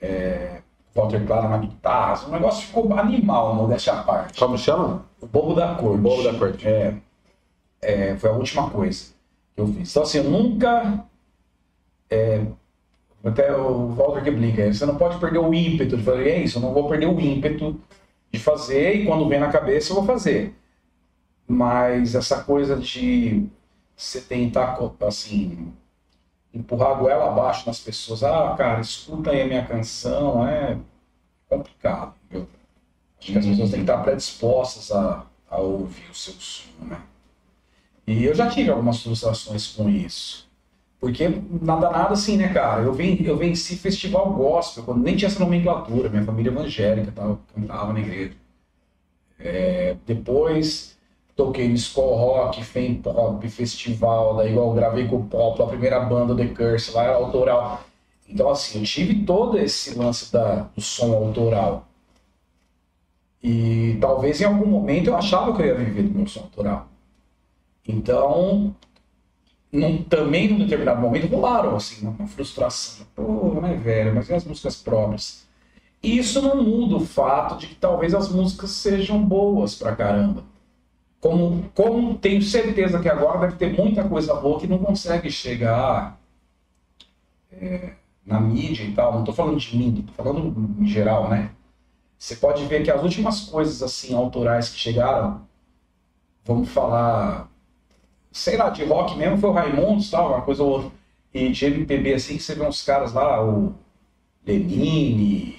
[0.00, 0.58] É,
[0.94, 4.38] Walter Clara na guitarra, o negócio ficou animal, modéstia à parte.
[4.38, 5.04] Como chama?
[5.20, 5.94] O Bobo da Corte.
[5.94, 6.66] O Bobo da Corte.
[6.66, 6.94] É,
[7.80, 9.12] é, foi a última coisa
[9.54, 9.90] que eu fiz.
[9.90, 11.04] Então, assim, eu nunca.
[12.10, 12.44] é,
[13.22, 16.58] até o Walter que brinca, você não pode perder o ímpeto de fazer, é isso,
[16.58, 17.78] eu não vou perder o ímpeto
[18.32, 20.54] de fazer e quando vem na cabeça eu vou fazer.
[21.46, 23.46] Mas essa coisa de
[23.96, 25.72] você tentar, assim,
[26.52, 30.76] empurrar a goela abaixo nas pessoas, ah, cara, escuta aí a minha canção, é
[31.48, 32.14] complicado.
[32.32, 37.00] Acho que as pessoas têm que estar predispostas a, a ouvir o seu som, né?
[38.06, 40.48] E eu já tive algumas frustrações com isso.
[40.98, 41.28] Porque
[41.62, 42.82] nada, nada assim, né, cara?
[42.82, 47.38] Eu, ven, eu venci festival gospel, quando nem tinha essa nomenclatura, minha família evangélica tava,
[47.54, 48.34] cantava na igreja.
[49.38, 50.89] É, depois
[51.40, 55.66] toquei no Skull Rock, Fame Pop, Festival, daí igual eu gravei com o Pop, a
[55.66, 57.82] primeira banda The Curse, lá era autoral.
[58.28, 61.88] Então, assim, eu tive todo esse lance da, do som autoral.
[63.42, 66.88] E talvez em algum momento eu achava que eu ia viver do meu som autoral.
[67.88, 68.74] Então,
[69.72, 73.06] num, também num determinado momento rolaram assim, uma frustração.
[73.16, 75.48] Pô, né, velho, mas e as músicas próprias?
[76.02, 80.44] E isso não muda o fato de que talvez as músicas sejam boas pra caramba.
[81.20, 86.18] Como, como tenho certeza que agora deve ter muita coisa boa que não consegue chegar
[87.52, 87.92] é,
[88.24, 89.14] na mídia e tal.
[89.14, 91.50] Não tô falando de mim, tô falando em geral, né?
[92.18, 95.42] Você pode ver que as últimas coisas assim autorais que chegaram,
[96.44, 97.50] vamos falar,
[98.32, 100.90] sei lá, de rock mesmo foi o Raimundos, tal, uma coisa ou outra.
[101.32, 103.74] E de MPB assim que você vê uns caras lá, o
[104.46, 105.56] Lenine,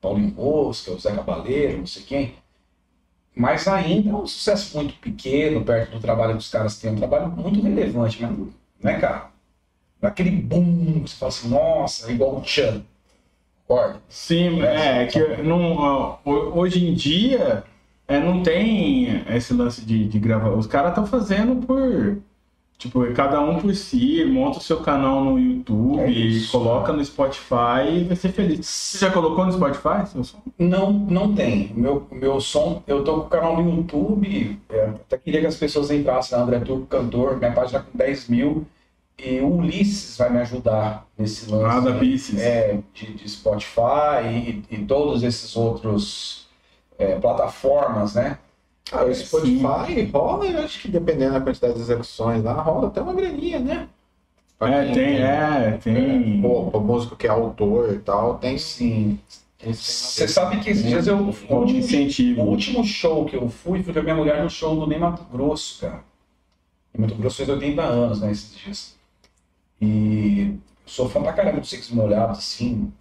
[0.00, 2.34] Paulinho Mosca, o Zé Cabaleiro, não sei quem.
[3.36, 6.90] Mas ainda é um sucesso muito pequeno perto do trabalho que os caras têm.
[6.90, 8.34] É um trabalho muito relevante, mas,
[8.82, 9.26] né, cara?
[10.00, 12.82] Naquele boom que você fala assim, nossa, é igual o Chan.
[13.66, 14.00] Concorda?
[14.08, 17.64] Sim, é, que não, hoje em dia
[18.08, 20.50] é, não tem esse lance de, de gravar.
[20.50, 22.18] Os caras estão fazendo por.
[22.78, 26.52] Tipo, cada um por si, monta o seu canal no YouTube, É isso.
[26.52, 28.66] coloca no Spotify e vai ser feliz.
[28.66, 30.38] Você já colocou no Spotify seu som?
[30.58, 31.72] Não, não tem.
[31.74, 34.60] Meu, meu som, eu tô com o canal no YouTube.
[34.68, 37.38] é, até queria que as pessoas entrassem na André Turco Cantor.
[37.38, 38.66] Minha página tá com 10 mil.
[39.18, 41.64] E o Ulisses vai me ajudar nesse lance.
[41.78, 42.38] Ah, da Pisces.
[42.38, 46.46] é, de, de Spotify e, e todos esses outros
[46.98, 48.36] é, plataformas, né?
[48.92, 53.00] Ah, o Spotify rola, eu acho que dependendo da quantidade de execuções lá, rola até
[53.02, 53.88] uma graninha, né?
[54.58, 56.40] Pra É, quem- tem, é, tem.
[56.42, 59.18] Pô, pra músico que é autor e tal, tem Sim.
[59.58, 61.16] Você sabe que esses dias eu.
[61.18, 62.42] O último, incentivo.
[62.42, 64.98] o último show que eu fui foi com a minha mulher no show do Ney
[64.98, 66.04] Mato Grosso, cara.
[66.94, 68.96] Ney Mato Grosso fez 80 anos, né, esses dias.
[69.80, 72.92] E eu sou fã pra caramba do Six Molhados, assim.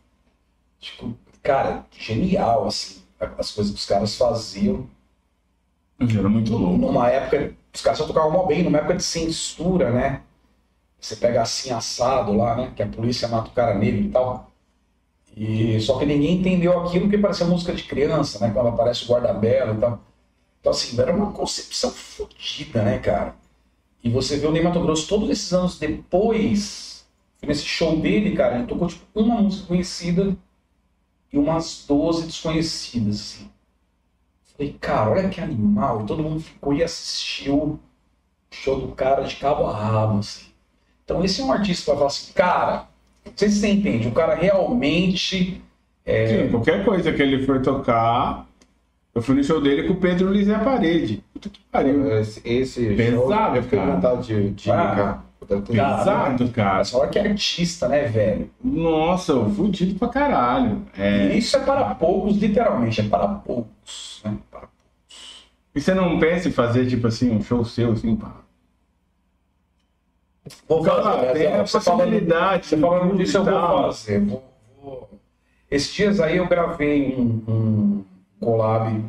[0.79, 1.13] Tipo,
[1.43, 3.01] cara, genial, assim.
[3.38, 4.88] As coisas que os caras faziam.
[6.00, 6.78] Era muito louco.
[6.78, 10.22] Numa época, os caras só tocavam mal bem, numa época de censura, né?
[11.00, 12.74] Você pega assim assado lá, né?
[12.76, 14.52] Que a polícia mata o cara negro e tal.
[15.36, 18.52] E só que ninguém entendeu aquilo que parecia música de criança, né?
[18.54, 20.00] Quando aparece o guarda-belo e tal.
[20.60, 23.36] Então, assim, era uma concepção fodida, né, cara?
[24.04, 27.06] E você vê o Ney Mato Grosso todos esses anos depois,
[27.41, 30.36] nesse show dele, cara, ele tocou tipo uma música conhecida
[31.32, 33.50] e umas 12 desconhecidas, assim.
[34.58, 36.01] Falei, cara, olha que animal.
[36.01, 37.80] E todo mundo ficou e assistiu o
[38.51, 40.45] show do cara de cabo a rabo, assim.
[41.03, 42.88] Então esse é um artista pra falar assim, cara,
[43.26, 45.62] não sei se você entende, o cara realmente.
[46.06, 48.47] Sim, qualquer coisa que ele for tocar.
[49.14, 51.24] Eu fui no show dele com o Pedro Luiz e a parede.
[51.34, 52.12] Puta que pariu.
[52.20, 53.95] Esse, esse Pesado, show, eu fiquei com cara.
[53.95, 55.22] vontade de, de Ah.
[55.48, 58.50] Deve ter- Cara, fala que é artista, né, velho?
[58.64, 60.84] Nossa, fudido pra caralho.
[60.98, 61.34] É.
[61.34, 64.22] E isso é para poucos, literalmente, é para poucos.
[64.24, 64.38] Né?
[64.50, 64.68] Para
[65.76, 68.41] E você não pensa em fazer, tipo assim, um show seu, assim, pá?
[70.68, 72.66] Vou Cara, fazer, tem a você falando- possibilidade.
[72.68, 74.20] Você falando disso, eu vou fazer.
[74.22, 74.43] Vou,
[74.82, 75.10] vou-
[75.72, 78.06] Esses dias aí eu gravei um, um
[78.39, 79.04] collab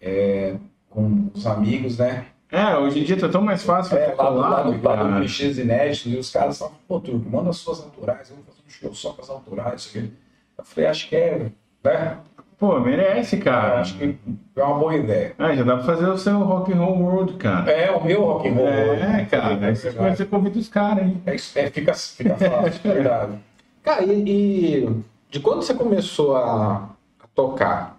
[0.00, 0.56] é,
[0.88, 2.26] com os amigos, né?
[2.52, 5.16] É, hoje em dia tá tão mais fácil É, lá, lá, lá do cara.
[5.18, 8.58] Clichês Inéditos, e os caras estavam, pô, Turco, manda as suas autorais, eu vou fazer
[8.66, 10.12] um show só com as autorais, isso aqui.
[10.58, 11.46] Eu falei, acho que é,
[11.84, 12.16] né?
[12.58, 13.80] Pô, merece, Eu cara.
[13.80, 14.18] acho que
[14.56, 15.32] é uma boa ideia.
[15.38, 17.70] Ah, já dá pra fazer o seu Rock and Roll World, cara.
[17.70, 18.68] É, o meu rock and roll.
[18.68, 19.66] É, cara.
[19.66, 21.22] Aí você, você convida os caras, hein?
[21.24, 23.32] É, isso- é, fica, fica fácil, é verdade.
[23.82, 26.90] Cara, e, e de quando você começou a,
[27.20, 27.98] a tocar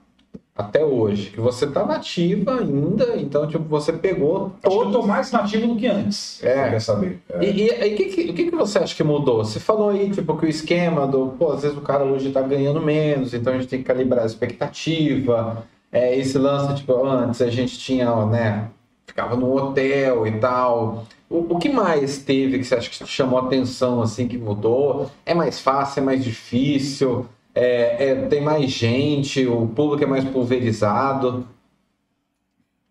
[0.61, 1.29] até hoje?
[1.31, 4.91] Que você tá nativa ainda, então, tipo, você pegou Acho que eu todo.
[4.93, 6.43] tô mais nativo do que antes.
[6.43, 6.69] É.
[6.69, 7.19] Quer saber?
[7.29, 7.43] É.
[7.43, 9.43] E, o que, que- que, que você acha que mudou?
[9.43, 12.41] Você falou aí, tipo, que o esquema do, pô, às vezes o cara hoje tá
[12.41, 15.63] ganhando menos, então a gente tem que calibrar a expectativa.
[15.91, 18.69] É, esse lance, tipo, antes a gente tinha, ó, né,
[19.05, 21.03] ficava no hotel e tal.
[21.29, 24.37] O, o que mais teve que você acha que te chamou a atenção, assim, que
[24.37, 25.09] mudou?
[25.25, 27.25] É mais fácil, é mais difícil?
[27.53, 31.47] É, é- tem mais gente, o público é mais pulverizado?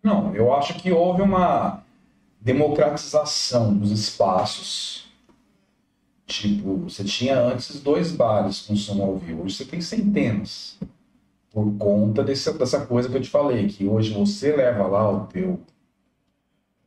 [0.03, 1.83] Não, eu acho que houve uma
[2.39, 5.07] democratização dos espaços.
[6.25, 10.79] Tipo, você tinha antes dois bares com som ao vivo, hoje você tem centenas.
[11.51, 15.25] Por conta desse, dessa coisa que eu te falei, que hoje você leva lá o
[15.25, 15.59] teu,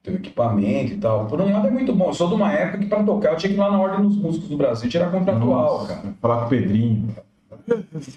[0.03, 1.27] teu equipamento e tal.
[1.27, 2.09] Por um lado é muito bom.
[2.09, 4.09] Eu sou de uma época que para tocar eu tinha que ir lá na Ordem
[4.09, 6.15] dos Músicos do Brasil tirar contratual, Nossa, cara.
[6.21, 7.15] Falar com o Pedrinho.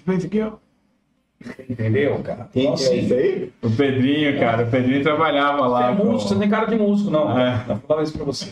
[0.04, 0.52] Fez aqui, ó.
[1.70, 2.48] Entendeu, cara?
[2.54, 3.52] Então, assim, aí?
[3.62, 4.64] O Pedrinho, cara.
[4.64, 5.90] O Pedrinho trabalhava Você lá.
[5.90, 7.38] é músico, você com- não tem cara de músico, não.
[7.38, 7.64] É.
[7.68, 8.50] Eu falava isso pra você.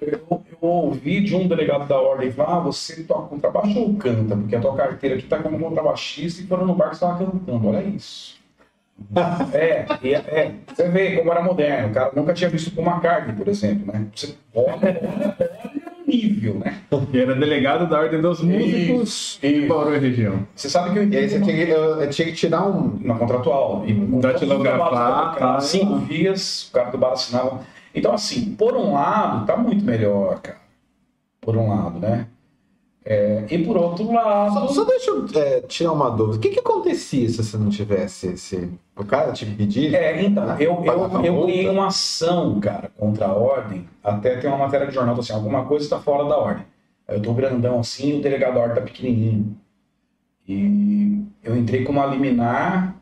[0.00, 4.36] eu, eu ouvi de um delegado da ordem falar: ah, você toca contrabaixo ou canta?
[4.36, 7.24] Porque a tua carteira aqui tá como contrabaixista e foram no bar que você tava
[7.24, 7.68] cantando.
[7.68, 8.40] Olha isso.
[9.52, 11.88] É, e é, é, você vê como era moderno.
[11.88, 14.06] O cara nunca tinha visto Paul McCartney, por exemplo, né?
[14.14, 15.00] Você olha, olha,
[15.40, 15.81] olha o
[16.16, 16.78] nível, né?
[17.12, 19.68] E era delegado da Ordem dos Músicos Isso, isso.
[19.68, 20.46] Bauru região.
[20.54, 22.98] Você sabe que eu E aí você tinha que, eu, eu tinha que tirar um.
[23.00, 23.84] na contratual.
[23.86, 25.60] E com Datilografar, tá.
[25.60, 27.60] Cinco vias, o cara do bar assinava.
[27.94, 30.58] Então, assim, por um lado, tá muito melhor, cara.
[31.40, 32.26] Por um lado, né?
[33.04, 34.52] É, e por outro lado.
[34.54, 36.36] Só, só deixa eu é, tirar uma dúvida.
[36.36, 38.70] O que, que acontecia se você não tivesse esse.
[38.96, 39.94] O cara te pedir?
[39.94, 41.46] É, então, eu, Pagava eu, eu multa?
[41.48, 43.88] ganhei uma ação, cara, contra a ordem.
[44.04, 46.64] Até tem uma matéria de jornal, assim, alguma coisa está fora da ordem.
[47.08, 49.56] Eu tô grandão assim e o delegado da ordem tá pequenininho.
[50.48, 52.96] E eu entrei com uma liminar,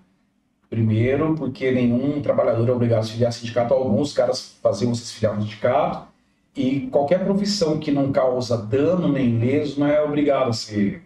[0.68, 3.74] primeiro, porque nenhum trabalhador é obrigado a se filiar a sindicato.
[3.74, 6.09] Alguns caras faziam se filiar no sindicato.
[6.61, 11.02] E qualquer profissão que não causa dano nem leso não é obrigado a ser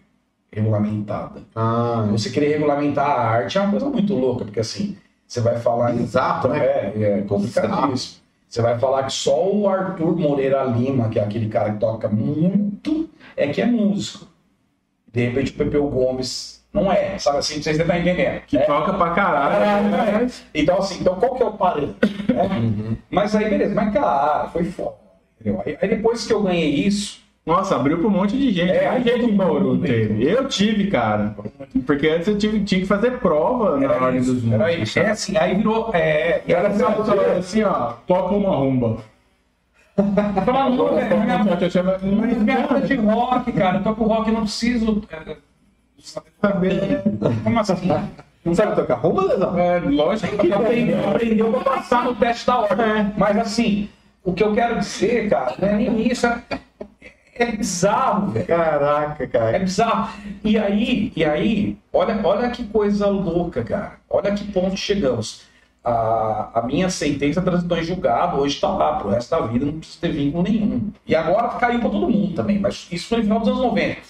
[0.53, 1.43] regulamentada.
[1.55, 4.97] Ah, Você querer regulamentar a arte é uma coisa muito louca, porque assim,
[5.27, 6.59] você vai falar em Bizarro, né?
[6.65, 8.23] É, é complicadíssimo.
[8.49, 12.09] Você vai falar que só o Arthur Moreira Lima, que é aquele cara que toca
[12.09, 14.27] muito, é que é músico.
[15.13, 17.63] De repente o Pepeu Gomes não é, sabe assim?
[17.63, 18.43] Vocês devem estar entendendo.
[18.47, 18.61] Que É.
[18.67, 19.95] toca pra caralho.
[19.95, 22.11] É, Então, assim, então qual que é o parâmetro?
[22.33, 22.43] né?
[22.59, 22.97] Uhum.
[23.11, 25.04] Mas aí, beleza, mas cara, foi foda.
[25.65, 28.71] Aí, aí depois que eu ganhei isso, Nossa, abriu pra um monte de gente.
[28.73, 30.25] É, mais gente em Bauru teve.
[30.27, 31.37] Eu tive, cara.
[31.87, 34.55] Porque antes eu tive, tinha que fazer prova na era ordem dos isso.
[34.55, 34.89] Era músicos.
[34.89, 34.99] isso.
[34.99, 35.91] É assim, aí virou.
[35.93, 38.99] É, E era assim, ó, assim, ó, toca uma rumba.
[40.45, 44.35] Fala, não, velho, minha- Mas Mas, minha banda de rock, cara, eu toco rock, eu
[44.35, 45.03] não preciso.
[45.11, 45.37] é,
[46.41, 47.03] saber.
[47.45, 47.91] Como assim?
[48.45, 49.59] Não sabe tocar rumba, Lesão?
[49.59, 53.13] É, lógico que Aprendeu, aprendeu pra passar no teste da ordem.
[53.17, 53.89] Mas assim,
[54.25, 56.27] o que eu quero dizer, cara, não é nem isso.
[56.27, 56.43] É,
[57.37, 58.47] é bizarro, velho.
[58.47, 59.59] Caraca, É cara.
[59.59, 60.11] bizarro.
[60.45, 63.99] E aí, e aí, olha, olha que coisa louca, cara.
[64.09, 65.43] Olha que ponto chegamos.
[65.83, 69.79] A, a minha sentença transitou em julgado, hoje tá lá, pro resto da vida, não
[69.79, 70.91] precisa ter vínculo nenhum.
[71.07, 74.01] E agora caiu pra todo mundo também, mas isso foi no final dos anos 90.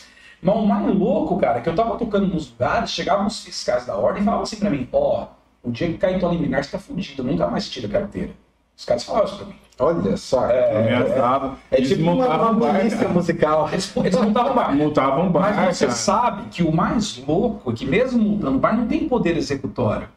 [0.41, 3.87] Mas o mais louco, cara, é que eu tava tocando nos lugares, chegavam os fiscais
[3.87, 5.27] da ordem e falavam assim pra mim, ó,
[5.65, 8.31] o dia que cair tua liminar, você tá fudido, nunca mais tira a carteira.
[8.77, 9.55] Os caras falavam isso pra mim.
[9.79, 10.47] Olha só.
[10.49, 13.09] É Eles tipo uma, montavam uma um bar, polícia cara.
[13.11, 13.69] musical.
[13.73, 14.75] Eles, eles montavam bar.
[14.77, 15.97] Montavam bar, Mas você cara.
[15.99, 20.09] sabe que o mais louco é que mesmo multando o bar não tem poder executório.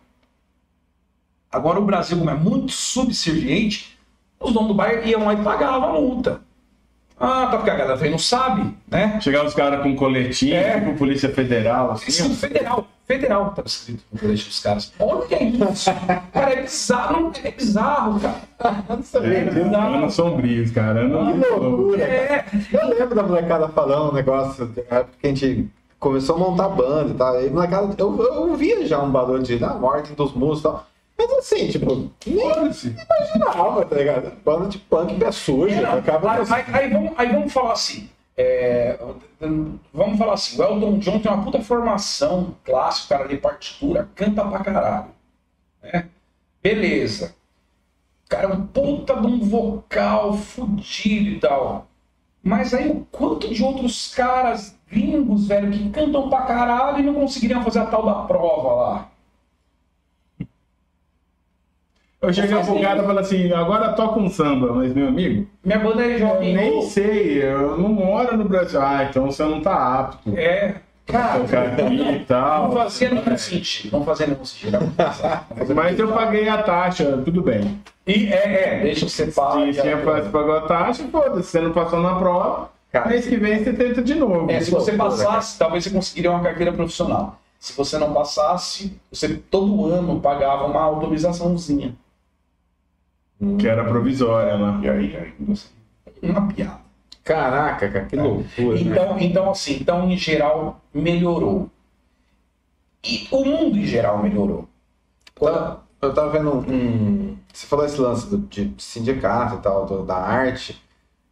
[1.51, 3.97] Agora o Brasil, como é muito subserviente,
[4.39, 6.41] os donos do bar iam lá e pagavam a multa.
[7.19, 9.19] Ah, tá porque a galera também não sabe, né?
[9.21, 10.79] Chegavam os caras com coletinho, É.
[10.79, 12.87] com Polícia Federal, assim, Isso federal.
[13.07, 14.93] Federal tá escrito no colete dos caras.
[14.99, 15.89] Olha isso.
[16.33, 17.21] Cara, é bizarro.
[17.21, 18.35] não- É bizarro, cara.
[19.23, 21.01] É, anos sombrios, cara.
[21.01, 22.03] Que Não, loucura.
[22.03, 22.45] É.
[22.73, 26.69] Eu lembro da molecada falando um negócio, da época que a gente começou a montar
[26.69, 27.41] banda e tal.
[27.45, 30.85] E molecada, eu, eu via já um barulho de da morte dos músicos e tal.
[31.17, 34.31] Mas assim, tipo, nem imaginava, tá ligado?
[34.45, 38.09] Banda de punk pé sujo, não, tocava aí, aí- aí vamos, aí vamos falar assim.
[38.37, 38.99] é,
[39.91, 44.45] vamos falar assim, o Elton John tem uma puta formação clássica, cara lê partitura, canta
[44.45, 45.05] pra caralho.
[45.81, 46.07] né?
[46.61, 47.33] Beleza.
[48.25, 51.87] O cara é um puta de um vocal fudido e tal.
[52.43, 57.13] Mas aí o quanto de outros caras gringos, velho, que cantam pra caralho e não
[57.15, 59.09] conseguiriam fazer a tal da prova lá.
[62.19, 66.03] Eu cheguei cara e falei assim, agora toca um samba, mas meu amigo, Minha banda
[66.03, 66.55] é eu jovem.
[66.55, 68.81] nem sei, eu não moro no Brasil.
[68.81, 70.75] Ah, então você não tá apto É.
[71.05, 71.39] Cara,
[71.89, 72.71] e não tal.
[72.73, 73.97] fazia nenhum sentido.
[73.97, 74.77] Não fazia nenhum sentido.
[74.79, 74.91] Não
[75.55, 77.79] fazia Mas eu paguei a taxa, tudo bem.
[78.05, 79.73] E é, é, deixa que você pague.
[79.73, 83.63] Se você pagou a taxa, foda-se, você não passou na prova, Cara, mês que vem
[83.63, 84.51] você tenta de novo.
[84.51, 87.39] É, se você passasse, talvez você conseguiria uma carteira profissional.
[87.59, 91.95] Se você não passasse, você todo ano pagava uma autorizaçãozinha.
[93.59, 94.79] Que era provisória lá.
[94.83, 95.67] E aí, aí você-
[96.23, 96.79] uma piada.
[97.23, 98.75] Caraca, cara, que loucura.
[98.75, 98.81] né?
[98.81, 101.69] Então, então, assim, então, em geral, melhorou.
[103.03, 104.67] E o mundo em geral melhorou.
[105.39, 107.35] Tá- Eu tava vendo um.
[107.51, 110.79] Você falou esse lance do, de sindicato e tal, do- da arte.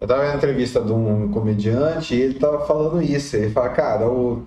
[0.02, 3.36] Eu tava vendo a entrevista de um comediante e ele tava falando isso.
[3.36, 4.44] Ele fala, cara, o,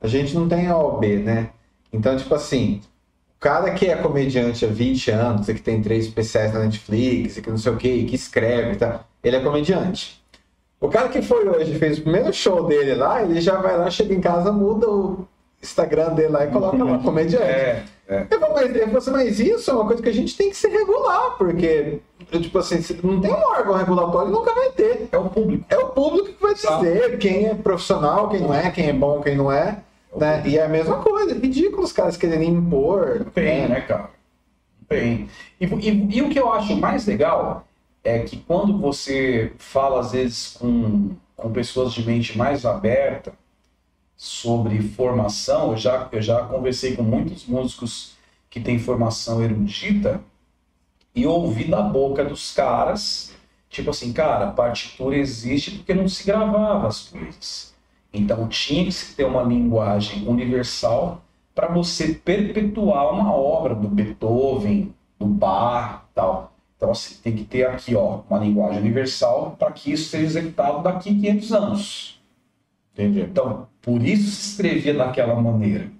[0.00, 1.50] a gente não tem OB, né?
[1.92, 2.80] Então, tipo assim,
[3.40, 7.42] cara que é comediante há 20 anos e que tem três especiais na Netflix e
[7.42, 10.22] que não sei o que, que escreve e tal, ele é comediante.
[10.78, 13.90] O cara que foi hoje, fez o primeiro show dele lá, ele já vai lá,
[13.90, 15.26] chega em casa, muda o
[15.62, 17.44] Instagram dele lá e coloca lá, comediante.
[17.44, 18.26] É, é.
[18.30, 20.50] Eu falo, mas, eu falo assim, mas isso é uma coisa que a gente tem
[20.50, 25.08] que se regular, porque, tipo assim, não tem um órgão regulatório, nunca vai ter.
[25.12, 25.64] É o público.
[25.68, 29.20] É o público que vai dizer quem é profissional, quem não é, quem é bom,
[29.20, 29.82] quem não é.
[30.16, 30.42] Né?
[30.48, 33.24] E é a mesma coisa, é ridículo os caras quererem impor.
[33.34, 34.10] Tem, né, cara?
[34.88, 35.28] Tem.
[35.60, 37.66] E, e- e o que eu acho mais legal
[38.02, 43.32] é que quando você fala, às vezes, com, com pessoas de mente mais aberta
[44.16, 48.14] sobre formação, eu já, eu já conversei com muitos músicos
[48.50, 50.20] que têm formação erudita
[51.14, 53.32] e ouvi da boca dos caras,
[53.68, 57.74] tipo assim, cara, partitura existe porque não se gravava as coisas.
[58.12, 61.22] Então tinha que ter uma linguagem universal
[61.54, 66.52] para você perpetuar uma obra do Beethoven, do Bach, tal.
[66.76, 70.82] Então assim, tem que ter aqui, ó, uma linguagem universal para que isso seja executado
[70.82, 72.20] daqui a 500 anos.
[72.92, 73.20] Entendi.
[73.20, 75.90] Então, por isso se escrevia daquela maneira.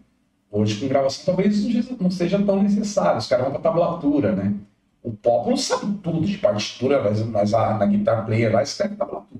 [0.50, 1.64] Hoje, com gravação, talvez
[2.00, 3.18] não seja tão necessário.
[3.18, 4.54] Os caras vão para tablatura, né?
[5.02, 8.96] O pop não sabe tudo de partitura, mas, mas a, na guitar player lá escreve
[8.96, 9.39] tablatura.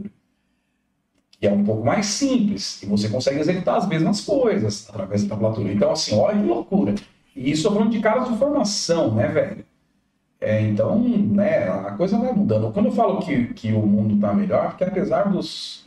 [1.40, 2.82] E é um pouco mais simples.
[2.82, 5.72] E você consegue executar as mesmas coisas através da tablatura.
[5.72, 6.94] Então, assim, olha que loucura.
[7.34, 9.64] E isso eu falando de caras de formação, né, velho?
[10.40, 12.72] É, então, né, a coisa vai mudando.
[12.72, 15.84] Quando eu falo que, que o mundo está melhor, porque apesar dos,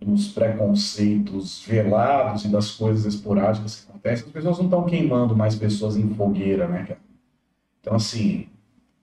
[0.00, 5.54] dos preconceitos velados e das coisas esporádicas que acontecem, as pessoas não estão queimando mais
[5.54, 7.00] pessoas em fogueira, né, cara?
[7.80, 8.46] Então, assim,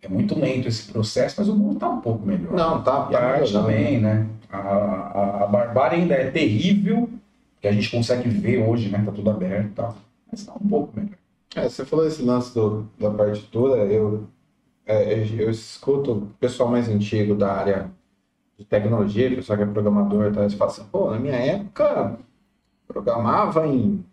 [0.02, 2.54] é muito lento esse processo, mas o mundo está um pouco melhor.
[2.54, 3.54] Não, tá, E a arte melhorando.
[3.54, 4.28] também, né?
[4.52, 7.10] A, a, a barbárie ainda é terrível,
[7.62, 9.02] que a gente consegue ver hoje, né?
[9.06, 9.96] Tá tudo aberto e tal.
[10.32, 11.18] Mas tá um pouco melhor.
[11.56, 14.28] É, você falou esse lance do, da partitura, eu,
[14.86, 17.92] é, eu, escuto o pessoal mais antigo da área
[18.58, 22.18] de tecnologia, o pessoal que é programador, tá, eles falam assim, pô, na minha época,
[22.88, 24.04] programava em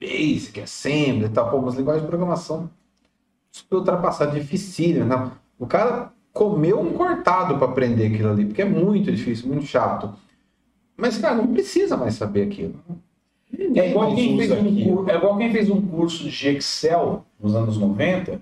[0.00, 2.70] Basic, Assembly e tal, pô, umas linguagens de programação
[3.50, 5.32] super ultrapassadas, dificílimas, não.
[5.58, 10.10] O cara comeu um cortado para aprender aquilo ali, porque é muito difícil, muito chato.
[10.96, 12.74] Mas, cara, não precisa mais saber aquilo.
[13.74, 17.76] É igual, quem fez um, é igual quem fez um curso de Excel nos anos
[17.78, 18.40] 90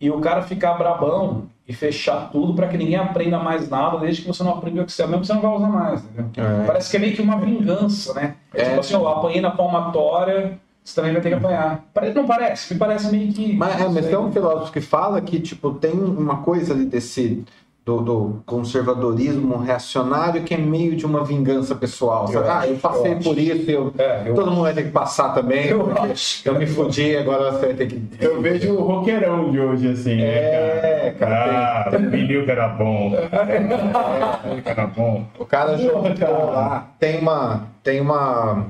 [0.00, 4.22] e o cara ficar brabão e fechar tudo para que ninguém aprenda mais nada desde
[4.22, 6.30] que você não aprende o Excel, mesmo que você não vai usar mais, entendeu?
[6.44, 6.66] É.
[6.66, 8.36] Parece que é meio que uma vingança, né?
[8.54, 8.64] É, É.
[8.68, 11.84] tipo assim, ó, apanhei na palmatória, você também vai ter que apanhar.
[12.14, 12.74] Não parece?
[12.74, 13.52] Me parece meio que.
[13.54, 17.44] Mas, é, mas tem um filósofo que fala que tipo, tem uma coisa ali desse
[17.84, 22.30] do, do conservadorismo reacionário que é meio de uma vingança pessoal.
[22.32, 24.90] Eu ah, eu passei eu por isso, eu, É, eu- todo mundo vai ter que
[24.90, 25.66] passar também.
[25.66, 26.48] Eu acho.
[26.48, 28.02] eu me fudi, agora você vai ter que.
[28.20, 31.90] Eu vejo o roqueirão de hoje, assim, É, né, cara?
[31.90, 33.12] Ah, o vinil que era bom.
[34.62, 35.24] que era bom.
[35.38, 36.32] O cara jogou cara.
[36.38, 36.86] lá.
[37.00, 37.66] Tem uma.
[37.82, 38.66] Tem uma.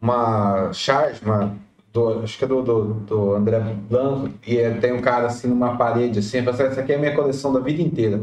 [0.00, 1.54] Uma charge, uma.
[1.92, 3.58] Do, acho que é do, do, do André
[3.90, 6.98] Blanco, e é- tem um cara assim numa parede assim, fala essa aqui é a
[6.98, 8.20] minha coleção da vida inteira.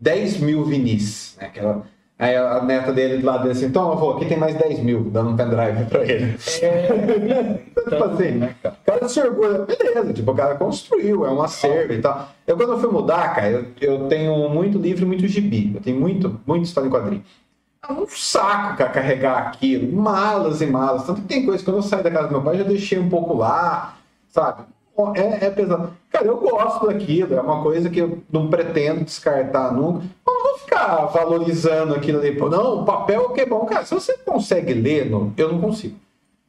[0.00, 1.36] 10 mil vinis.
[1.40, 1.46] Né?
[1.48, 1.82] Aquela,
[2.16, 5.10] aí a neta dele do lado dele assim, então avô, aqui tem mais 10 mil,
[5.10, 6.38] dando um pendrive pra ele.
[6.38, 8.76] tipo assim, né, cara?
[8.80, 12.28] o cara se orgulha, beleza, tipo, o cara construiu, é um acervo e tal.
[12.46, 15.72] Eu quando eu fui mudar, cara, eu, eu tenho muito livro e muito gibi.
[15.74, 17.24] Eu tenho muito, muito história em quadrinho.
[17.88, 21.04] É um saco, cara, carregar aquilo, malas e malas.
[21.04, 23.08] Tanto que tem coisa, quando eu saí da casa do meu pai, já deixei um
[23.08, 23.96] pouco lá,
[24.28, 24.64] sabe?
[25.14, 25.92] É, é pesado.
[26.10, 30.04] Cara, eu gosto daquilo, é uma coisa que eu não pretendo descartar nunca.
[30.26, 32.36] Eu não vou ficar valorizando aquilo ali.
[32.36, 33.64] Não, o papel que é bom.
[33.64, 35.32] Cara, se você consegue ler, no...
[35.36, 35.96] eu não consigo.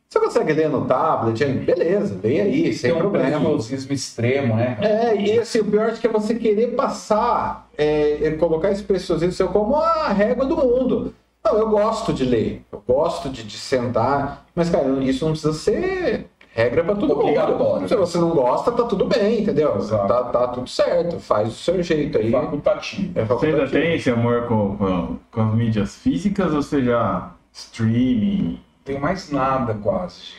[0.09, 3.51] Você consegue ler no tablet, beleza, leia aí, sem Tem um problema.
[3.91, 4.75] extremo, né?
[4.81, 8.81] É, e assim, o pior é que é você querer passar, é, é colocar esse
[8.81, 11.13] preciosismo seu como a régua do mundo.
[11.43, 15.53] Não, eu gosto de ler, eu gosto de, de sentar, mas, cara, isso não precisa
[15.53, 17.57] ser regra pra todo Obrigatório.
[17.79, 17.87] mundo.
[17.87, 19.77] Se você não gosta, tá tudo bem, entendeu?
[19.87, 22.29] Tá, tá tudo certo, faz do seu jeito aí.
[22.31, 23.17] Facultativo.
[23.17, 23.71] É Você ainda facultativo.
[23.71, 28.51] tem esse amor com, com, com as mídias físicas ou você já streaming?
[28.53, 30.33] Não tenho mais nada quase.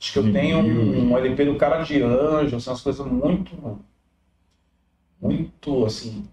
[0.00, 3.78] Acho que eu tenho um, um LP do Cara de Anjo, são as coisas muito.
[5.20, 6.26] Muito assim.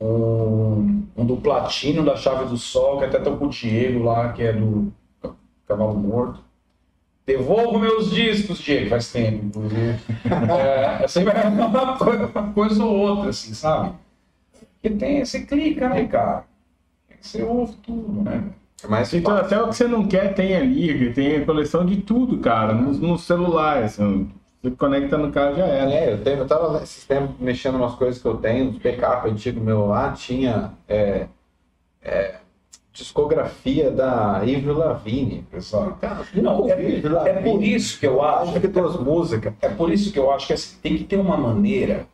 [0.00, 4.32] Um, um do Platino da Chave do Sol, que até tô com o Diego lá,
[4.32, 4.92] que é do
[5.66, 6.40] Cavalo Morto.
[7.26, 9.98] Devolvo meus discos, Diego, faz tempo, inclusive.
[10.58, 13.94] é, sempre é uma coisa, ou outra, assim, sabe?
[14.72, 16.44] Porque tem, você clica, né, cara?
[17.20, 18.44] Você ouve tudo, né?
[18.82, 22.38] É mais Então, até o que você não quer tem ali, tem coleção de tudo,
[22.38, 23.82] cara, no, no celular.
[23.82, 24.30] Assim,
[24.62, 25.90] você conecta no carro já era.
[25.90, 29.28] É, eu, tenho, eu tava esses tempos mexendo umas coisas que eu tenho, uns backup
[29.28, 31.26] antigo meu lá, tinha é,
[32.02, 32.36] é,
[32.92, 35.46] discografia da Avril Lavigne.
[35.52, 35.94] Exato.
[36.00, 38.50] Cara, Não, é, é por isso que eu acho.
[38.50, 39.54] Acho que duas músicas.
[39.62, 42.06] É por isso que eu acho que assim, tem que ter uma maneira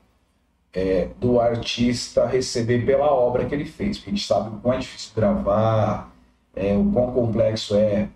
[0.73, 3.99] é, do artista receber pela obra que ele fez.
[3.99, 6.13] Porque a gente sabe o quão é difícil gravar,
[6.55, 8.09] é, o quão complexo é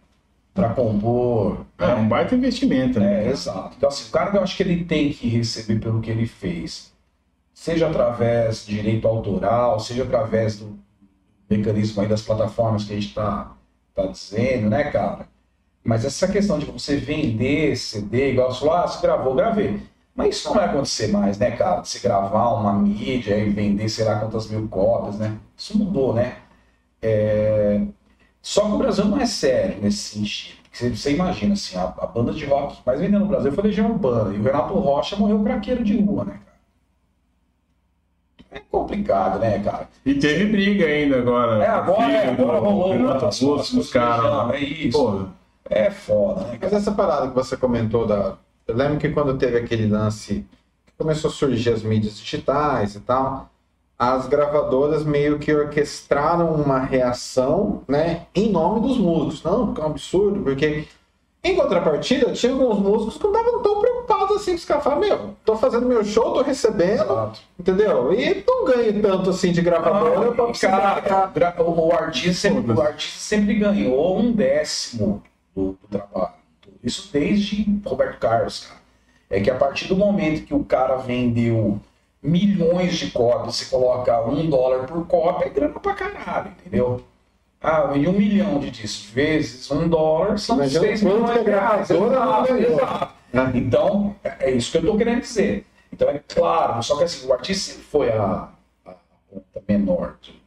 [0.55, 1.65] para compor.
[1.79, 3.27] É um baita investimento, né?
[3.27, 3.75] É, exato.
[3.77, 6.93] Então, assim, o cara eu acho que ele tem que receber pelo que ele fez.
[7.55, 10.79] Seja através de direito autoral, seja através do
[11.49, 13.53] mecanismo aí das plataformas que a gente está
[13.95, 15.29] tá dizendo, né, cara?
[15.85, 19.81] Mas essa questão de você vender CD, igual você falou, ah, você gravou, gravei.
[20.15, 21.81] Mas isso não vai acontecer mais, né, cara?
[21.81, 25.39] De você gravar uma mídia e vender sei lá quantas mil cópias, né?
[25.57, 26.37] Isso mudou, né?
[27.03, 27.81] É,
[28.43, 30.59] Só que o Brasil não é sério nesse sentido.
[30.72, 33.91] Você, você imagina, assim, a, a banda de rock mais vendida no Brasil foi Legião
[33.91, 34.34] Urbana.
[34.34, 36.51] E o Renato Rocha morreu craqueiro de rua, né, cara?
[38.53, 39.88] É complicado, né, cara?
[40.05, 41.62] E teve briga ainda agora.
[41.62, 44.55] É, agora, é, agora rolou Renato as Russo, os caras.
[44.55, 44.99] É isso.
[44.99, 45.26] Pô,
[45.68, 48.36] É foda, né, Mas essa parada que você comentou da.
[48.66, 50.47] Eu lembro que quando teve aquele lance
[50.86, 53.51] que começou a surgir as mídias digitais e tal,
[54.01, 59.43] as gravadoras meio que orquestraram uma reação, né, em nome dos músicos.
[59.43, 60.89] Não, porque é um absurdo, porque
[61.45, 65.07] Em contrapartida, tinha alguns músicos que não estavam tão preocupados assim, que os caras falavam,
[65.07, 67.41] meu, tô fazendo meu show, tô recebendo, Exato.
[67.59, 68.13] entendeu?
[68.15, 70.35] E não ganho tanto assim de gravadora
[70.73, 75.23] Ah, cara, o artista sempre, o artista sempre ganhou um décimo
[75.55, 76.35] do, do trabalho.
[76.83, 78.81] Isso desde Roberto Carlos, cara.
[79.31, 81.81] É que a partir do momento que o cara vendeu
[82.23, 87.03] milhões de cópias, você coloca um dólar por cópia, é grana pra caralho, entendeu?
[87.61, 91.43] Ah, vendi um milhão de discos vezes um dólar, são seis quanto milhões que a
[91.43, 91.89] de reais.
[91.89, 93.14] gravadora não Exato, exato.
[93.33, 93.53] né?
[93.55, 95.66] Então, é é isso que eu tô querendo dizer.
[95.93, 98.49] Então, é claro, só que assim, o artista sempre foi a,
[98.87, 98.95] a
[99.31, 100.41] ponta menor de-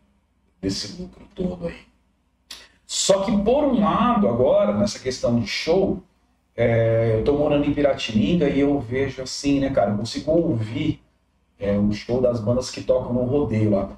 [0.62, 1.82] desse lucro todo aí.
[2.86, 6.02] Só que, por um lado, agora, nessa questão de show,
[6.56, 11.02] é, eu tô morando em Piratininga e eu vejo assim, né, cara, eu consigo ouvir
[11.64, 13.90] é, o show das bandas que tocam no rodeio lá.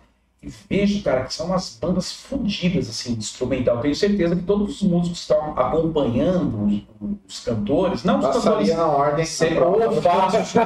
[0.44, 3.80] E vejo, cara, que são umas bandas fodidas, assim, de instrumental.
[3.80, 6.84] Tenho certeza que todos os músicos estão acompanhando
[7.28, 9.26] os, cantores, não os cantores Passaria na ordem.
[9.26, 10.62] Sempre ou fácil.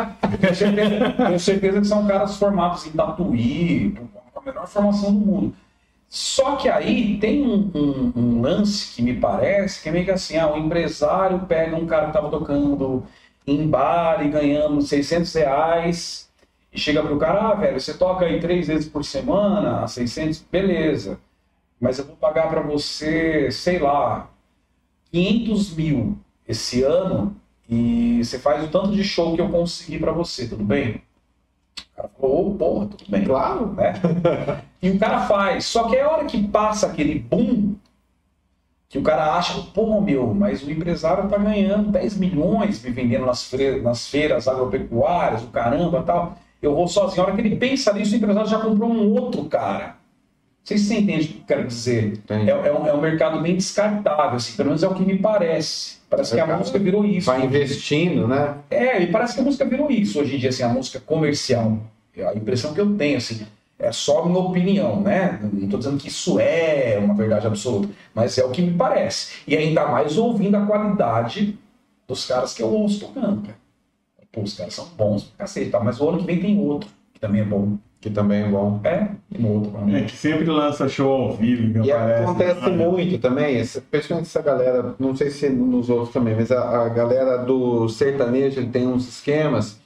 [1.18, 3.98] Tenho certeza, que são caras formados em Tatuí,
[4.34, 5.54] com a melhor formação do mundo.
[6.10, 10.12] Só que aí tem um, um- um lance que me parece que é meio que
[10.12, 13.04] assim, ah, o empresário pega um cara que estava tocando
[13.46, 16.29] em bar e ganhando 600 reais
[16.80, 21.20] e chega pro cara, ah, velho, você toca aí três vezes por semana, 600, beleza.
[21.80, 24.30] Mas eu vou pagar para você, sei lá,
[25.12, 26.18] 500 mil
[26.48, 27.36] esse ano
[27.70, 31.02] e você faz o tanto de show que eu conseguir para você, tudo bem?
[31.92, 33.26] O cara falou, ô, porra, tudo bem.
[33.26, 33.74] Claro.
[33.74, 33.94] Né?
[34.82, 35.66] E o cara faz.
[35.66, 37.76] Só que é a hora que passa aquele boom,
[38.88, 43.26] que o cara acha, pô, meu, mas o empresário tá ganhando 10 milhões me vendendo
[43.26, 43.52] nas,
[43.84, 46.38] nas feiras agropecuárias, o caramba tal.
[46.62, 47.22] Eu vou sozinho.
[47.22, 49.88] A hora que ele pensa nisso, o empresário já comprou um outro cara.
[49.88, 52.20] Não sei se você entende o que eu quero dizer.
[52.30, 55.18] É, é um, é um mercado bem descartável, assim, pelo menos é o que me
[55.18, 55.98] parece.
[56.10, 57.28] Parece que a música virou isso.
[57.28, 58.56] Vai investindo, né?
[58.70, 61.80] É, e parece que a música virou isso hoje em dia, assim, a música comercial.
[62.16, 63.46] É a impressão que eu tenho, assim,
[63.80, 65.40] é só a minha opinião, né?
[65.42, 69.44] Não estou dizendo que isso é uma verdade absoluta, mas é o que me parece.
[69.48, 71.58] E ainda mais ouvindo a qualidade
[72.06, 73.59] dos caras que eu ouço tocando, cara.
[74.32, 75.80] Pô, os caras são bons pra cacete, tá?
[75.80, 77.78] mas o ano que vem tem outro, que também é bom.
[78.02, 78.80] Que também é bom.
[78.84, 80.04] É, tem outro pra É mim.
[80.06, 81.82] que sempre lança show ao vivo.
[81.82, 82.88] que E aparece, acontece né?
[82.88, 86.90] muito também, esse- principalmente essa galera, não sei se nos outros também, mas a, a
[86.90, 89.80] galera do sertanejo tem uns esquemas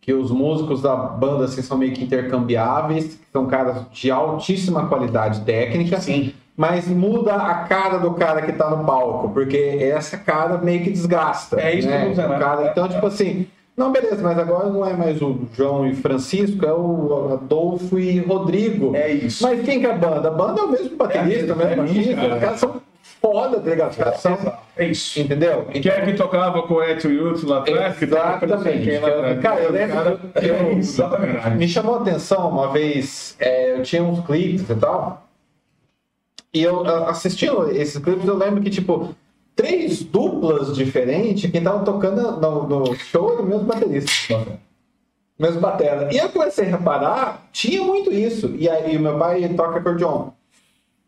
[0.00, 4.86] que os músicos da banda assim, são meio que intercambiáveis, que são caras de altíssima
[4.88, 10.16] qualidade técnica, Sim, mas muda a cara do cara que tá no palco, porque essa
[10.16, 11.60] cara meio que desgasta.
[11.60, 12.04] É isso que eu né?
[12.04, 13.46] tô dizendo, O cara- então, tipo assim,
[13.78, 18.18] não, beleza, mas agora não é mais o João e Francisco, é o Adolfo e
[18.18, 18.94] Rodrigo.
[18.96, 19.42] é isso.
[19.42, 20.28] Mas quem que é a banda?
[20.28, 22.14] A banda é o mesmo baterista, É, o mesmo é, baixista.
[22.16, 22.34] cara.
[22.34, 22.82] Os caras são
[23.20, 23.90] foda, tá ligado?
[23.90, 24.38] Os caras são.
[24.76, 25.18] É isso.
[25.20, 25.64] Entendeu?
[25.66, 27.96] Que é que tocava com o Etio Yutsu lá atrás?
[28.84, 29.40] quem atrás.
[29.40, 31.50] Cara, eu lembro- Cara, É, eu- exatamente.
[31.56, 35.24] Me chamou a atenção uma vez, é, eu tinha uns clipes e tal,
[36.54, 39.14] e eu assistindo esses clipes, eu lembro que, tipo,
[39.58, 44.46] três duplas diferentes, quem tava tocando no, no show era o mesmo baterista.
[45.36, 46.08] Mesmo batera.
[46.14, 48.54] E eu comecei a reparar, tinha muito isso.
[48.56, 50.28] E aí, o meu pai toca acordeon.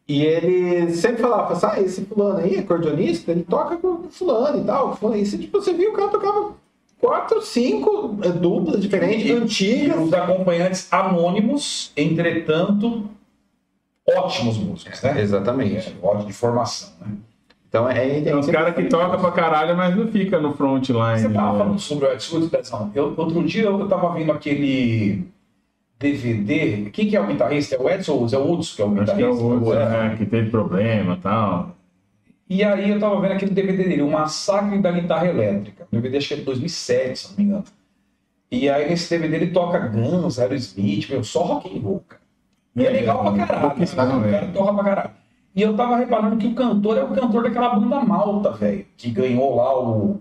[0.09, 4.65] E ele sempre falava, assim, ah, esse fulano aí, acordeonista, ele toca com fulano e
[4.65, 4.97] tal.
[4.97, 5.17] Fulano.
[5.21, 6.55] E você, tipo, você viu o cara tocava
[7.01, 10.01] quatro, cinco eh, duplas diferentes, E- E antigas.
[10.01, 13.05] os acompanhantes anônimos, entretanto,
[14.09, 15.21] ótimos músicos, né?
[15.21, 15.89] Exatamente.
[16.03, 17.13] É, ótimo de formação, né?
[17.71, 18.21] Então é.
[18.21, 21.21] Tem uns caras que tocam pra caralho, mas não fica no frontline.
[21.21, 21.59] Você tava né?
[21.61, 22.91] falando sobre o Edson, Dezão.
[22.95, 25.25] Eu, outro dia eu tava vendo aquele
[25.99, 26.91] DVD.
[26.91, 27.77] Quem que é o guitarrista?
[27.77, 29.45] É o Edson ou é o Hudson que é o Acho que é guitarrista?
[29.45, 29.89] o outro, É.
[30.09, 31.76] né, que teve problema e tal.
[32.49, 35.84] E aí eu tava vendo aquele DVD dele, O Massacre da Guitarra Elétrica.
[35.84, 37.64] O DVD acho que é de 2007, se não me engano.
[38.51, 42.21] E aí nesse DVD ele toca Guns, Aerosmith, meu, só rock and roll, cara.
[42.75, 43.68] E é legal pra caralho.
[43.68, 44.17] pouquíssimo, né?
[44.17, 45.11] O cara toca pra caralho.
[45.55, 48.87] E eu tava reparando que o cantor é o cantor daquela banda malta, velho.
[48.97, 50.21] Que ganhou lá o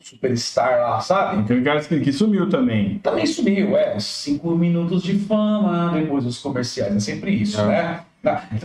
[0.00, 1.42] Superstar lá, sabe?
[1.42, 2.98] Aquele cara que, que sumiu também.
[2.98, 3.98] Também sumiu, é.
[4.00, 6.94] Cinco minutos de fama, depois os comerciais.
[6.96, 7.66] É sempre isso, É.
[7.66, 8.00] né?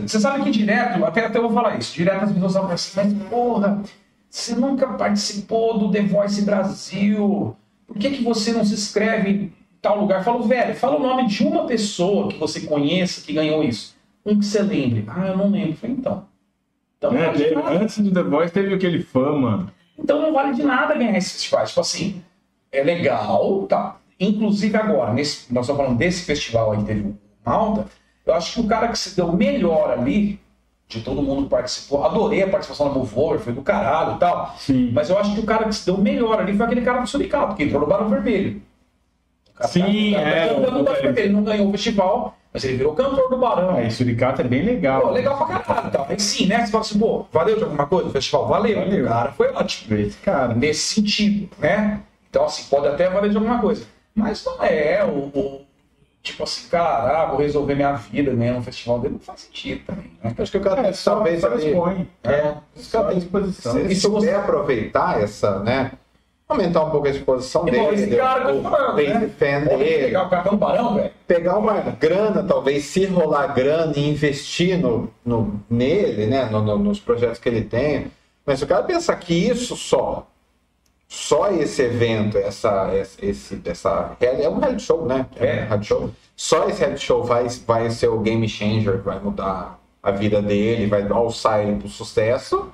[0.05, 2.91] Você sabe que direto, até, até eu vou falar isso, direto as pessoas falam assim,
[2.95, 3.81] mas porra,
[4.29, 7.55] você nunca participou do The Voice Brasil.
[7.87, 10.23] Por que, que você não se inscreve em tal lugar?
[10.23, 13.96] Falo, velho, fala o nome de uma pessoa que você conheça que ganhou isso.
[14.27, 15.05] Um que você lembre.
[15.07, 15.75] Ah, eu não lembro.
[15.77, 16.25] Falei, então.
[16.97, 17.69] Então É, de nada.
[17.79, 19.71] antes do The Voice teve aquele fama.
[19.97, 21.69] Então não vale de nada ganhar esses festivais.
[21.69, 22.21] Tipo assim,
[22.71, 23.97] é legal, tá?
[24.19, 27.85] Inclusive agora, nesse, nós estamos falando desse festival aí que teve o Malta,
[28.25, 30.39] eu acho que o cara que se deu melhor ali
[30.87, 32.03] de todo mundo que participou.
[32.03, 34.55] Adorei a participação da Move Over, foi do caralho e tal.
[34.57, 34.91] Sim.
[34.93, 37.07] Mas eu acho que o cara que se deu melhor ali foi aquele cara do
[37.07, 38.61] Suricato, que entrou no Barão Vermelho.
[39.49, 41.25] O cara Sim, tá- tá é, cantando no o- Barão Vermelho.
[41.25, 43.75] Ele não ganhou o festival, mas ele virou cantor do Barão.
[43.75, 45.01] Aí, Suricata é bem legal.
[45.01, 45.91] Pô, legal pra caralho.
[45.91, 46.05] Tá?
[46.09, 46.65] Aí sim, né?
[46.65, 48.47] Você fala assim, pô, valeu de alguma coisa o festival?
[48.47, 48.79] Valeu.
[48.79, 49.05] Valeu.
[49.05, 49.97] O cara foi ótimo.
[49.97, 50.53] Esse cara.
[50.55, 52.01] Nesse sentido, né?
[52.29, 53.85] Então, assim, pode até valer de alguma coisa.
[54.15, 55.29] Mas não é o.
[55.37, 55.67] o-
[56.23, 59.13] tipo assim, cara, ah, vou resolver minha vida ganhando um festival dele.
[59.13, 60.11] Não faz sentido também.
[60.21, 60.33] Né?
[60.37, 62.09] Acho que o cara É, só, talvez só ali- expõe.
[62.23, 63.71] É, os caras Só têm exposição.
[63.71, 65.91] Se ele E se você- aproveitar essa, né?
[66.49, 67.95] Aumentar um pouco a exposição E, dele.
[67.95, 69.19] esse cara ou tô falando, né?
[69.19, 71.11] defender pegar o cartão Barão, velho.
[71.27, 76.45] pegar uma grana, talvez, se rolar grana e investir no, no- nele, né?
[76.45, 78.07] no- no- nos projetos que ele tem.
[78.45, 80.25] Mas se o cara pensar que isso só,
[81.05, 82.91] só esse evento, essa,
[83.21, 85.25] esse, essa, é um reality show, né?
[85.35, 85.63] É.
[85.63, 86.09] um reality show.
[86.33, 90.87] Só esse reality show vai, vai ser o game changer, vai mudar a vida dele,
[90.87, 92.71] vai alçar ele pro sucesso.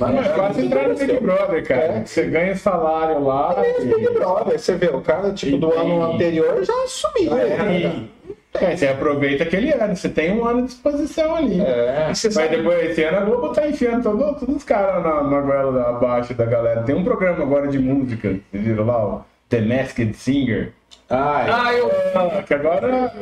[0.00, 1.82] Mas é quase entrar no Big Brother, cara.
[1.98, 2.04] É.
[2.04, 3.54] Você ganha salário lá.
[3.58, 6.72] É esse Big e- Brother, você vê, o cara tipo, do E- ano anterior já
[6.86, 7.34] sumiu.
[7.34, 7.78] né?
[7.78, 8.12] e-
[8.54, 11.60] é, você aproveita aquele ano, você tem um ano de exposição ali.
[11.60, 12.04] É.
[12.04, 15.22] E Mas sabe- depois, esse ano, a Globo tá enfiando todo- todos os caras na,
[15.24, 16.82] na goela da- abaixo da galera.
[16.82, 20.72] Tem um programa agora de música, vocês viram lá, o The Masked Singer.
[21.10, 21.90] Ai, Ah, eu.
[22.14, 23.12] Ah, que agora,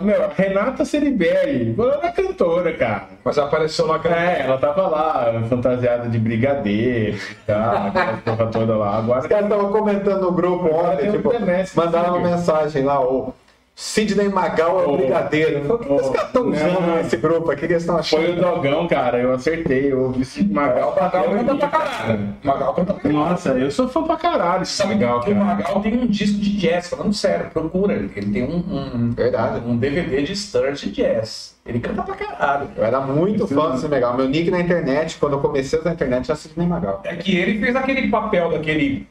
[0.00, 3.08] meu, a Renata Ceribelli, ela é cantora, cara.
[3.22, 8.46] Mas apareceu lá que É, ela tava lá, fantasiada de brigadeiro e tal, aquela porra
[8.46, 8.98] toda lá.
[8.98, 11.30] Os Agora caras estavam comentando no grupo ontem, tipo,
[11.76, 13.34] mandaram uma mensagem lá, o
[13.76, 15.74] Sidney Magal é o brigadeiro.
[15.74, 16.96] O que os caras estão usando Não.
[16.96, 17.64] nesse grupo aqui?
[17.64, 18.22] O que eles estão achando?
[18.22, 19.92] foi o Dogão, cara, eu acertei.
[19.92, 22.34] Eu ouvi Magal O Magal bateu canta pra caralho.
[22.44, 23.18] Magal canta pra caralho.
[23.18, 25.34] Nossa, eu sou fã pra caralho desse Sabe Magal, o.
[25.34, 27.94] Magal tem um disco de jazz, falando sério, procura.
[27.94, 29.60] Ele ele tem um, um, Verdade.
[29.66, 31.56] um DVD de Sturge de jazz.
[31.66, 32.68] Ele canta pra caralho.
[32.76, 33.72] Eu era muito fã não.
[33.72, 34.16] desse Magal.
[34.16, 37.00] Meu nick na internet, quando eu comecei a usar a internet, era Sidney Magal.
[37.04, 39.08] É que ele fez aquele papel daquele,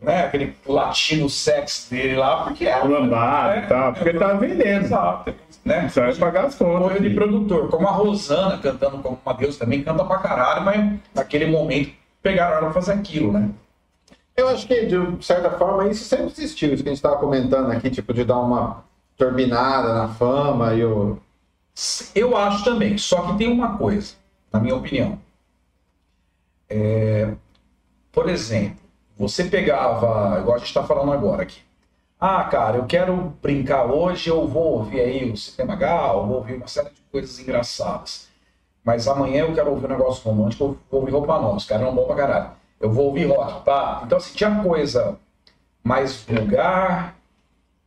[0.00, 2.76] né, aquele latino sex dele lá, porque é.
[2.82, 4.84] Lambada é, e tal, porque ele tava vendendo.
[4.84, 5.34] Exato.
[5.64, 5.80] Né?
[5.80, 6.86] Precisa pagar as contas.
[6.86, 11.00] Apoio de produtor, como a Rosana cantando como uma deusa também canta pra caralho, mas
[11.14, 11.92] naquele momento
[12.22, 13.50] pegaram ela pra fazer aquilo, né?
[14.36, 16.72] Eu acho que, de certa forma, isso sempre existiu.
[16.72, 18.84] Isso que a gente estava comentando aqui, tipo, de dar uma
[19.16, 21.18] turbinada na fama e o...
[22.14, 24.14] Eu acho também, só que tem uma coisa,
[24.52, 25.18] na minha opinião.
[26.68, 27.32] É,
[28.12, 28.85] por exemplo,
[29.18, 31.60] você pegava, igual a gente está falando agora aqui.
[32.20, 36.54] Ah, cara, eu quero brincar hoje, eu vou ouvir aí o Sistema Gal, vou ouvir
[36.54, 38.28] uma série de coisas engraçadas.
[38.84, 41.84] Mas amanhã eu quero ouvir um negócio romântico, eu vou ouvir roupa nova, os caras
[41.84, 42.50] não bom pra caralho.
[42.80, 44.02] Eu vou ouvir rock, pá.
[44.04, 45.18] Então, assim, tinha coisa
[45.82, 47.16] mais vulgar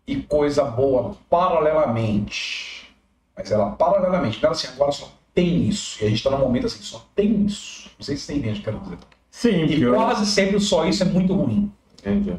[0.06, 2.94] e coisa boa paralelamente.
[3.36, 6.04] Mas ela paralelamente, não era assim, agora só tem isso.
[6.04, 7.90] E a gente tá num momento assim, só tem isso.
[7.98, 8.98] Não sei se você entende o que eu quero dizer.
[9.40, 11.72] Sim, porque E eu, quase sempre o só isso é muito ruim.
[12.00, 12.34] Entendi.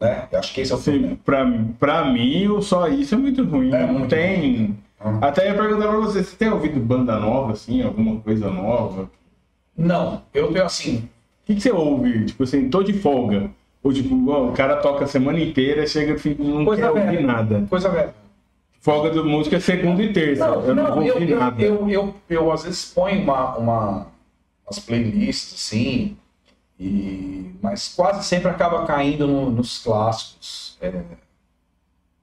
[0.00, 0.26] Né?
[0.32, 1.74] Eu acho que esse é o assim, problema.
[1.78, 3.72] pra, pra mim, o só isso é muito ruim.
[3.72, 4.76] É não muito tem.
[5.04, 5.18] Hum.
[5.20, 9.08] Até ia perguntar pra você, você tem ouvido banda nova, assim, alguma coisa nova?
[9.76, 11.08] O Não, eu tenho assim.
[11.44, 12.24] que, que você ouve?
[12.26, 13.48] Tipo assim, tô de folga.
[13.82, 17.04] Ou tipo, ó, o cara toca a semana inteira, chega e não Coisa quer ouvir
[17.16, 17.26] velha.
[17.26, 17.66] nada.
[17.70, 18.14] Coisa velha.
[18.80, 20.44] Folga de música é segunda e terça.
[20.44, 21.62] eu não, vou eu, ouvir eu, nada.
[21.62, 24.06] eu, eu, eu, às vezes ponho uma, uma,
[24.66, 26.16] umas playlists, assim,
[26.86, 30.90] e, mas quase sempre acaba caindo no- nos clássicos é,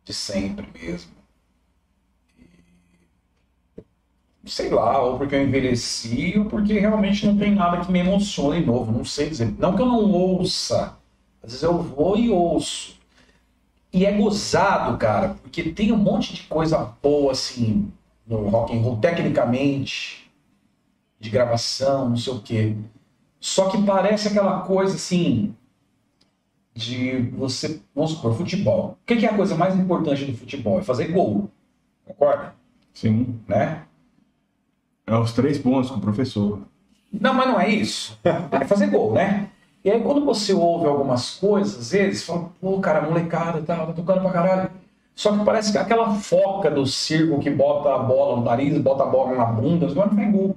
[0.03, 1.13] de sempre mesmo.
[4.43, 7.99] E, sei lá, ou porque eu envelheci, ou porque realmente não tem nada que me
[7.99, 9.53] emocione novo, não sei dizer.
[9.57, 10.95] Não que eu não ouça,
[11.43, 12.97] às vezes eu vou e ouço.
[13.93, 17.91] E é gozado, cara, porque tem um monte de coisa boa, assim,
[18.27, 20.29] no rock and roll, tecnicamente,
[21.19, 22.75] de gravação, não sei o quê.
[23.39, 25.55] Só que parece aquela coisa, assim,
[26.73, 28.97] de você, vamos supor, futebol.
[29.01, 30.79] O que é a coisa mais importante do futebol?
[30.79, 31.49] É fazer gol,
[32.05, 32.53] concorda?
[32.93, 33.39] Sim.
[33.47, 33.83] Né?
[35.05, 36.59] É os três pontos com o professor.
[37.11, 38.17] Não, mas não é isso.
[38.51, 39.49] É fazer gol, né?
[39.83, 43.87] E aí quando você ouve algumas coisas, às vezes, fala, pô, cara, molecada e tal,
[43.87, 44.71] tá tocando pra caralho.
[45.15, 49.03] Só que parece que aquela foca do circo que bota a bola no nariz, bota
[49.03, 50.55] a bola na bunda, não faz gol.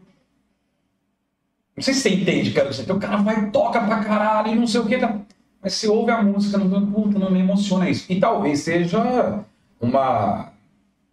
[1.83, 2.73] Não sei se você entende, cara.
[2.73, 4.99] Você, o cara vai, toca pra caralho e não sei o que.
[4.99, 5.19] Tá...
[5.61, 8.07] Mas você ouve a música, não, puta, não me emociona isso.
[8.09, 9.41] E talvez seja
[9.81, 10.51] uma, não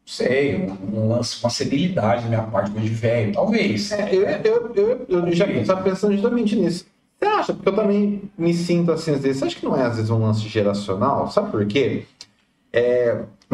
[0.05, 3.91] sei, um lance, uma senilidade da minha parte, coisa de velho, talvez.
[3.91, 6.85] É, eu, eu, eu, eu já estava pensando justamente nisso.
[7.19, 7.53] Você acha?
[7.53, 9.39] Porque eu também me sinto assim às vezes.
[9.39, 11.31] Você acha que não é às vezes um lance geracional?
[11.31, 12.05] Sabe por quê?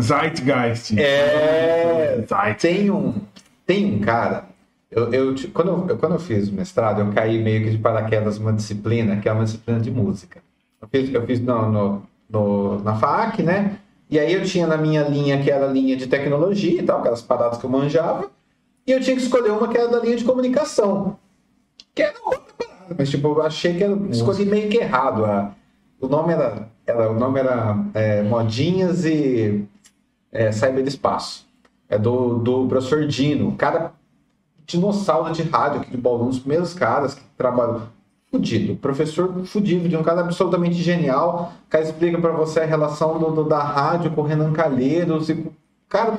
[0.01, 0.99] Zeitgeist.
[0.99, 2.25] É.
[2.27, 2.59] Zeit.
[2.59, 3.13] Tem um,
[3.65, 4.49] tem um cara,
[4.95, 8.39] Eu, eu, quando, eu, quando eu fiz o mestrado, eu caí meio que de paraquedas
[8.39, 10.41] numa disciplina, que é uma disciplina de música.
[10.81, 13.77] Eu fiz, eu fiz no, no, no- na FAC, né?
[14.09, 16.99] E aí eu tinha na minha linha, que era a linha de tecnologia e tal,
[16.99, 18.31] aquelas paradas que eu manjava.
[18.88, 21.17] E eu tinha que escolher uma que era da linha de comunicação.
[21.93, 22.95] Que era outra parada.
[22.97, 25.26] Mas, tipo, eu achei que eu escolhi meio que errado.
[25.26, 25.51] A,
[25.99, 29.65] o nome era, era, o nome era é, Modinhas e
[30.31, 31.45] é, Cyberespaço.
[31.89, 33.49] É do, do professor Dino.
[33.49, 33.91] O cara,
[34.65, 37.83] dinossauro de rádio aqui de Bauru, um dos primeiros caras que trabalhou.
[38.31, 38.75] Fudido.
[38.75, 41.53] Professor fudido, de um cara absolutamente genial.
[41.67, 45.29] O cara explica pra você a relação do, do- da rádio com o Renan Calheiros.
[45.29, 45.45] E,
[45.87, 46.15] cara,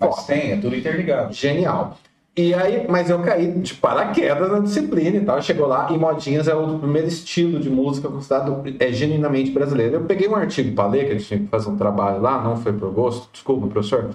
[0.00, 1.32] Mas tem, é tudo interligado.
[1.32, 1.96] Genial.
[2.34, 5.40] E aí, mas eu caí de paraquedas na disciplina e tal.
[5.42, 9.96] Chegou lá e modinhas é o primeiro estilo de música considerado é, genuinamente brasileiro.
[9.96, 12.42] Eu peguei um artigo para ler, que a gente tinha que fazer um trabalho lá,
[12.42, 14.10] não foi por gosto, desculpa, professor.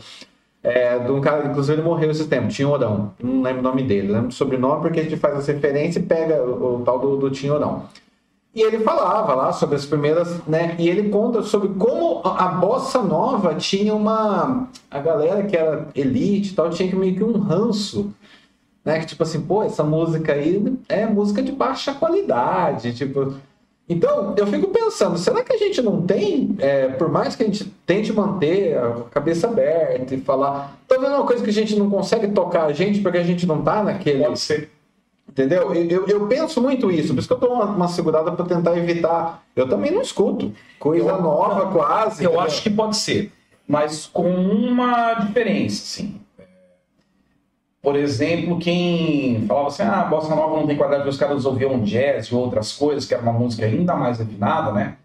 [0.64, 3.14] É, de um cara, inclusive ele morreu esse tempo, Tinhorão.
[3.22, 6.04] Não lembro o nome dele, lembro do sobrenome porque a gente faz essa referência e
[6.04, 7.86] pega o, o tal do, do Tinhorão.
[8.58, 10.76] E ele falava lá sobre as primeiras, né?
[10.80, 14.68] E ele conta sobre como a bossa nova tinha uma.
[14.90, 18.12] A galera que era elite e tal tinha que meio que um ranço,
[18.84, 19.00] né?
[19.00, 23.36] Que tipo assim, pô, essa música aí é música de baixa qualidade, tipo.
[23.90, 27.46] Então, eu fico pensando, será que a gente não tem, é, por mais que a
[27.46, 31.74] gente tente manter a cabeça aberta e falar, talvez é uma coisa que a gente
[31.78, 34.24] não consegue tocar a gente porque a gente não tá naquele.
[34.26, 34.70] Pode ser.
[35.30, 35.74] Entendeu?
[35.74, 38.76] Eu, eu, penso muito isso, por isso que eu dou uma, uma segurada para tentar
[38.78, 39.44] evitar.
[39.56, 42.24] Eu também não escuto coisa Eu- nova, quase.
[42.24, 42.46] Eu entendeu?
[42.46, 43.32] acho que pode ser,
[43.68, 46.20] mas com uma diferença, sim.
[47.82, 51.82] Por exemplo, quem falava assim, ah, a bossa nova não tem qualidade, os caras ouviam
[51.84, 54.98] jazz e outras coisas, que era uma música ainda mais refinada, né?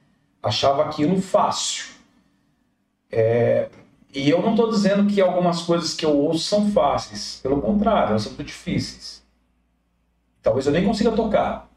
[0.43, 1.85] Achava aquilo fácil.
[3.11, 3.69] É,
[4.15, 7.41] E eu não estou dizendo que algumas coisas que eu ouço são fáceis.
[7.43, 9.23] Pelo contrário, elas são muito difíceis.
[10.43, 11.69] Talvez eu nem consiga tocar,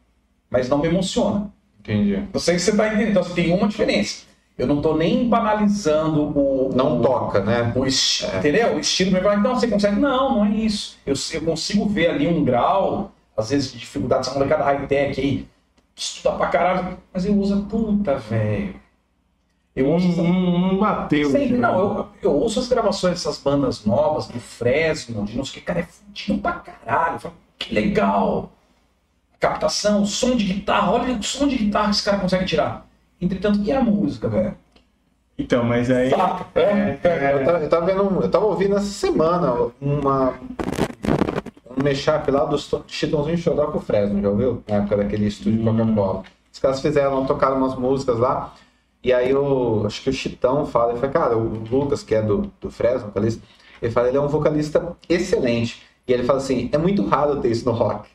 [0.50, 1.54] mas não me emociona.
[1.80, 2.28] Entendi.
[2.34, 3.12] Eu sei que você está entendendo.
[3.12, 4.26] Então, tem uma diferença.
[4.58, 6.72] Eu não estou nem banalizando o.
[6.74, 7.74] Não o, toca, né?
[7.76, 8.76] O esti- Entendeu?
[8.76, 9.36] O estilo me vai.
[9.38, 10.00] Não, você consegue.
[10.00, 10.98] Não, não é isso.
[11.06, 14.22] Eu, eu consigo ver ali um grau, às vezes, de dificuldade.
[14.28, 15.46] Essa molecada high-tech aí,
[15.94, 16.98] estuda pra caralho.
[17.14, 18.76] Mas eu uso puta, velho.
[19.76, 20.08] Eu ouço.
[20.10, 21.30] essa- não, não bateu.
[21.32, 25.44] Sempre, tipo, não, eu, eu ouço as gravações dessas bandas novas, do Fresno, de não
[25.44, 27.16] sei o que, cara, é fudido pra caralho.
[27.16, 28.50] Eu falo, que legal.
[29.38, 32.85] Captação, som de guitarra, olha o som de guitarra que esse cara consegue tirar.
[33.22, 34.56] Entretanto, e a música, velho?
[35.38, 36.10] Então, mas aí.
[36.10, 36.46] Saca?
[36.56, 40.34] É, é, Eu tava, eu tava vendo, eu tava ouvindo essa semana uma
[41.78, 44.64] um mashup lá do Chitãozinho Choró com o Fresno, já ouviu?
[44.68, 46.24] Na época daquele estúdio Coca-Cola.
[46.52, 48.54] Os caras fizeram, tocaram umas músicas lá.
[49.04, 52.22] E aí o, acho que o Chitão fala, ele fala, cara, o Lucas, que é
[52.22, 53.44] do, do Fresno, vocalista,
[53.82, 55.84] ele fala, ele é um vocalista excelente.
[56.08, 58.10] E ele fala assim, é muito raro ter isso no rock.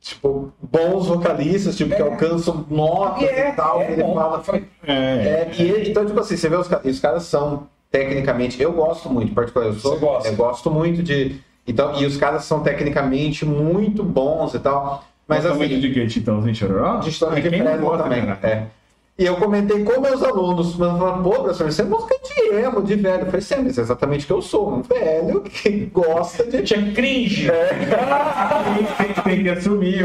[0.00, 2.04] Tipo, bons vocalistas, tipo, que É.
[2.04, 3.80] alcançam notas E é, e tal.
[3.82, 4.14] é ele bom.
[4.14, 7.24] fala, Eu falei, É, é, e ele- então, tipo assim, você vê os, os caras
[7.24, 8.62] são tecnicamente.
[8.62, 9.76] Eu gosto muito, particularmente.
[9.78, 10.28] Eu, sou, Você gosta?
[10.28, 11.40] eu gosto muito de.
[11.66, 15.04] Então, e os caras são tecnicamente muito bons e tal.
[15.26, 15.58] Mas Gosta assim.
[15.58, 16.54] muito de que?
[16.54, 16.96] Chororó?
[17.00, 18.24] de história É, de quem não Fresno gosta, também.
[18.24, 18.38] cara?
[18.42, 18.66] É.
[19.18, 22.80] E eu comentei com meus alunos, mas falaram, pô, professor, isso é música de emo,
[22.80, 23.22] de velho.
[23.22, 26.62] Eu falei, sim, mas é exatamente o que eu sou, um velho que gosta de.
[26.62, 27.50] tinha cringe.
[27.50, 30.04] Tem, tem- que assumir.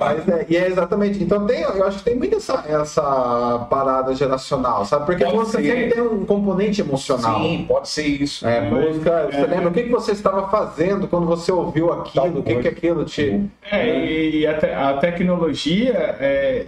[0.00, 1.22] Mas é, e é exatamente.
[1.22, 5.06] Então tem, eu acho que tem muito essa, essa parada geracional, sabe?
[5.06, 5.64] Porque Pode você ser.
[5.64, 7.40] sempre tem um componente emocional.
[7.42, 8.44] Sim, pode ser isso.
[8.46, 9.46] É, Mas- música, você é.
[9.46, 12.40] lembra o que, que você estava fazendo quando você ouviu aquilo?
[12.40, 13.48] O que, que aquilo te.
[13.70, 16.66] É, e a, te- a tecnologia, é,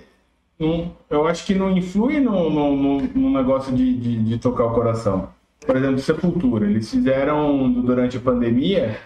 [0.58, 4.64] não- eu acho que não influi no, no, no- no negócio de, de, de tocar
[4.66, 5.28] o coração.
[5.66, 8.98] Por exemplo, Sepultura, eles fizeram, durante a pandemia,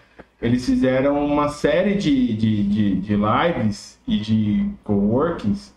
[0.42, 5.74] eles fizeram uma série de, de, de, de lives e de coworkings.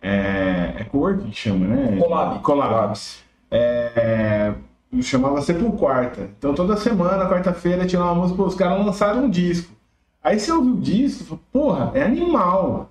[0.00, 1.96] É, é coworking que chama, né?
[1.98, 2.40] Collab.
[2.40, 3.22] Collabs.
[3.50, 4.52] É,
[5.02, 6.28] chamava Sepulquarta.
[6.38, 9.72] Então toda semana, quarta-feira, tinha uma música, os caras lançaram um disco.
[10.22, 12.90] Aí você ouve o disco, porra, é animal.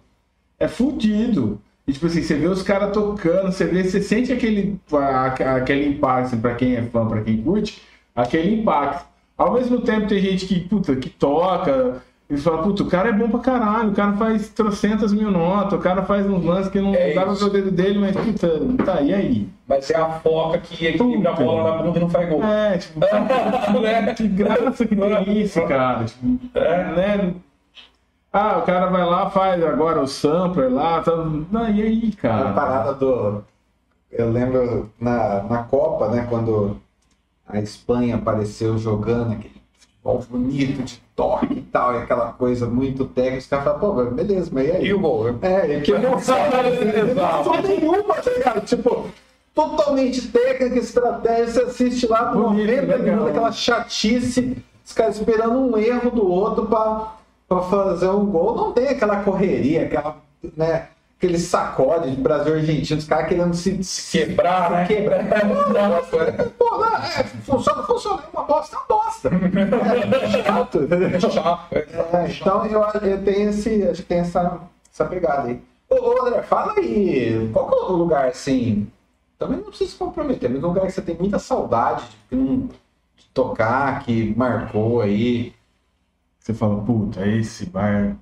[0.59, 1.61] É fudido.
[1.87, 5.25] E tipo assim, você vê os caras tocando, você vê, você sente aquele, a-
[5.57, 7.81] aquele impacto, assim, pra quem é fã, pra quem curte,
[8.15, 9.05] aquele impacto.
[9.37, 13.11] Ao mesmo tempo tem gente que, puta, que toca, e fala, puta, o cara é
[13.11, 16.79] bom pra caralho, o cara faz trocentas mil notas, o cara faz uns lances que
[16.79, 18.47] não É dá pra ver o dedo dele, mas puta,
[18.85, 19.49] tá, e aí?
[19.67, 21.45] Vai ser a foca que equilibra a Puta.
[21.45, 22.43] bola na bunda e não faz gol.
[22.43, 22.99] É, tipo,
[24.15, 26.05] que graça que tem isso, cara.
[26.05, 27.33] Tipo, né?
[28.33, 31.15] Ah, o cara vai lá, faz agora o sampler lá, tá...
[31.15, 32.53] Não, e aí, A cara?
[32.53, 33.43] parada do.
[34.09, 36.25] Eu lembro na, na Copa, né?
[36.29, 36.77] Quando
[37.47, 43.05] a Espanha apareceu jogando aquele futebol bonito, de toque e tal, e aquela coisa muito
[43.05, 43.39] técnica.
[43.39, 44.85] Os caras falam, pô, beleza, mas e aí?
[44.85, 45.27] E o gol?
[45.41, 48.61] É, e que emoção, emoção nenhuma, tá ligado?
[48.65, 49.07] Tipo,
[49.53, 52.99] totalmente técnica, estratégia, você assiste lá por Bonito, 90 legal.
[53.03, 57.13] minutos, aquela chatice, os caras esperando um erro do outro pra,
[57.51, 58.55] pra fazer um gol.
[58.55, 60.17] Não tem aquela correria, aquela,
[60.55, 60.87] né,
[61.17, 64.85] aquele sacode de Brasil e Argentina, os caras querendo se, se Quebrar, né?
[64.85, 65.25] quebrar.
[66.57, 69.29] Pô, não, é, funciona, funciona, é uma bosta, é uma bosta.
[69.29, 70.79] É chato?
[71.13, 71.67] É chato.
[71.75, 71.79] É,
[72.23, 74.61] É, então eu, eu tenho esse, acho que tem essa,
[74.91, 75.61] essa pegada aí.
[75.89, 78.87] Ô, ô André, fala aí, qual que é o lugar assim?
[79.37, 83.25] Também não precisa se comprometer, mas um lugar que você tem muita saudade de, de
[83.33, 85.53] tocar, que marcou aí.
[86.51, 88.17] Você fala, puta, esse bar.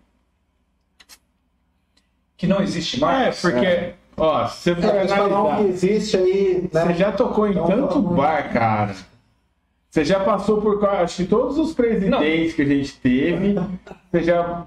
[2.38, 3.42] Que não existe É, mais.
[3.42, 6.86] porque, ó, se você for É, analisar, que existe aí, né?
[6.86, 8.96] você já tocou em Então, tanto vamos- bar, cara.
[9.90, 13.56] Você já passou por acho que todos os presidentes que a gente teve.
[14.12, 14.66] Você já.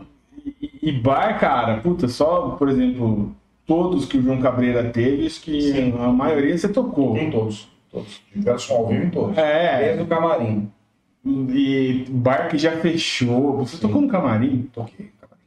[0.82, 3.32] E, bar, cara, puta, só, por exemplo,
[3.64, 5.94] todos que o João Cabreira teve, acho que Sim.
[6.00, 7.16] a maioria você tocou.
[7.16, 7.68] Em todos.
[7.92, 8.20] Todos.
[8.32, 9.38] Tiveram som ao vivo em todos.
[9.38, 10.68] É, Desde o camarim.
[11.24, 13.58] E bar que já fechou.
[13.58, 13.82] Você Sim.
[13.82, 14.68] tocou no camarim?
[14.72, 15.10] Toquei.
[15.20, 15.42] camarim.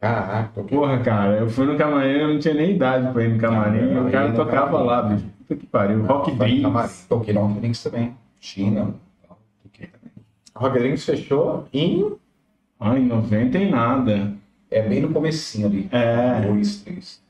[0.00, 0.78] Caraca, Toquei.
[0.78, 3.82] Porra, cara, eu fui no camarim, eu não tinha nem idade pra ir no camarim.
[3.92, 4.86] Não, o cara tocava camarim.
[4.86, 5.26] lá, bicho.
[5.38, 6.04] Puta que pariu.
[6.04, 6.62] Rock no camarim.
[6.62, 7.06] Drinks.
[7.08, 8.14] Toquei no Drinks também.
[8.40, 8.94] China.
[9.62, 10.12] Toquei também.
[10.54, 12.12] Rodrigues fechou em.
[12.80, 14.34] Ai, 90 em nada.
[14.70, 15.88] É bem no comecinho ali.
[15.92, 16.40] É.
[16.40, 17.22] Dois, três.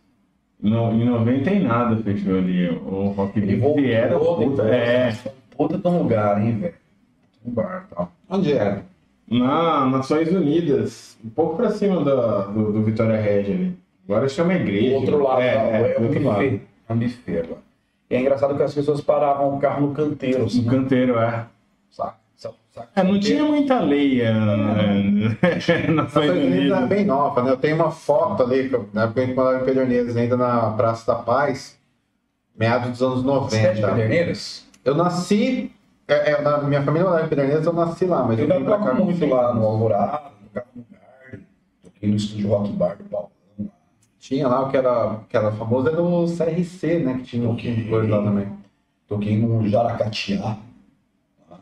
[0.60, 2.68] No, em 90 em nada fechou ali.
[2.68, 4.18] O Rock Ele Drinks voltou que era.
[4.18, 5.18] Puta, é.
[5.50, 6.74] Puta de um lugar, hein, velho.
[7.44, 8.12] Um bar e tal.
[8.30, 8.84] Onde era?
[9.28, 11.16] Na Nações Unidas.
[11.24, 13.78] Um pouco pra cima da- do, do Vitória Regia ali.
[14.08, 14.90] Agora chama igreja.
[14.90, 15.60] Do outro lado, é, tá?
[15.62, 16.34] é, é, um outro lado.
[16.42, 16.60] buffet.
[16.88, 17.58] É um buffet agora.
[18.10, 20.62] E é engraçado que as pessoas paravam o carro no canteiro, assim.
[20.62, 21.46] No canteiro, é.
[21.90, 22.16] Saca?
[22.36, 22.88] Saca?
[22.96, 26.88] É, não tinha muita lei é, Nossa, Nações a Unidas era Unidas.
[26.88, 27.50] bem nova, né?
[27.52, 31.12] Eu tenho uma foto ali, na época que eu morava em Pederneiras, ainda na Praça
[31.12, 31.78] da Paz,
[32.58, 33.88] meados dos anos Você é de 90.
[33.96, 34.66] Pederneiras?
[34.84, 35.70] Eu nasci.
[36.12, 38.64] É, é, na minha família morava em Pederneiras, eu nasci lá, mas Eu eu vim
[38.64, 41.46] pra cá muito lá no Alvorada, no Garden,
[41.82, 43.30] toquei no estúdio Rock Bar do Paulão.
[44.18, 47.14] Tinha lá o que era, que era famoso, era o CRC, né?
[47.18, 47.88] Que tinha Ok.
[47.88, 48.52] coisa lá também.
[49.08, 50.56] Toquei no Jaracatiá,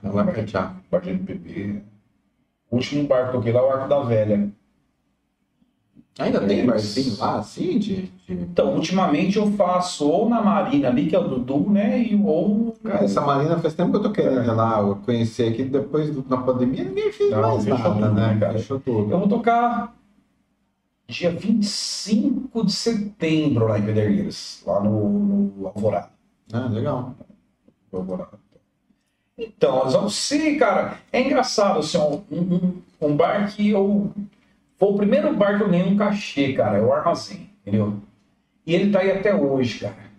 [0.02, 0.76] Não catear.
[0.90, 1.82] bar de MPB.
[2.70, 4.50] O último bar que toquei lá é o Arco da Velha.
[6.20, 8.02] Ainda tem barzinho lá, assim, de.
[8.26, 8.32] de...
[8.32, 12.02] Então, ultimamente eu faço ou na Marina ali, que é o Dudu, né?
[12.02, 12.76] E, ou.
[12.84, 16.10] Cara, essa marina faz tempo que eu tô querendo ir lá, eu conheci aqui, depois
[16.14, 18.34] do- na pandemia ninguém fez Não, mais fechou nada, tudo, né?
[18.34, 18.52] né, cara?
[18.54, 19.10] Fechou tudo.
[19.10, 19.94] Eu vou tocar
[21.08, 26.10] dia 25 de setembro lá em Pederneiras, lá no, no Alvorada.
[26.52, 27.14] Ah, legal.
[27.92, 28.38] no Alvorada.
[29.38, 30.98] Então, eu não sei, cara.
[31.12, 34.12] É engraçado, assim, um, um, um bar que eu.
[34.80, 36.78] Foi o primeiro bar que eu ganhei um cachê, cara.
[36.78, 37.98] É o Armazém, entendeu?
[38.66, 40.10] E ele tá aí até hoje, cara.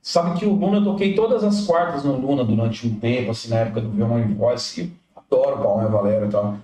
[0.00, 3.50] Sabe que o Luna, eu toquei todas as quartas no Luna durante um tempo, assim,
[3.50, 4.78] na época do Violão e Voz.
[4.78, 6.56] E adoro o Paulo e Valério e tal.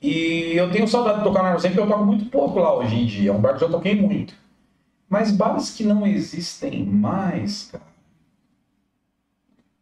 [0.00, 2.94] E eu tenho saudade de tocar no Armazém, porque eu toco muito pouco lá hoje
[2.94, 3.30] em dia.
[3.30, 4.34] É um bar que eu já toquei muito.
[5.08, 7.84] Mas bares que não existem mais, cara.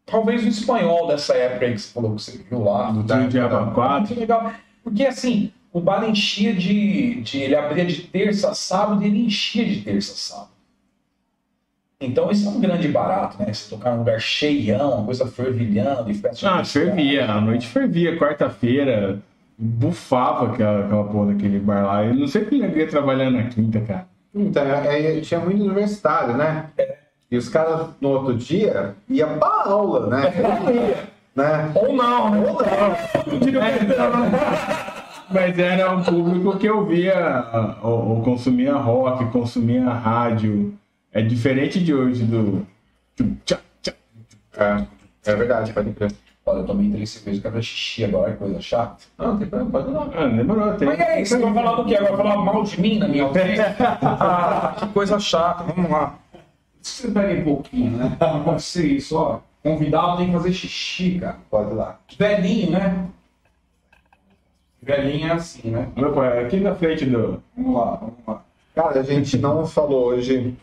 [0.07, 2.91] Talvez o espanhol dessa época aí que você falou que você viu lá.
[2.91, 4.01] Do trio de Abacuá.
[4.01, 4.53] Muito legal.
[4.83, 7.43] Porque assim, o bar enchia de, de.
[7.43, 10.55] Ele abria de terça a sábado e ele enchia de terça a sábado.
[12.01, 13.53] Então esse é um grande barato, né?
[13.53, 16.49] Você tocar num lugar cheião, uma coisa fervilhando e festa.
[16.49, 17.29] Ah, fervia.
[17.29, 18.17] A noite fervia.
[18.17, 19.19] Quarta-feira,
[19.59, 22.05] bufava aquela, aquela porra daquele bar lá.
[22.05, 24.07] Eu não sei porque ele ia trabalhar na quinta, cara.
[24.33, 26.71] Então, aí tinha muito universitário, né?
[27.31, 30.33] E os caras, no outro dia, iam pra aula, né?
[30.41, 31.73] Não ia, né?
[31.75, 32.45] Ou não, né?
[32.49, 32.59] Ou
[35.35, 40.79] Mas era um público que ouvia ou, ou consumia rock, consumia rádio.
[41.13, 42.65] É diferente de hoje do.
[44.57, 44.87] É,
[45.27, 46.13] é verdade, pode crer.
[46.47, 49.05] Olha, eu tomei três cervejas, quero xixi agora, é coisa chata.
[49.19, 50.09] Não, não tem problema, pode lá.
[50.15, 50.75] Ah, demorou.
[50.75, 50.87] Tem...
[50.87, 51.97] Mas e aí, vocês vão falar do quê?
[51.97, 53.77] Agora falar mal de mim na minha ausência?
[53.81, 56.17] ah, que coisa chata, vamos lá.
[56.81, 58.17] Vocês peguem um pouquinho, né?
[58.21, 59.41] Não pode ser isso, ó.
[59.65, 61.39] Convidado tem que fazer xixi, cara.
[61.51, 61.99] Pode lá.
[62.19, 63.09] Velhinho, né?
[64.85, 65.89] Velhinho é assim, né?
[65.97, 67.43] Meu pai, aqui na frente do.
[67.57, 68.43] Vamos lá, vamos lá.
[68.75, 70.55] Cara, a gente não falou hoje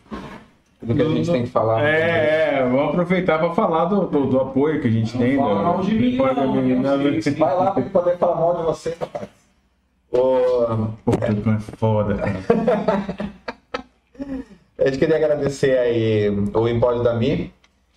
[0.82, 1.82] do que a gente tem que falar.
[1.84, 5.36] É, é, vamos aproveitar para falar do, do, do apoio que a gente tem.
[5.36, 6.98] fala do- mal de mim, não.
[7.38, 9.28] Vai lá pra ele poder falar mal de você, rapaz.
[10.10, 13.32] Ô, Puta, é foda, cara.
[14.78, 17.52] A gente queria agradecer aí o Empório da Mi,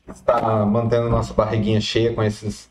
[0.06, 2.70] que está mantendo nossa barriguinha cheia com esses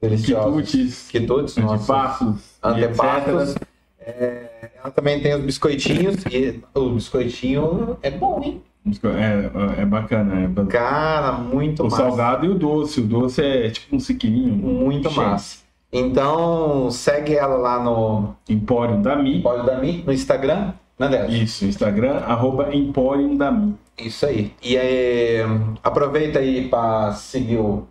[0.00, 0.70] deliciosos.
[0.70, 3.54] Quitutes, Quitutes, antepassos, antepassos.
[4.00, 8.62] É, ela também tem os biscoitinhos e o biscoitinho é bom, hein?
[8.86, 10.40] É, é bacana.
[10.42, 11.96] É ba- Cara, muito o massa.
[11.98, 13.00] salgado e o doce.
[13.00, 14.54] O doce é tipo um sequininho.
[14.54, 15.26] Muito cheio.
[15.26, 15.58] massa.
[15.92, 19.42] Então, segue ela lá no Empório da Mi.
[19.42, 21.28] Pode da Mi, no Instagram, né?
[21.28, 23.74] Isso, Instagram, arroba Empório da Mi.
[23.98, 24.52] Isso aí.
[24.62, 25.40] E aí,
[25.82, 27.86] aproveita aí para seguir o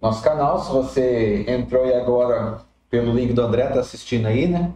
[0.00, 0.60] nosso canal.
[0.60, 2.58] Se você entrou aí agora
[2.90, 4.72] pelo link do André, tá assistindo aí, né?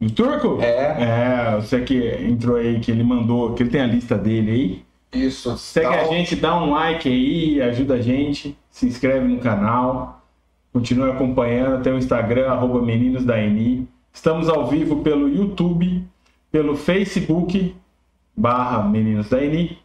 [0.00, 0.60] O Turco?
[0.60, 1.54] É.
[1.54, 4.84] É, você que entrou aí, que ele mandou, que ele tem a lista dele aí.
[5.22, 5.56] Isso.
[5.56, 10.22] Segue Tá a gente, dá um like aí, ajuda a gente, se inscreve no canal,
[10.72, 13.88] continue acompanhando, tem o Instagram, arroba Meninos da Eni.
[14.12, 16.04] Estamos ao vivo pelo YouTube,
[16.50, 17.74] pelo Facebook,
[18.36, 19.78] barra Meninos da Eni,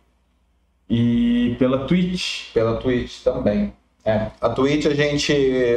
[0.90, 2.52] e pela Twitch.
[2.54, 3.72] Pela Twitch também.
[4.06, 4.28] É.
[4.42, 5.34] A Twitch a gente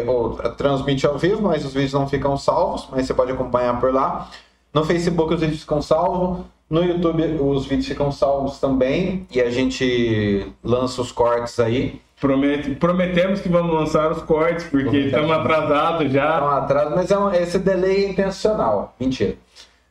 [0.06, 3.92] ou, transmite ao vivo, mas os vídeos não ficam salvos, mas você pode acompanhar por
[3.92, 4.30] lá.
[4.72, 6.44] No Facebook os vídeos ficam salvos.
[6.70, 9.26] No YouTube os vídeos ficam salvos também.
[9.30, 12.00] E a gente lança os cortes aí.
[12.20, 16.36] Promete- prometemos que vamos lançar os cortes, porque estamos atrasados já.
[16.36, 18.94] Então, atrás, mas é um- esse delay é intencional.
[18.98, 19.34] Mentira.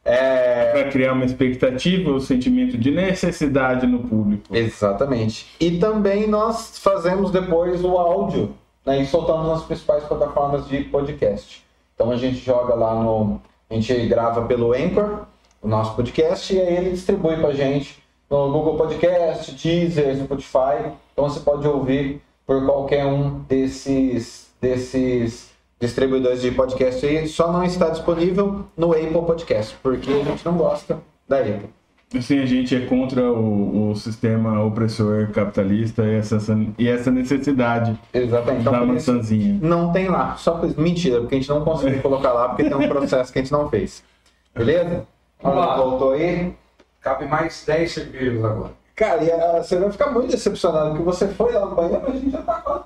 [0.03, 4.43] É, para criar uma expectativa, o sentimento de necessidade no público.
[4.55, 5.47] Exatamente.
[5.59, 8.55] E também nós fazemos depois o áudio
[8.85, 11.63] né, e soltamos nas principais plataformas de podcast.
[11.93, 13.39] Então a gente joga lá no.
[13.69, 15.25] A gente grava pelo Anchor,
[15.61, 20.91] o nosso podcast, e aí ele distribui pra gente no Google Podcast, Deezer, Spotify.
[21.13, 25.50] Então você pode ouvir por qualquer um desses, desses
[25.81, 27.27] distribuidores de podcast aí.
[27.27, 31.69] Só não está disponível no Apple Podcast, porque a gente não gosta da Apple.
[32.15, 36.37] Assim, a gente é contra o, o sistema opressor capitalista e essa,
[36.77, 38.61] e essa necessidade Exatamente.
[38.61, 39.57] Então, da isso- maçãzinha.
[39.61, 40.35] Não tem lá.
[40.35, 40.77] Só por...
[40.77, 43.51] Mentira, porque a gente não conseguiu colocar lá, porque tem um processo que a gente
[43.53, 44.03] não fez.
[44.53, 45.05] Beleza?
[45.41, 45.77] Vamos lá.
[45.77, 46.53] Voltou aí.
[46.99, 48.71] Cabe mais 10 cervejas agora.
[48.93, 52.15] Cara, e a- você vai ficar muito decepcionado que você foi lá no banheiro, mas
[52.15, 52.80] a gente já tá quase.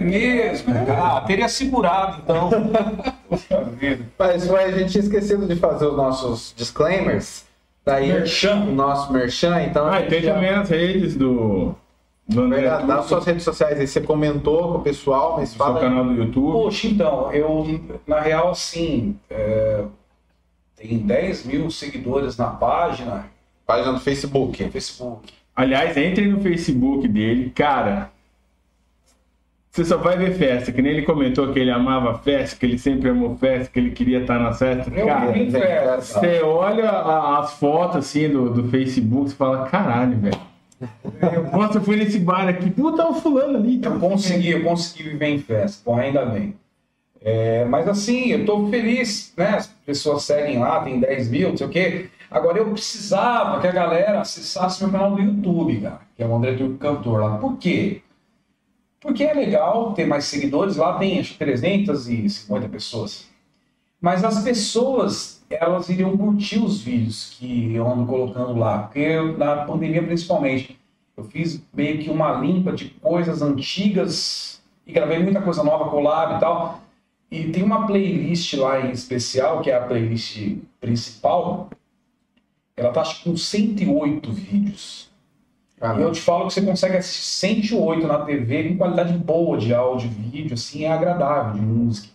[0.00, 0.74] É mesmo?
[0.90, 2.50] Ah, teria segurado, então.
[3.28, 4.04] Puxa vida.
[4.18, 7.44] Mas foi, a gente tinha esquecido de fazer os nossos disclaimers.
[7.84, 8.56] Daí Merchan.
[8.68, 9.86] o nosso merchan, então.
[9.88, 11.74] Ah, e tem já- também as redes do,
[12.28, 15.58] do André Verdade, nas suas redes sociais aí, você comentou com o pessoal, mas seu
[15.58, 15.84] fala aí.
[15.88, 16.52] canal do YouTube.
[16.52, 19.84] Poxa, então, eu, na real, assim, é,
[20.76, 23.26] tem 10 mil seguidores na página,
[23.66, 24.68] Página do Facebook.
[24.70, 25.32] Facebook.
[25.54, 28.10] Aliás, entre no Facebook dele, cara.
[29.70, 32.76] Você só vai ver festa, que nem ele comentou que ele amava festa, que ele
[32.76, 34.90] sempre amou festa, que ele queria estar na festa.
[34.94, 36.18] Eu Cara, tem festa.
[36.20, 40.40] você olha a- as fotos assim do, do Facebook e fala, caralho, velho.
[41.52, 43.78] Nossa, eu fui nesse bar aqui, puta, o fulano ali.
[43.78, 46.54] tá Eu consegui, eu consegui viver em festa, bom, ainda bem.
[47.22, 49.50] É, mas assim, eu tô feliz, né?
[49.56, 52.06] As pessoas seguem lá, tem 10 mil, não sei o quê.
[52.30, 56.34] Agora eu precisava que a galera acessasse meu canal do YouTube, cara, que é o
[56.34, 57.36] André Turco Cantor lá.
[57.36, 58.00] Por quê?
[59.00, 63.28] Porque é legal ter mais seguidores, lá tem acho que 350 pessoas.
[64.00, 68.84] Mas as pessoas, elas iriam curtir os vídeos que eu ando colocando lá.
[68.84, 70.78] Porque eu, na pandemia, principalmente,
[71.16, 76.36] eu fiz meio que uma limpa de coisas antigas e gravei muita coisa nova, collab
[76.36, 76.80] e tal.
[77.30, 81.68] E tem uma playlist lá em especial, que é a playlist principal.
[82.76, 85.09] Ela tá acho com 108 vídeos.
[85.80, 87.24] Ah, E eu te falo que você consegue assistir
[87.74, 92.08] 108 na TV com qualidade boa de áudio e vídeo, assim, é agradável, de música.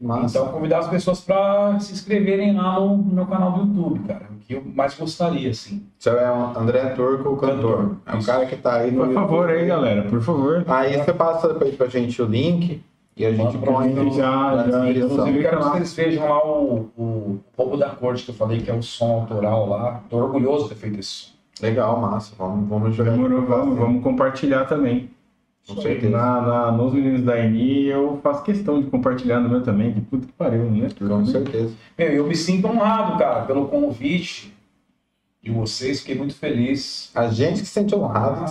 [0.00, 0.38] massa.
[0.38, 4.26] Então, convidar as pessoas para se inscreverem lá no, no meu canal do YouTube, cara.
[4.30, 5.84] O que eu mais gostaria, assim.
[5.98, 7.76] Você é o André Turco, o cantor.
[7.78, 8.26] Cantor, É um isso.
[8.26, 9.60] cara que tá aí no Por favor YouTube.
[9.60, 10.64] aí, galera, por favor.
[10.66, 12.82] Aí você passa depois pra gente o link
[13.16, 14.90] e a gente põe no, já- já-.
[14.90, 18.60] Inclusive, eu quero que vocês vejam lá o, o Roubo da Corte, que eu falei
[18.60, 20.00] que é o som autoral lá.
[20.10, 21.33] Tô orgulhoso de ter feito esse som.
[21.62, 22.34] Legal, massa.
[22.38, 23.12] Vamos, vamos jogar.
[23.12, 25.10] Demorou, vamos, vamos compartilhar também.
[25.66, 26.10] Com certeza.
[26.10, 30.00] Na, na- nos meninos da ENI, eu faço questão de compartilhar no meu também, que
[30.02, 30.88] puta que pariu, né?
[30.98, 31.72] Com certeza.
[31.96, 34.52] Meu, eu me sinto honrado, cara, pelo convite
[35.42, 36.00] de vocês.
[36.00, 37.10] Fiquei muito feliz.
[37.14, 38.44] A gente que se sente honrado.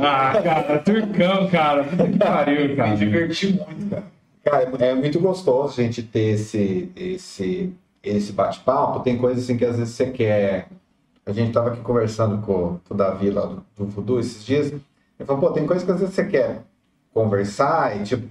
[0.00, 0.30] Ah.
[0.30, 2.90] Ah, cara, turcão, cara, puta que pariu, cara.
[2.90, 4.04] Me diverti muito, cara.
[4.44, 7.72] Cara, é muito gostoso a gente ter esse, esse,
[8.02, 9.00] esse bate-papo.
[9.00, 10.68] Tem coisas assim que às vezes você quer.
[11.30, 14.66] A gente tava aqui conversando com, com o Davi lá do, do Voodoo esses dias.
[14.68, 14.82] Ele
[15.24, 16.62] falou, pô, tem coisas que às vezes você quer
[17.14, 18.26] conversar e tipo.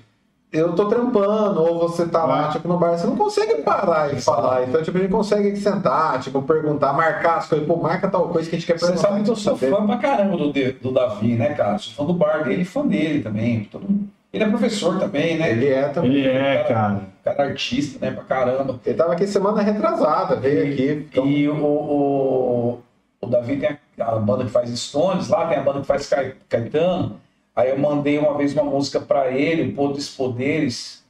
[0.52, 4.20] Eu tô trampando, ou você tá lá, tipo, no bar, você não consegue parar e
[4.20, 4.68] falar.
[4.68, 7.68] Então, tipo, a gente consegue sentar, tipo, perguntar, marcar as coisas.
[7.68, 9.10] Pô, marca tal coisa que a gente quer Você perguntar.
[9.10, 11.78] sabe que eu sou fã pra caramba do, do Davi, né, cara?
[11.78, 13.66] Sou fã do bar dele e fã dele também.
[13.66, 14.10] Todo mundo.
[14.34, 15.52] Ele é professor também, né?
[15.52, 16.12] Ele é também.
[16.14, 17.02] Ele é, cara.
[17.24, 18.12] Cara artista, né?
[18.12, 18.80] Pra caramba.
[18.84, 21.08] Ele tava aqui semana retrasada, veio aqui.
[21.12, 22.80] Então, E o, o,
[23.22, 26.10] o Davi tem a, banda que faz Stones, lá tem a banda que faz
[26.48, 27.20] Caetano.
[27.56, 31.04] Aí eu mandei uma vez uma música pra ele, o Pô dos Poderes,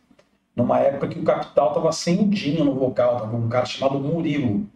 [0.56, 3.99] numa época que o Capital tava sem o Dinho no vocal, tava um cara chamado
[3.99, 4.68] Murilo.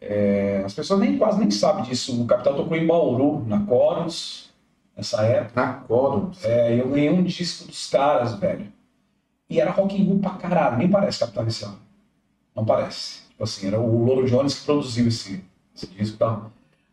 [0.00, 2.20] É, as pessoas nem, quase nem sabem disso.
[2.20, 4.50] O Capital tocou em Bauru, na Chorus,
[4.96, 5.60] nessa época.
[5.60, 6.30] na Corum.
[6.42, 8.72] É, eu ganhei um disco dos caras, velho.
[9.48, 10.78] E era rock and roll pra caralho.
[10.78, 11.74] Nem parece Capitão Inicial.
[12.54, 13.22] Não parece.
[13.30, 15.44] Tipo assim, era o Lolo Jones que produziu esse,
[15.78, 16.50] esse disco e tal.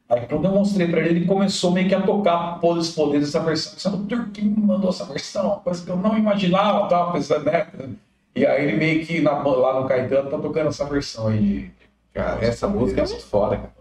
[0.08, 3.40] Aí quando eu mostrei pra ele, ele começou meio que a tocar Poderes Poderes essa
[3.40, 4.06] versão.
[4.10, 7.68] É o que me mandou essa versão, coisa que eu não imaginava, tava pensando, né?
[8.36, 11.72] E aí ele meio que na, lá no Caetano tá tocando essa versão aí de.
[12.14, 13.76] Cara, essa música é muito foda, cara.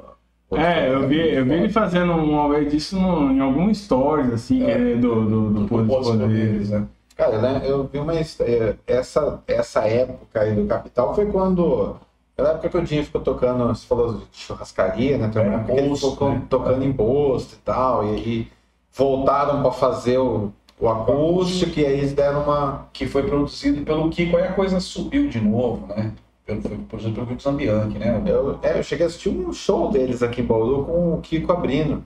[0.52, 4.64] É, eu vi, eu vi ele fazendo uma vez disso no- em algum stories, assim,
[4.64, 4.93] É.
[4.93, 6.86] é, do, do, do, do Poderes né?
[7.16, 8.76] Cara, né, eu vi uma história.
[8.86, 11.97] Essa, essa época aí do Capital foi quando.
[12.35, 15.28] Aquela época que o Dinho ficou tocando, você falou de churrascaria, né?
[15.28, 16.47] Tem uma É, época que ele imposto, ficou né?
[16.48, 18.05] tocando imposto e tal.
[18.06, 18.52] E, e
[18.93, 22.89] voltaram pra fazer o, o acústico e aí eles deram uma.
[22.93, 26.12] que foi produzido pelo Kiko, aí a coisa subiu de novo, né?
[26.44, 28.23] Pelo, foi produzido pelo Kiko Zambianchi, né?
[28.27, 31.52] Eu, é, eu cheguei a assistir um show deles aqui em Bauru com o Kiko
[31.52, 32.05] abrindo.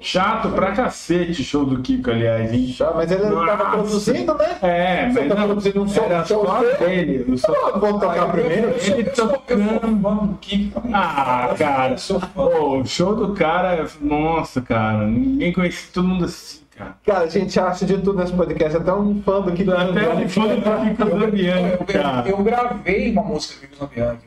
[0.00, 2.66] Chato pra cacete o show do Kiko, aliás, hein?
[2.68, 3.46] Já, mas ele Nossa.
[3.56, 4.58] tava produzindo, né?
[4.62, 6.76] É, Você mas tá não, produzindo um som- era show só dele?
[6.78, 7.32] dele.
[7.32, 8.68] o som- Eu vou tocar primeiro.
[8.70, 10.38] Eu Ele eu eu tocando.
[10.40, 10.82] Kiko.
[10.92, 11.92] Ah, cara.
[11.94, 12.42] Eu sou fã.
[12.42, 15.06] O show do cara, nossa, cara.
[15.06, 16.96] Ninguém conhece todo mundo assim, cara.
[17.04, 20.28] Cara, a gente acha de tudo nesse podcast, até um fã do Kiko Até Zambianchi.
[20.28, 22.28] fã do Kiko Zambianchi, Eu, cara.
[22.28, 24.20] eu gravei uma música do Kiko Zambianchi,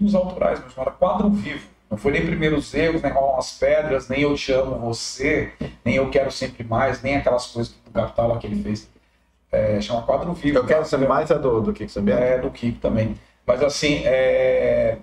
[0.00, 1.75] um dos autorais, mas chamada Quadro Vivo.
[1.90, 5.52] Não foi nem Primeiros Erros, nem Rolam as Pedras, nem Eu Te Amo Você,
[5.84, 8.90] nem Eu Quero Sempre Mais, nem aquelas coisas do Capital lá que ele fez.
[9.52, 10.58] É, chama Quadro Vivo.
[10.58, 12.22] Eu quero saber mais é do, do Kiko Zambianchi.
[12.22, 13.14] É, do Kiko também.
[13.46, 14.98] Mas assim, é...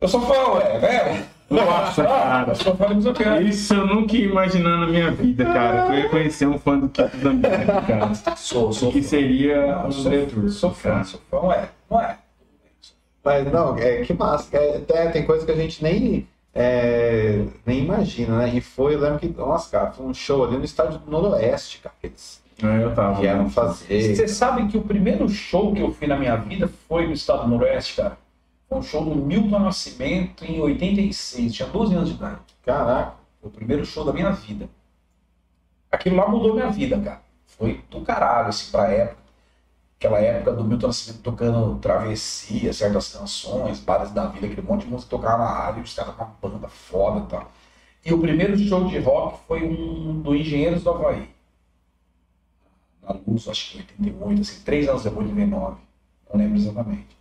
[0.00, 1.26] Eu sou fã, ué, né?
[1.48, 2.50] Nossa, cara.
[2.50, 3.48] Eu sou fã do Zambianchi.
[3.48, 5.86] Isso eu nunca ia imaginar na minha vida, cara.
[5.86, 8.14] Que eu ia conhecer um fã do Kiko Zambianchi, cara.
[8.36, 9.08] Sou, sou Que fã.
[9.08, 11.04] seria o Sou, André Turco, sou fã, cara.
[11.04, 11.68] sou fã, ué.
[11.88, 12.18] Não é?
[13.26, 14.56] Mas não, é que massa.
[14.56, 18.48] É, até tem coisa que a gente nem, é, nem imagina, né?
[18.54, 21.80] E foi, eu lembro que, nossa, cara, foi um show ali no estádio do Noroeste,
[21.80, 21.94] cara.
[22.02, 23.20] Eles É, eu tava.
[23.20, 23.50] vieram né?
[23.50, 24.14] fazer.
[24.14, 27.42] Você sabe que o primeiro show que eu fui na minha vida foi no estado
[27.42, 28.16] do Noroeste, cara?
[28.68, 32.38] Foi um show do Milton Nascimento em 86, tinha 12 anos de idade.
[32.64, 33.14] Caraca.
[33.40, 34.68] Foi o primeiro show da minha vida.
[35.90, 37.20] Aquilo lá mudou minha vida, cara.
[37.46, 39.25] Foi do caralho, assim, pra época.
[39.98, 44.90] Aquela época do Milton Nascimento tocando Travessia, certas canções, Bares da Vida, aquele monte de
[44.90, 47.50] música que tocava na rádio, os caras com uma banda foda e tal.
[48.04, 51.28] E o primeiro show de rock foi um do Engenheiros do Havaí.
[53.02, 55.76] Na Luz, acho que em 88, assim, três anos depois de 99.
[56.32, 57.16] Não lembro exatamente.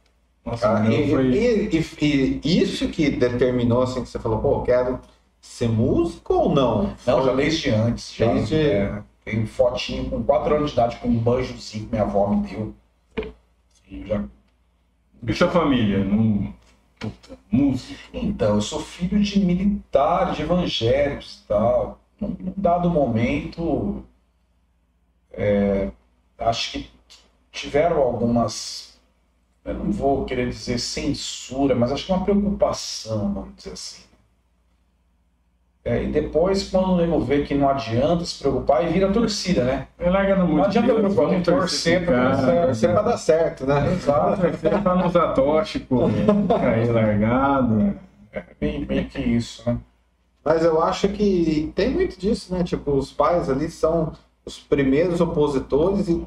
[0.45, 1.27] Nossa, Cara, e, foi...
[1.31, 1.69] e-
[2.01, 4.99] e- e isso que determinou, assim, que você falou, pô, quero
[5.41, 6.93] ser músico ou não?
[7.07, 8.13] Não, já desde antes.
[8.13, 12.03] Já, Desde- é, tem fotinho com 4 anos de idade com um banjozinho que minha
[12.03, 12.75] avó me deu.
[13.67, 14.23] Sim, já...
[15.27, 16.03] E sua família?
[16.03, 16.53] Não...
[16.99, 17.99] Puta, música.
[18.13, 21.99] Então, eu sou filho de militar, de evangélicos e tal.
[22.21, 24.05] Num, num dado momento,
[25.31, 25.91] é,
[26.37, 26.89] acho que
[27.51, 28.99] tiveram algumas,
[29.65, 34.03] eu não vou querer dizer censura, mas acho que uma preocupação, vamos dizer assim.
[35.87, 39.63] É, e depois, quando o nego vê que não adianta se preocupar, e vira torcida,
[39.63, 39.87] né?
[39.99, 40.57] É larga no mundo.
[40.57, 42.45] Não adianta Deus, preocupar, vamos torcer pra pro dar cara.
[42.47, 42.65] certo.
[42.65, 43.93] Torcer pra dar certo, né?
[43.93, 44.41] Exato.
[44.41, 45.97] Torcer pra não usar tóxico,
[46.59, 47.99] cair largado.
[48.33, 49.77] É bem, bem que isso, né?
[50.43, 52.63] Mas eu acho que tem muito disso, né?
[52.63, 54.11] Tipo, os pais ali são
[54.43, 56.25] os primeiros opositores e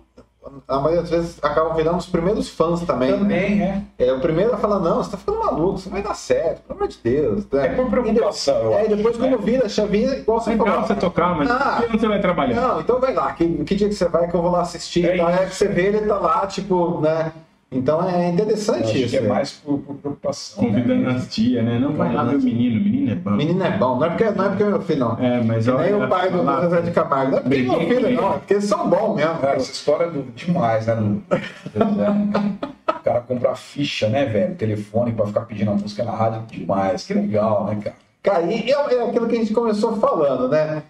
[0.66, 3.12] a maioria das vezes acabam virando os primeiros fãs também.
[3.12, 3.18] né?
[3.18, 3.82] Também, é.
[4.08, 6.78] É o primeiro a falar, não, você tá ficando maluco, você vai dar certo, pelo
[6.78, 7.46] amor de Deus.
[7.52, 7.66] né?
[7.66, 9.28] É por preocupação, É, e acho, depois né?
[9.28, 11.82] quando vira a chavinha, igual você Legal você tocar, mas Ah.
[11.88, 12.60] que você vai trabalhar?
[12.60, 15.06] Não, então vai lá, que, que dia que você vai que eu vou lá assistir?
[15.08, 17.32] É então é você vê ele tá lá, tipo, né?
[17.70, 19.10] Então é interessante acho isso.
[19.10, 19.28] que é né?
[19.28, 20.64] mais por, por preocupação.
[20.64, 21.16] Convidando né?
[21.16, 21.78] as tias, né?
[21.78, 23.30] Não vai lá ver o menino, o menino é bom.
[23.32, 25.18] Menino é bom, não é porque, não é porque é meu filho, não.
[25.18, 27.32] É, mas Que nem o pai do lá- Zé de Camargo.
[27.32, 29.38] Não é porque é meu filho, não, é porque eles são bons mesmo.
[29.38, 30.94] Cara, essa história é do, demais, né?
[30.94, 31.22] Do,
[32.88, 34.54] o cara compra a ficha, né, velho?
[34.54, 37.06] Telefone pra ficar pedindo a música na rádio demais.
[37.06, 37.96] Que legal, né, cara?
[38.22, 40.82] Cara, e é, é aquilo que a gente começou falando, né?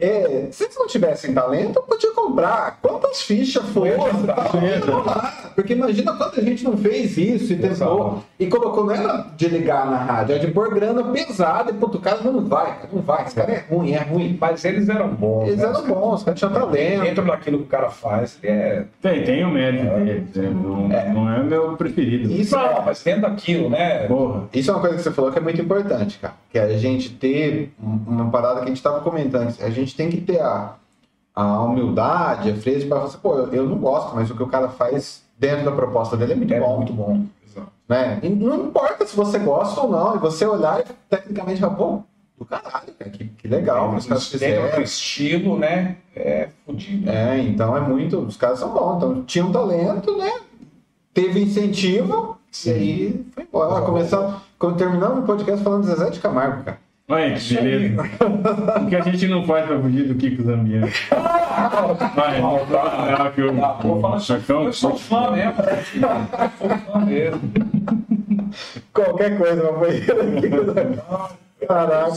[0.00, 5.50] É, se eles não tivessem talento, eu podia comprar quantas fichas vamos lá.
[5.54, 7.70] porque imagina quanta gente não fez isso e tentou.
[7.70, 8.24] Exato.
[8.40, 11.98] E colocou, não era de ligar na rádio, é de pôr grana pesada e, puto,
[11.98, 14.36] o cara não vai, não vai, esse cara é ruim, é ruim.
[14.40, 15.46] Mas eles eram bons.
[15.46, 15.66] Eles né?
[15.68, 17.02] eram bons, os caras tinham talento.
[17.02, 18.84] Dentro daquilo que o cara faz, é.
[19.00, 20.26] Tem, tem o mérito dele.
[20.34, 20.50] né?
[20.50, 22.32] Não não é meu preferido.
[22.32, 24.06] Isso Não, é, mas dentro daquilo, né?
[24.08, 24.48] Porra.
[24.52, 26.34] isso é uma coisa que você falou que é muito importante, cara.
[26.50, 29.54] Que é a gente ter um- uma parada que a gente estava comentando.
[29.60, 30.74] A gente tem que ter a,
[31.34, 34.42] a humildade, a frieza para falar assim, pô, eu, eu não gosto, mas o que
[34.42, 36.76] o cara faz dentro da proposta dele é muito É bom.
[36.76, 37.24] muito bom.
[37.46, 37.68] Exato.
[37.88, 38.18] né?
[38.22, 42.00] E não importa se você gosta ou não, e você olhar e tecnicamente falar, pô,
[42.38, 44.82] do caralho, cara, que, que legal que os caras Dentro do fizeram.
[44.82, 45.96] estilo, né?
[46.14, 47.08] É fodido.
[47.10, 48.18] É, então é muito.
[48.18, 48.96] Os caras são bons.
[48.96, 50.40] Então tinha um talento, né?
[51.14, 52.36] Teve incentivo,
[52.66, 53.82] e aí foi embora.
[53.84, 56.78] Começamos, quando terminamos o podcast falando de Zezé de Camargo, cara.
[57.12, 58.02] Olha que beleza.
[58.80, 60.88] O que a gente não faz pra fugir do Kiko Zambiano?
[62.14, 65.52] Vai, Não, fala que eu- vou falar Chacão, Eu sou fã mesmo.
[65.62, 67.40] Eu sou fã mesmo.
[68.94, 71.66] Qualquer coisa, banheira aqui.
[71.66, 72.08] Caraca.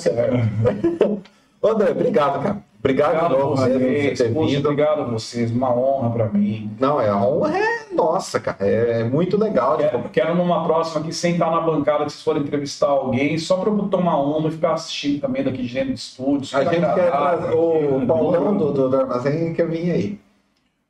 [1.61, 2.57] Ô, André, obrigado, cara.
[2.85, 4.69] Obrigado, Obrigado de a novo por você ter vindo.
[4.69, 5.49] obrigado a vocês.
[5.49, 6.69] Uma honra pra mim.
[6.79, 8.57] Não, é a honra é nossa, cara.
[8.59, 9.77] É, é muito legal.
[9.77, 13.57] Tipo, Quero, quero numa próxima aqui sentar na bancada que vocês forem entrevistar alguém, só
[13.57, 16.41] pra eu tomar uma e ficar assistindo também daqui de dentro do estúdio.
[16.57, 20.19] A super gente quer trazer o Paulão do, do, do Armazém que vinha aí.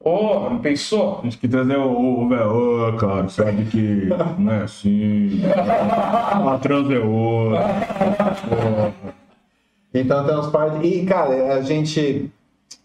[0.03, 1.19] Ô, não pensou?
[1.21, 5.41] A gente quer trazer o, o velho, ô, cara, sabe que não é assim.
[5.55, 7.63] A trans é outra.
[9.95, 10.85] Então tem uns par de...
[10.85, 12.29] E, cara, a gente...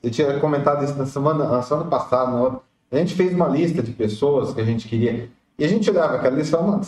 [0.02, 2.30] Eu tinha comentado isso na semana, na semana passada.
[2.30, 2.60] na outra.
[2.90, 5.28] A gente fez uma lista de pessoas que a gente queria...
[5.58, 6.86] E a gente olhava aquela lista e falava, mano,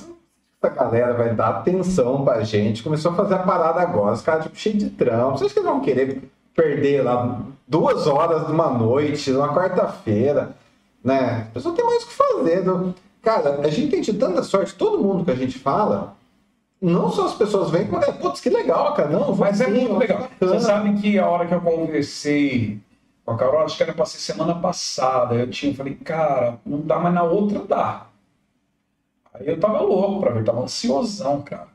[0.62, 2.82] essa galera vai dar atenção pra gente.
[2.82, 4.14] Começou a fazer a parada agora.
[4.14, 5.38] Os caras, tipo, cheios de trampo.
[5.38, 6.22] Vocês que vão querer
[6.54, 10.54] perder lá duas horas de uma noite, numa quarta-feira,
[11.02, 11.48] né?
[11.50, 12.64] A pessoa tem mais o que fazer.
[13.22, 14.74] Cara, a gente tem tido tanta sorte.
[14.74, 16.14] Todo mundo que a gente fala...
[16.82, 19.08] Não só as pessoas vêm como, é, putz, que legal, cara.
[19.08, 20.26] Não, Mas é muito legal.
[20.40, 22.80] Você sabe que a hora que eu conversei
[23.24, 25.36] com a Carol, acho que era pra ser semana passada.
[25.36, 28.06] Eu tinha, falei, cara, não dá, mas na outra dá.
[29.32, 31.68] Aí eu tava louco pra ver, tava ansiosão, cara.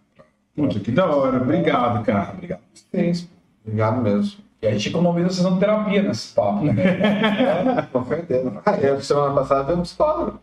[0.55, 1.37] Puta, que da hora.
[1.41, 2.31] Obrigado, Ah, cara.
[2.33, 3.29] obrigado a vocês.
[3.65, 4.41] Obrigado mesmo.
[4.61, 6.73] E aí a gente economiza a sessão de terapia nesse papo, né?
[7.93, 8.61] Com certeza.
[8.65, 10.39] Ah, eu, semana passada veio um psicólogo.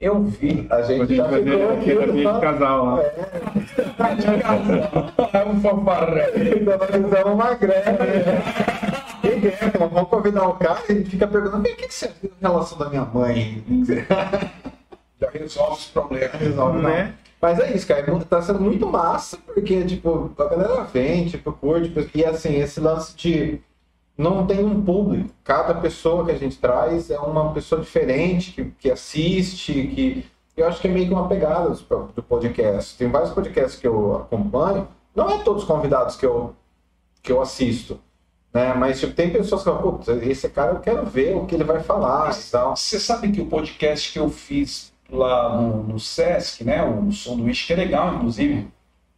[0.00, 0.66] Eu vi.
[0.70, 1.84] A gente já vai ficou aqui.
[1.84, 3.02] terapia de casal lá.
[5.32, 6.26] É um fanfarrão.
[6.80, 7.96] Organizamos uma greve.
[9.22, 9.56] Quem que é?
[9.78, 12.78] Vamos convidar o cara e ele fica perguntando: o que que você acha da relação
[12.78, 13.64] da minha mãe?
[15.18, 16.32] Já resolve os problemas.
[16.32, 16.90] Resolve, não.
[16.90, 17.14] Né?
[17.40, 18.04] Mas é isso, cara.
[18.28, 22.10] Tá sendo muito massa, porque, tipo, a galera vem, tipo, curte.
[22.14, 23.60] E assim, esse lance de.
[24.16, 25.30] Não tem um público.
[25.44, 30.26] Cada pessoa que a gente traz é uma pessoa diferente, que, que assiste, que.
[30.56, 32.96] Eu acho que é meio que uma pegada do podcast.
[32.96, 34.88] Tem vários podcasts que eu acompanho.
[35.14, 36.54] Não é todos os convidados que eu,
[37.22, 38.00] que eu assisto.
[38.54, 38.72] Né?
[38.72, 41.64] Mas tipo, tem pessoas que falam, putz, esse cara eu quero ver o que ele
[41.64, 42.74] vai falar e tal.
[42.74, 46.82] Você sabe que o podcast que eu fiz lá no, no Sesc, né?
[46.82, 48.68] O Sanduíche, que é legal, inclusive.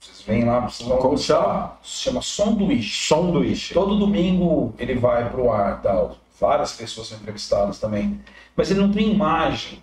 [0.00, 1.78] Vocês vêm lá, vocês vão Como gostar.
[1.82, 3.08] Se chama Sanduíche.
[3.08, 3.74] Sanduíche.
[3.74, 6.16] Todo domingo ele vai pro ar, tal.
[6.40, 8.20] Várias pessoas são entrevistadas também.
[8.56, 9.82] Mas ele não tem imagem.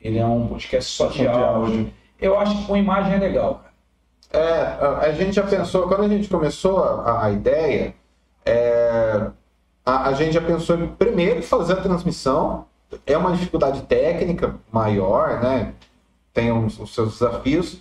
[0.00, 1.92] Ele é um podcast só de áudio.
[2.20, 3.68] Eu acho que com imagem é legal, cara.
[4.30, 7.94] É, a, gente já pensou, quando a gente começou a, a ideia,
[8.44, 9.30] é,
[9.84, 12.66] a, a gente já pensou em primeiro fazer a transmissão.
[13.06, 15.74] É uma dificuldade técnica maior, né?
[16.32, 17.78] Tem os seus desafios,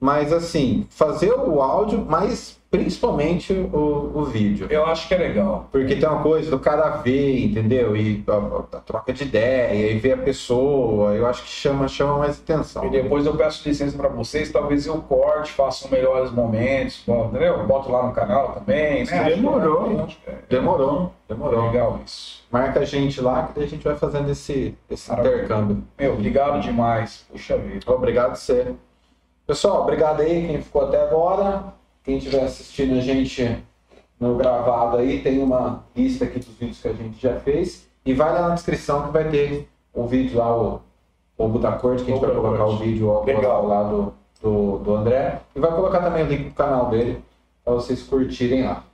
[0.00, 4.68] mas assim, fazer o áudio, mas principalmente o, o vídeo.
[4.70, 5.68] Eu acho que é legal.
[5.72, 7.96] Porque tem uma coisa do cara ver, entendeu?
[7.96, 12.18] E a, a troca de ideia, e ver a pessoa, eu acho que chama, chama
[12.18, 12.86] mais atenção.
[12.86, 17.66] E depois eu peço licença para vocês, talvez eu corte, faça os melhores momentos, entendeu?
[17.66, 19.04] Boto lá no canal também.
[19.04, 19.24] Né?
[19.30, 20.06] Demorou.
[20.06, 21.66] Que é- Demorou, É demorou.
[21.66, 22.44] legal isso.
[22.52, 25.34] Marca a gente lá que daí a gente vai fazendo esse, esse Maravilha.
[25.36, 25.82] intercâmbio.
[25.98, 27.26] Meu, obrigado demais.
[27.30, 27.80] Puxa vida.
[27.92, 28.74] Obrigado você.
[29.50, 31.64] Pessoal, obrigado aí quem ficou até agora.
[32.04, 33.58] Quem estiver assistindo a gente
[34.20, 37.88] no gravado aí, tem uma lista aqui dos vídeos que a gente já fez.
[38.06, 40.80] E vai lá na descrição que vai ter o vídeo lá, o
[41.36, 44.94] Povo da Corte, que a gente vai colocar o vídeo ao lá do, do, do
[44.94, 45.40] André.
[45.56, 47.20] E vai colocar também o link pro canal dele,
[47.64, 48.84] para vocês curtirem lá.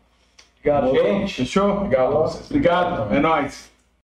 [0.59, 1.35] Obrigado, gente.
[1.35, 1.71] Fechou?
[1.71, 2.15] Obrigado.
[2.49, 3.15] Obrigado.
[3.15, 3.71] É nóis.